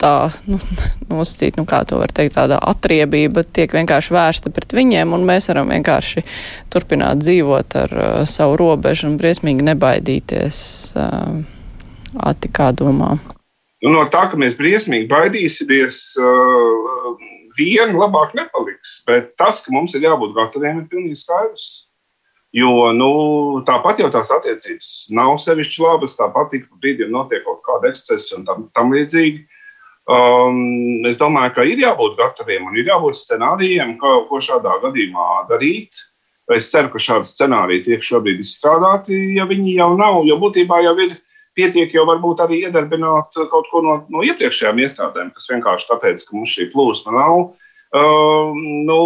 tā, 0.00 0.14
nu, 0.48 0.56
nosacīt, 1.12 1.58
nu, 1.60 1.66
kā 1.68 1.82
to 1.88 1.98
var 2.00 2.12
teikt, 2.16 2.38
tāda 2.38 2.56
atriebība 2.72 3.44
tiek 3.44 3.74
vienkārši 3.76 4.14
vērsta 4.16 4.52
pret 4.54 4.72
viņiem, 4.76 5.12
un 5.12 5.26
mēs 5.28 5.50
varam 5.52 5.68
vienkārši 5.74 6.24
turpināt 6.72 7.20
dzīvot 7.20 7.76
ar 7.82 7.92
uh, 7.96 8.06
savu 8.30 8.56
robežu 8.60 9.10
un 9.10 9.18
briesmīgi 9.20 9.66
nebaidīties. 9.68 10.62
Uh, 10.96 11.42
Ati, 12.10 12.48
kā 12.50 12.72
domā? 12.74 13.12
Nu, 13.84 13.92
no 13.92 14.00
tā, 14.10 14.24
ka 14.32 14.38
mēs 14.40 14.56
briesmīgi 14.58 15.06
baidīsimies, 15.12 16.00
uh, 16.18 17.12
viena 17.54 17.94
labāk 18.00 18.34
nepaliks, 18.34 18.96
bet 19.06 19.36
tas, 19.38 19.60
ka 19.62 19.70
mums 19.74 19.94
ir 19.94 20.08
jābūt 20.08 20.34
gataviem, 20.34 20.82
ir 20.82 20.90
pilnīgi 20.90 21.20
skaidrs. 21.22 21.68
Jo 22.56 22.90
nu, 22.96 23.10
tāpat 23.66 24.00
jau 24.02 24.08
tās 24.10 24.32
attiecības 24.34 24.90
nav 25.14 25.36
sevišķi 25.38 25.82
labas, 25.84 26.16
tāpat 26.18 26.56
ik 26.58 26.66
pa 26.66 26.80
brīdim 26.82 27.12
notiek 27.14 27.44
kaut 27.46 27.60
kāda 27.66 27.92
ekscesa 27.92 28.40
un 28.40 28.46
tam, 28.48 28.64
tam 28.74 28.90
līdzīgi. 28.94 29.44
Um, 30.10 31.04
es 31.06 31.20
domāju, 31.20 31.52
ka 31.54 31.66
ir 31.68 31.84
jābūt 31.84 32.16
gataviem 32.18 32.66
un 32.66 32.78
ir 32.80 32.88
jābūt 32.90 33.20
scenārijiem, 33.20 33.94
kā, 34.00 34.14
ko 34.26 34.40
šādā 34.42 34.80
gadījumā 34.82 35.28
darīt. 35.50 36.02
Es 36.50 36.72
ceru, 36.72 36.90
ka 36.90 36.98
šādi 36.98 37.30
scenāriji 37.30 37.84
tiek 37.86 38.02
šobrīd 38.02 38.42
izstrādāti, 38.42 39.14
ja 39.36 39.46
viņi 39.46 39.76
jau 39.76 39.92
nav, 39.94 40.24
jo 40.26 40.34
būtībā 40.40 40.80
jau 40.82 40.96
ir 41.04 41.14
pietiek 41.54 41.94
jau 41.94 42.02
varbūt 42.08 42.42
arī 42.42 42.64
iedarbināt 42.64 43.38
kaut 43.52 43.70
ko 43.70 43.84
no, 43.86 44.00
no 44.10 44.24
iepriekšējām 44.26 44.82
iestādēm, 44.82 45.30
kas 45.36 45.46
vienkārši 45.52 45.90
tāpēc, 45.92 46.26
ka 46.26 46.34
mums 46.34 46.56
šī 46.56 46.66
plūsma 46.72 47.14
nav, 47.14 47.52
Uh, 47.90 48.54
nu, 48.86 48.98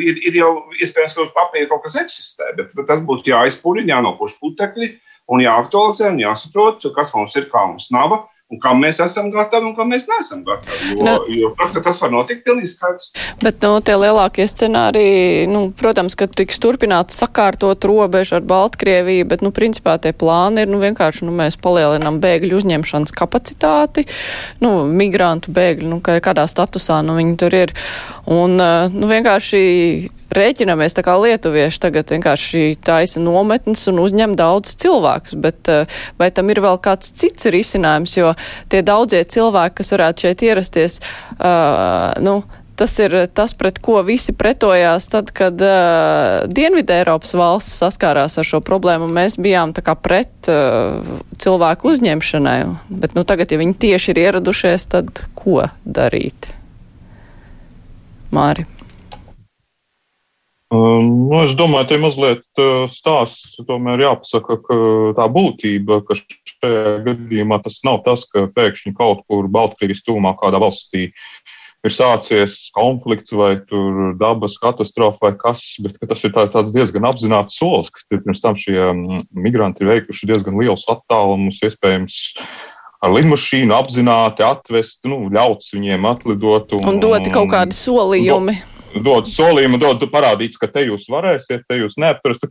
ir, 0.00 0.16
ir 0.24 0.36
jau 0.38 0.50
iespējams, 0.80 1.12
ka 1.12 1.24
uz 1.26 1.32
papīra 1.36 1.68
kaut 1.68 1.82
kas 1.84 1.98
eksistē, 2.00 2.54
bet 2.56 2.72
tas 2.88 3.02
būtu 3.04 3.28
jāizpūļina, 3.34 3.92
jānopuš 3.92 4.38
putekļi 4.40 4.94
un 5.28 5.42
jāaktualizē 5.44 6.08
un 6.14 6.22
jāsaprot, 6.22 6.86
kas 6.94 7.12
mums 7.12 7.36
ir, 7.36 7.50
kā 7.52 7.66
mums 7.68 7.90
nav 7.92 8.16
un 8.50 8.58
kam 8.62 8.80
mēs 8.82 8.98
esam 9.02 9.28
gatavi 9.30 9.68
un 9.68 9.74
kam 9.78 9.92
mēs 9.92 10.08
neesam 10.10 10.42
gatavi. 10.46 10.94
Jo, 10.96 11.04
no. 11.06 11.14
jo 11.30 11.52
tas, 11.58 11.74
ka 11.76 11.82
tas 11.86 12.00
var 12.02 12.10
notikt, 12.14 12.42
pilnīgi 12.46 12.72
skaidrs. 12.72 13.12
Bet 13.42 13.62
no, 13.62 13.76
nu, 13.76 13.84
tie 13.86 13.94
lielākie 13.94 14.46
scenāriji, 14.50 15.46
nu, 15.50 15.62
protams, 15.78 16.16
ka 16.18 16.26
tiks 16.26 16.58
turpināts 16.62 17.20
sakārtot 17.22 17.86
robežu 17.86 18.40
ar 18.40 18.46
Baltkrieviju, 18.50 19.28
bet, 19.30 19.44
nu, 19.46 19.54
principā 19.54 19.96
tie 20.02 20.12
plāni 20.16 20.64
ir, 20.64 20.72
nu, 20.72 20.82
vienkārši, 20.82 21.28
nu, 21.28 21.34
mēs 21.38 21.58
palielinām 21.62 22.18
bēgļu 22.22 22.58
uzņemšanas 22.58 23.14
kapacitāti, 23.14 24.08
nu, 24.64 24.74
migrantu 24.90 25.54
bēgļu, 25.54 25.92
nu, 25.94 26.00
kādā 26.02 26.48
statusā, 26.50 27.00
nu, 27.06 27.18
viņi 27.20 27.36
tur 27.40 27.60
ir. 27.64 27.76
Un, 28.30 28.58
nu, 28.58 29.10
vienkārši 29.10 29.60
rēķinamies 30.34 30.96
tā 30.96 31.04
kā 31.06 31.16
lietuvieši 31.20 31.82
tagad 31.82 32.12
vienkārši 32.14 32.76
taisa 32.86 33.22
nometnes 33.22 33.86
un 33.90 34.00
uzņem 34.02 34.36
daudz 34.38 34.76
cilvēkus, 34.80 35.36
bet 35.42 35.70
eh, 35.72 35.98
vai 36.20 36.30
tam 36.34 36.52
ir 36.52 36.62
vēl 36.64 36.80
kāds 36.82 37.12
cits 37.16 37.50
risinājums, 37.50 38.16
jo 38.18 38.34
tie 38.72 38.84
daudzie 38.86 39.22
cilvēki, 39.24 39.80
kas 39.80 39.92
varētu 39.94 40.26
šeit 40.26 40.42
ierasties, 40.46 40.98
uh, 41.38 42.12
nu, 42.22 42.40
tas 42.80 42.94
ir 43.02 43.14
tas, 43.36 43.52
pret 43.58 43.78
ko 43.84 44.00
visi 44.06 44.32
pretojās 44.36 45.10
tad, 45.12 45.32
kad 45.36 45.60
uh, 45.60 46.46
Dienvidē 46.48 47.02
Eiropas 47.02 47.34
valsts 47.36 47.76
saskārās 47.82 48.38
ar 48.40 48.48
šo 48.48 48.62
problēmu. 48.64 49.10
Mēs 49.12 49.36
bijām 49.40 49.74
tā 49.76 49.84
kā 49.84 49.96
pret 49.98 50.48
uh, 50.48 51.20
cilvēku 51.42 51.92
uzņemšanai, 51.92 52.58
bet 53.02 53.16
nu, 53.18 53.26
tagad, 53.28 53.52
ja 53.52 53.60
viņi 53.60 53.78
tieši 53.84 54.14
ir 54.14 54.24
ieradušies, 54.24 54.88
tad 54.96 55.24
ko 55.36 55.66
darīt? 55.84 56.52
Māri. 58.32 58.64
Um, 60.70 61.26
nu, 61.26 61.40
es 61.42 61.56
domāju, 61.58 61.88
te 61.90 61.96
mazliet 61.98 62.44
uh, 62.62 62.84
stāsts 62.86 63.58
tomēr 63.66 64.04
jāpasaka, 64.04 64.60
ka 64.62 64.76
tā 65.18 65.26
būtība, 65.34 65.98
ka 66.06 66.14
šajā 66.14 66.92
gadījumā 67.08 67.58
tas 67.64 67.80
nav 67.86 68.04
tas, 68.04 68.22
ka 68.30 68.44
pēkšņi 68.54 68.94
kaut 68.94 69.24
kur 69.26 69.50
Baltkrievijas 69.50 70.04
tūmā 70.06 70.36
kādā 70.38 70.62
valstī 70.62 71.08
ir 71.82 71.94
sācies 71.94 72.68
konflikts 72.76 73.34
vai 73.34 73.56
dabas 74.20 74.54
katastrofa 74.62 75.26
vai 75.26 75.34
kas, 75.40 75.64
bet 75.82 75.98
tas 76.06 76.22
ir 76.28 76.34
tā, 76.36 76.46
tāds 76.54 76.74
diezgan 76.76 77.08
apzināts 77.08 77.58
solis, 77.58 77.90
ka 77.90 78.20
pirms 78.20 78.44
tam 78.44 78.54
šie 78.54 78.78
mm, 78.78 79.26
migranti 79.34 79.82
ir 79.82 79.94
veikuši 79.96 80.30
diezgan 80.30 80.60
lielus 80.60 80.86
attālumus, 80.92 81.58
iespējams, 81.66 82.20
ar 83.02 83.16
lidmašīnu 83.16 83.74
apzināti 83.74 84.46
atvest, 84.46 85.02
nu, 85.08 85.24
ļauts 85.34 85.74
viņiem 85.74 86.04
atlidot. 86.14 86.76
Un, 86.78 86.92
un 86.92 87.00
doti 87.02 87.32
kaut 87.34 87.50
kādi 87.56 87.74
solījumi. 87.74 88.60
Un, 88.60 88.79
dod 88.98 89.28
solījumu, 89.30 89.80
dod 89.80 90.02
parādīts, 90.12 90.58
ka 90.60 90.70
te 90.70 90.86
jūs 90.88 91.08
varēsiet, 91.12 91.66
te 91.68 91.78
jūs 91.82 91.98
neapturas. 92.00 92.42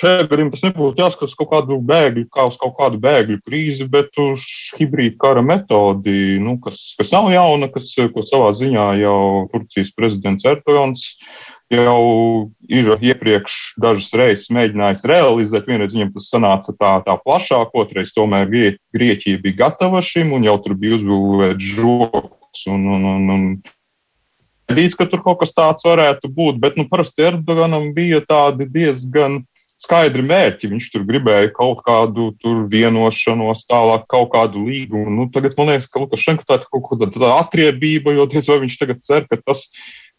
Šajā 0.00 0.28
gadījumā 0.30 0.54
tas 0.54 0.62
nebūtu 0.64 1.02
jāskatās 1.02 1.34
kaut 1.36 1.48
kādu 1.50 1.80
bēgļu, 1.84 2.28
kā 2.32 2.44
uz 2.48 2.54
kaut 2.60 2.76
kādu 2.78 3.00
bēgļu 3.02 3.40
krīzi, 3.42 3.88
bet 3.90 4.14
uz 4.22 4.44
hibrīda 4.78 5.18
kara 5.20 5.42
metodi, 5.44 6.38
nu, 6.40 6.54
kas, 6.62 6.94
kas 6.96 7.10
nav 7.12 7.26
jauna, 7.34 7.68
kas, 7.74 7.90
ko 8.14 8.22
savā 8.24 8.52
ziņā 8.56 8.86
jau 9.02 9.48
Turcijas 9.50 9.90
prezidents 9.96 10.46
Erdogans 10.46 11.08
jau 11.70 12.50
ir 12.70 12.90
iepriekš 12.98 13.56
dažas 13.82 14.10
reizes 14.18 14.50
mēģinājis 14.54 15.04
realizēt. 15.10 15.68
Vienreiz 15.70 15.94
viņam 15.94 16.14
tas 16.16 16.30
sanāca 16.32 16.74
tā, 16.74 16.94
tā 17.06 17.18
plašāk, 17.22 17.74
otrreiz 17.78 18.14
tomēr 18.16 18.50
Grieķija 18.94 19.42
bija 19.42 19.60
gatava 19.66 20.02
šim 20.02 20.32
un 20.38 20.46
jau 20.46 20.56
tur 20.62 20.78
bija 20.78 20.98
uzbūvēts 20.98 21.70
žoks 21.76 22.66
un, 22.70 22.88
un, 22.94 23.06
un, 23.14 23.30
un 23.34 23.46
gaidīts, 24.70 24.96
ka 24.98 25.06
tur 25.10 25.22
kaut 25.24 25.40
kas 25.42 25.54
tāds 25.56 25.84
varētu 25.86 26.30
būt, 26.32 26.60
bet 26.62 26.78
nu, 26.78 26.86
parasti 26.88 27.26
Erdoganam 27.28 27.90
bija 27.96 28.22
tādi 28.22 28.68
diezgan 28.70 29.42
skaidri 29.80 30.22
mērķi. 30.26 30.70
Viņš 30.70 30.90
tur 30.92 31.06
gribēja 31.08 31.52
kaut 31.56 31.80
kādu 31.86 32.30
vienošanos, 32.70 33.64
tālāk 33.68 34.06
kaut 34.12 34.30
kādu 34.34 34.66
līgumu. 34.68 35.10
Nu, 35.16 35.26
tagad 35.32 35.56
man 35.58 35.72
liekas, 35.72 35.88
ka 35.90 36.02
Lukašenko 36.02 36.46
tā 36.46 36.60
ir 36.60 36.68
kaut 36.68 36.86
kāda 36.90 37.10
tā 37.14 37.32
atriebība, 37.40 38.14
jo 38.16 38.28
diez 38.30 38.50
vai 38.50 38.60
viņš 38.64 38.78
tagad 38.82 39.02
cer, 39.06 39.26
ka 39.30 39.40
tas 39.40 39.66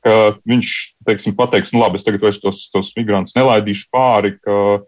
ka 0.02 0.14
viņš 0.50 0.70
teiksim, 1.06 1.36
pateiks, 1.38 1.70
nu 1.74 1.82
labi, 1.84 2.00
es 2.02 2.06
tagad 2.08 2.24
tos, 2.42 2.64
tos 2.74 2.88
migrantus 2.98 3.36
nelaidīšu 3.38 3.86
pāri, 3.94 4.34
ka 4.42 4.82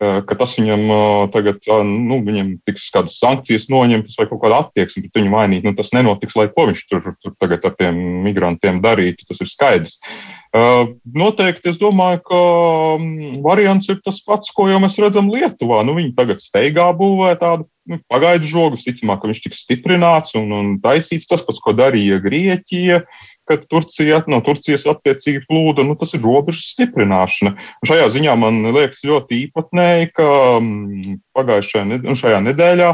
ka 0.00 0.36
tas 0.40 0.54
viņam 0.56 0.82
tagad, 1.34 1.60
nu, 1.84 2.20
viņam 2.24 2.54
tiks 2.64 2.86
kādas 2.94 3.18
sankcijas 3.20 3.68
noņemtas 3.68 4.16
vai 4.16 4.26
kaut 4.30 4.40
kāda 4.40 4.62
attieksme 4.64 5.04
pret 5.04 5.20
viņu 5.20 5.32
mainīt. 5.34 5.66
Nu, 5.66 5.74
tas 5.76 5.92
nenotiks, 5.92 6.36
lai 6.40 6.48
ko 6.48 6.70
viņš 6.70 6.84
tur, 6.88 7.10
tur 7.20 7.34
tagad 7.36 7.66
ar 7.68 7.74
tiem 7.76 7.98
migrantiem 8.24 8.80
darītu. 8.80 9.28
Tas 9.28 9.42
ir 9.44 9.50
skaidrs. 9.50 9.98
Noteikti 11.20 11.74
es 11.74 11.76
domāju, 11.78 12.22
ka 12.30 12.40
variants 13.44 13.90
ir 13.92 14.00
tas 14.04 14.22
pats, 14.24 14.54
ko 14.56 14.70
jau 14.70 14.80
mēs 14.80 14.96
redzam 15.02 15.28
Lietuvā. 15.32 15.82
Nu, 15.84 15.98
viņi 15.98 16.16
tagad 16.16 16.40
steigā 16.40 16.88
būvē 16.96 17.34
tādu 17.42 17.68
nu, 17.90 18.00
pagaidu 18.08 18.48
žogu, 18.48 18.80
ticamāk, 18.80 19.20
ka 19.20 19.28
viņš 19.30 19.42
tiks 19.44 19.64
stiprināts 19.66 20.32
un, 20.40 20.48
un 20.48 20.72
taisīts 20.80 21.28
tas 21.28 21.44
pats, 21.44 21.60
ko 21.60 21.76
darīja 21.76 22.22
Grieķija 22.24 23.02
kad 23.50 23.66
Turcija, 23.70 24.22
no 24.30 24.38
Turcijas 24.46 24.86
attiecīgi 24.90 25.44
plūda, 25.50 25.84
nu, 25.86 25.96
tas 25.98 26.14
ir 26.14 26.22
robežas 26.24 26.70
stiprināšana. 26.76 27.56
Un 27.58 27.90
šajā 27.90 28.08
ziņā 28.16 28.36
man 28.38 28.62
liekas 28.70 29.02
ļoti 29.06 29.44
īpatnēji, 29.46 30.12
ka 30.14 30.28
mm, 30.60 31.22
pagājušajā 31.36 32.02
un 32.04 32.20
šajā 32.20 32.42
nedēļā 32.46 32.92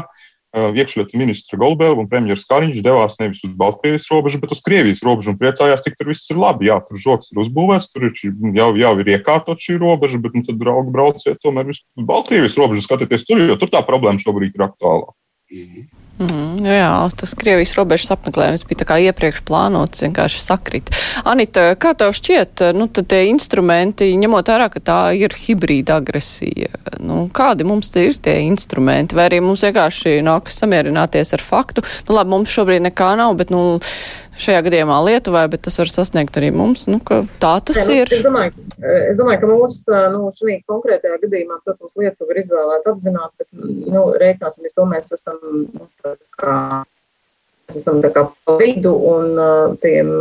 iekšļietu 0.57 1.19
ministra 1.19 1.59
Goldberga 1.59 2.01
un 2.01 2.07
premjeras 2.09 2.47
Kariņš 2.49 2.79
devās 2.85 3.17
nevis 3.19 3.43
uz 3.45 3.51
Baltkrievijas 3.59 4.07
robežu, 4.09 4.39
bet 4.41 4.55
uz 4.55 4.61
Krievijas 4.65 5.03
robežu 5.05 5.33
un 5.33 5.37
priecājās, 5.41 5.83
cik 5.85 5.99
tur 5.99 6.09
viss 6.09 6.31
ir 6.31 6.39
labi. 6.41 6.69
Jā, 6.71 6.79
tur 6.87 7.01
žoks 7.03 7.33
ir 7.33 7.43
uzbūvēts, 7.43 7.91
tur 7.91 8.07
ir, 8.09 8.15
jau, 8.55 8.71
jau 8.79 8.93
ir 9.03 9.13
iekārtot 9.17 9.61
šī 9.61 9.77
robeža, 9.83 10.21
bet 10.23 10.39
nu, 10.39 10.45
tad 10.47 10.57
draugi 10.61 10.95
brauciet 10.95 11.43
tomēr 11.43 11.69
uz 11.75 11.83
Baltkrievijas 11.99 12.57
robežu, 12.57 12.87
skatieties 12.87 13.27
tur, 13.27 13.43
jo 13.43 13.59
tur 13.59 13.73
tā 13.75 13.83
problēma 13.85 14.23
šobrīd 14.23 14.57
ir 14.57 14.67
aktuālā. 14.69 15.13
Mm 15.51 15.63
-hmm. 15.67 16.06
Mm, 16.17 16.65
jā, 16.65 16.93
tas 17.13 17.35
Krievijas 17.37 17.75
robežas 17.77 18.09
apmeklējums 18.15 18.63
bija 18.65 18.97
iepriekš 19.11 19.43
plānots, 19.45 20.01
vienkārši 20.01 20.39
sakrit. 20.41 20.89
Anita, 21.29 21.75
kā 21.77 21.91
tev 21.97 22.15
šķiet, 22.17 22.63
nu 22.73 22.87
tie 22.89 23.27
instrumenti, 23.29 24.09
ņemot 24.17 24.49
vērā, 24.49 24.71
ka 24.73 24.81
tā 24.81 24.99
ir 25.13 25.35
hibrīda 25.37 25.99
agresija, 26.01 26.73
nu 27.05 27.27
kādi 27.29 27.67
mums 27.69 27.93
te 27.93 28.07
ir 28.09 28.17
tie 28.17 28.39
instrumenti, 28.47 29.17
vai 29.17 29.27
arī 29.29 29.43
mums 29.45 29.61
vienkārši 29.67 30.17
nākas 30.25 30.57
samierināties 30.63 31.35
ar 31.37 31.45
faktu, 31.45 31.85
nu 32.09 32.17
labi, 32.17 32.33
mums 32.33 32.55
šobrīd 32.55 32.87
nekā 32.89 33.13
nav, 33.21 33.37
bet, 33.37 33.53
nu, 33.53 33.77
šajā 34.41 34.63
gadījumā 34.67 34.97
Lietuvai, 35.05 35.45
bet 35.51 35.63
tas 35.67 35.77
var 35.79 35.91
sasniegt 35.91 36.37
arī 36.39 36.51
mums. 36.55 36.85
Nu, 36.89 36.99
tā 37.41 37.53
tas 37.65 37.79
Nē, 37.79 37.85
nu, 37.87 37.95
ir. 38.01 38.11
Es 38.17 38.25
domāju, 38.25 38.67
es 39.11 39.19
domāju, 39.19 39.41
ka 39.41 39.49
mūsu 39.51 40.03
nu, 40.13 40.27
šī 40.35 40.59
konkrētajā 40.69 41.21
gadījumā, 41.23 41.59
protams, 41.65 41.97
Lietuva 41.99 42.35
ir 42.35 42.41
izvēlēta 42.43 42.93
apzināti, 42.93 43.33
bet 43.41 43.89
nu, 43.95 44.05
rēķināsimies, 44.21 44.77
to 44.77 44.85
mēs 44.89 45.11
esam, 45.17 45.41
nu, 45.41 45.89
mēs 47.67 47.81
esam 47.81 47.99
tā 48.05 48.13
kā 48.15 48.27
pa 48.47 48.59
vidu 48.61 48.93
un 49.11 49.75
tiem, 49.83 50.13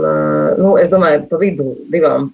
nu, 0.62 0.74
es 0.80 0.90
domāju, 0.92 1.26
pa 1.30 1.40
vidu 1.42 1.74
divām. 1.92 2.32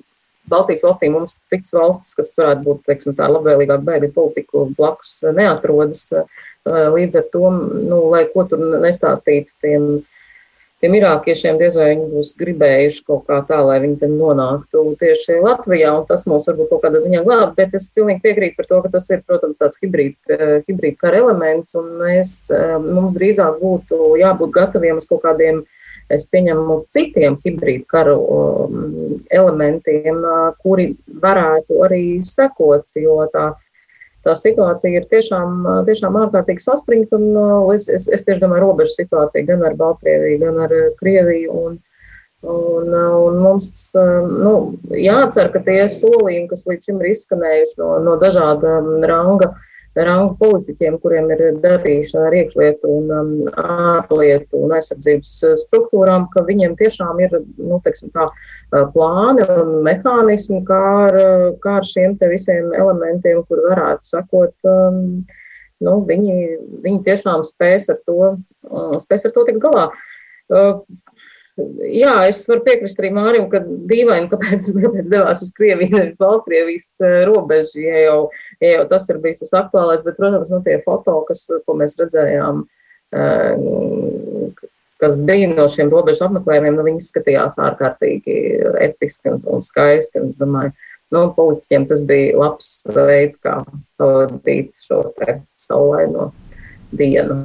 Baltijas 0.50 0.82
valstīm 0.82 1.12
mums 1.14 1.36
citas 1.46 1.70
valstis, 1.70 2.16
kas 2.18 2.32
varētu 2.34 2.64
būt 2.66 2.80
teiksim, 2.88 3.14
tā 3.14 3.28
labvēlīgāk 3.30 3.84
bēgļu 3.86 4.08
politiku 4.16 4.64
blakus, 4.74 5.20
neatrodas. 5.36 6.08
Līdz 6.66 7.20
ar 7.20 7.28
to, 7.30 7.50
nu, 7.78 8.00
lai 8.10 8.24
ko 8.30 8.42
tur 8.50 8.64
nestāstītu 8.82 9.54
tiem 9.62 9.86
tiem 10.82 10.96
irākiešiem 10.98 11.58
diez 11.60 11.76
vai 11.78 11.92
viņi 11.92 12.08
būs 12.10 12.32
gribējuši 12.40 13.04
kaut 13.06 13.28
kā 13.28 13.38
tā, 13.46 13.60
lai 13.62 13.78
viņi 13.84 14.00
tam 14.00 14.16
nonāktu. 14.18 14.82
Tieši 14.98 15.38
Latvijā, 15.44 15.92
un 15.94 16.08
tas 16.08 16.26
mūs 16.26 16.48
varbūt 16.50 16.72
kaut 16.72 16.82
kādā 16.86 17.02
ziņā 17.04 17.22
glāb, 17.26 17.54
bet 17.58 17.76
es 17.78 17.86
pilnīgi 17.94 18.24
piekrītu 18.24 18.58
par 18.58 18.68
to, 18.70 18.80
ka 18.82 18.90
tas 18.96 19.06
ir, 19.14 19.22
protams, 19.28 19.58
tāds 19.62 19.78
hibrīd, 19.82 20.18
hibrīd 20.66 20.98
kara 20.98 21.22
elements, 21.22 21.76
un 21.78 21.94
mēs, 22.02 22.34
mums 22.82 23.14
drīzāk 23.14 23.62
būtu 23.62 24.16
jābūt 24.22 24.54
gataviem 24.58 24.98
uz 24.98 25.06
kaut 25.10 25.22
kādiem, 25.28 25.62
es 26.12 26.26
pieņemu, 26.28 26.82
citiem 26.92 27.38
hibrīd 27.44 27.86
karu 27.88 28.18
um, 28.18 28.80
elementiem, 29.32 30.18
kuri 30.64 30.90
varētu 31.22 31.78
arī 31.86 32.04
sekot, 32.26 32.88
jo 32.98 33.22
tā 33.32 33.52
tā 34.26 34.34
situācija 34.38 35.00
ir 35.00 35.06
tiešām, 35.10 35.64
tiešām 35.86 36.18
ārkārtīgi 36.24 36.64
saspringta. 36.64 37.18
Es, 37.74 37.88
es, 37.88 38.08
es 38.08 38.26
tieši 38.26 38.42
domāju, 38.44 38.66
robežu 38.66 38.96
situācija 38.96 39.46
gan 39.48 39.64
ar 39.66 39.78
Baltkrieviju, 39.78 40.38
gan 40.42 40.60
ar 40.66 40.76
Krieviju. 41.00 41.64
Un, 41.66 41.80
un, 42.42 42.94
un 42.94 43.42
mums 43.42 43.92
nu, 43.96 44.54
jācer, 44.98 45.52
ka 45.54 45.62
tie 45.66 45.84
solījumi, 45.90 46.48
kas 46.50 46.66
līdz 46.70 46.88
šim 46.88 47.02
ir 47.02 47.12
izskanējuši 47.12 47.78
no, 47.82 47.92
no 48.06 48.16
dažāda 48.22 48.80
ranga, 49.10 49.52
rangu 49.96 50.36
politiķiem, 50.40 50.96
kuriem 51.02 51.28
ir 51.34 51.42
darīšana 51.60 52.28
ar 52.30 52.36
iekšlietu 52.38 52.88
un 52.88 53.12
um, 53.12 53.32
ārlietu 53.60 54.62
un 54.64 54.72
aizsardzības 54.78 55.34
struktūrām, 55.66 56.28
ka 56.32 56.44
viņiem 56.48 56.76
tiešām 56.80 57.20
ir, 57.24 57.36
nu, 57.58 57.80
teiksim 57.84 58.12
tā, 58.14 58.28
plāni 58.94 59.44
un 59.52 59.74
mehānismi, 59.84 60.62
kā 60.68 60.80
ar, 61.04 61.20
kā 61.64 61.76
ar 61.82 61.88
šiem 61.88 62.16
visiem 62.30 62.72
elementiem, 62.72 63.42
kur 63.48 63.60
varētu 63.68 64.14
sakot, 64.14 64.54
um, 64.64 65.22
nu, 65.84 65.98
viņi, 66.08 66.38
viņi 66.86 67.04
tiešām 67.08 67.44
spēs 67.44 67.90
ar 67.92 68.00
to, 68.06 68.34
spēs 69.04 69.28
ar 69.28 69.36
to 69.36 69.46
tikt 69.48 69.60
galā. 69.64 69.90
Jā, 71.60 72.14
es 72.30 72.38
varu 72.48 72.62
piekrist 72.64 73.00
arī 73.00 73.10
Mārim, 73.12 73.44
ka 73.52 73.60
dīvaini, 73.60 74.30
kāpēc, 74.30 74.70
kāpēc 74.84 75.08
devās 75.12 75.42
uz 75.44 75.50
Krieviju, 75.56 75.92
nevis 75.92 76.14
Baltkrievijas 76.20 76.86
robežu, 77.28 77.82
ja 77.84 78.04
jau, 78.06 78.20
ja 78.62 78.78
jau 78.78 78.86
tas 78.92 79.08
ir 79.12 79.18
bijis 79.20 79.42
tas 79.42 79.52
aktuālais, 79.60 80.04
bet, 80.06 80.16
protams, 80.16 80.48
nu 80.52 80.62
tie 80.64 80.78
foto, 80.86 81.18
kas, 81.28 81.44
ko 81.66 81.76
mēs 81.76 81.98
redzējām, 82.00 82.62
kas 85.02 85.18
bija 85.28 85.50
no 85.52 85.66
šiem 85.68 85.92
robežu 85.92 86.24
apmeklējumiem, 86.24 86.78
nu, 86.78 86.86
viņi 86.88 87.04
izskatījās 87.04 87.58
ārkārtīgi 87.60 88.38
episki 88.88 89.34
un, 89.34 89.42
un 89.52 89.64
skaisti, 89.66 90.22
un 90.22 90.32
es 90.32 90.40
domāju, 90.40 90.72
nu, 91.12 91.26
politiķiem 91.36 91.88
tas 91.90 92.04
bija 92.08 92.38
labs 92.40 92.78
veids, 92.96 93.36
kā 93.44 93.58
pavadīt 94.00 94.72
šo 94.86 95.04
te 95.20 95.42
saulaino 95.60 96.30
dienu 96.96 97.42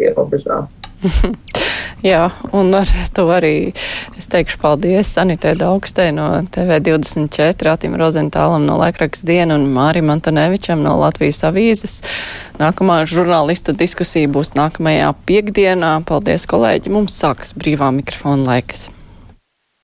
pie 0.00 0.14
robežām. 0.16 0.72
Jā, 2.00 2.30
un 2.56 2.72
ar 2.72 2.88
to 3.12 3.26
arī 3.28 3.72
es 4.16 4.28
teikšu 4.32 4.56
paldies 4.62 5.10
Sanitē 5.12 5.52
Daugstē 5.60 6.06
no 6.16 6.28
TV24, 6.48 7.74
Atim 7.74 7.96
Rozentālam 8.00 8.64
no 8.64 8.78
Laikraks 8.80 9.20
diena 9.28 9.58
un 9.60 9.66
Mārim 9.74 10.08
Antonevičam 10.14 10.80
no 10.80 10.94
Latvijas 11.02 11.42
avīzes. 11.44 11.98
Nākamā 12.60 13.02
žurnālista 13.10 13.76
diskusija 13.76 14.30
būs 14.32 14.54
nākamajā 14.56 15.12
piekdienā. 15.28 15.98
Paldies, 16.08 16.48
kolēģi! 16.48 16.94
Mums 16.96 17.20
sākas 17.20 17.52
brīvā 17.52 17.92
mikrofona 18.00 18.48
laiks. 18.54 18.88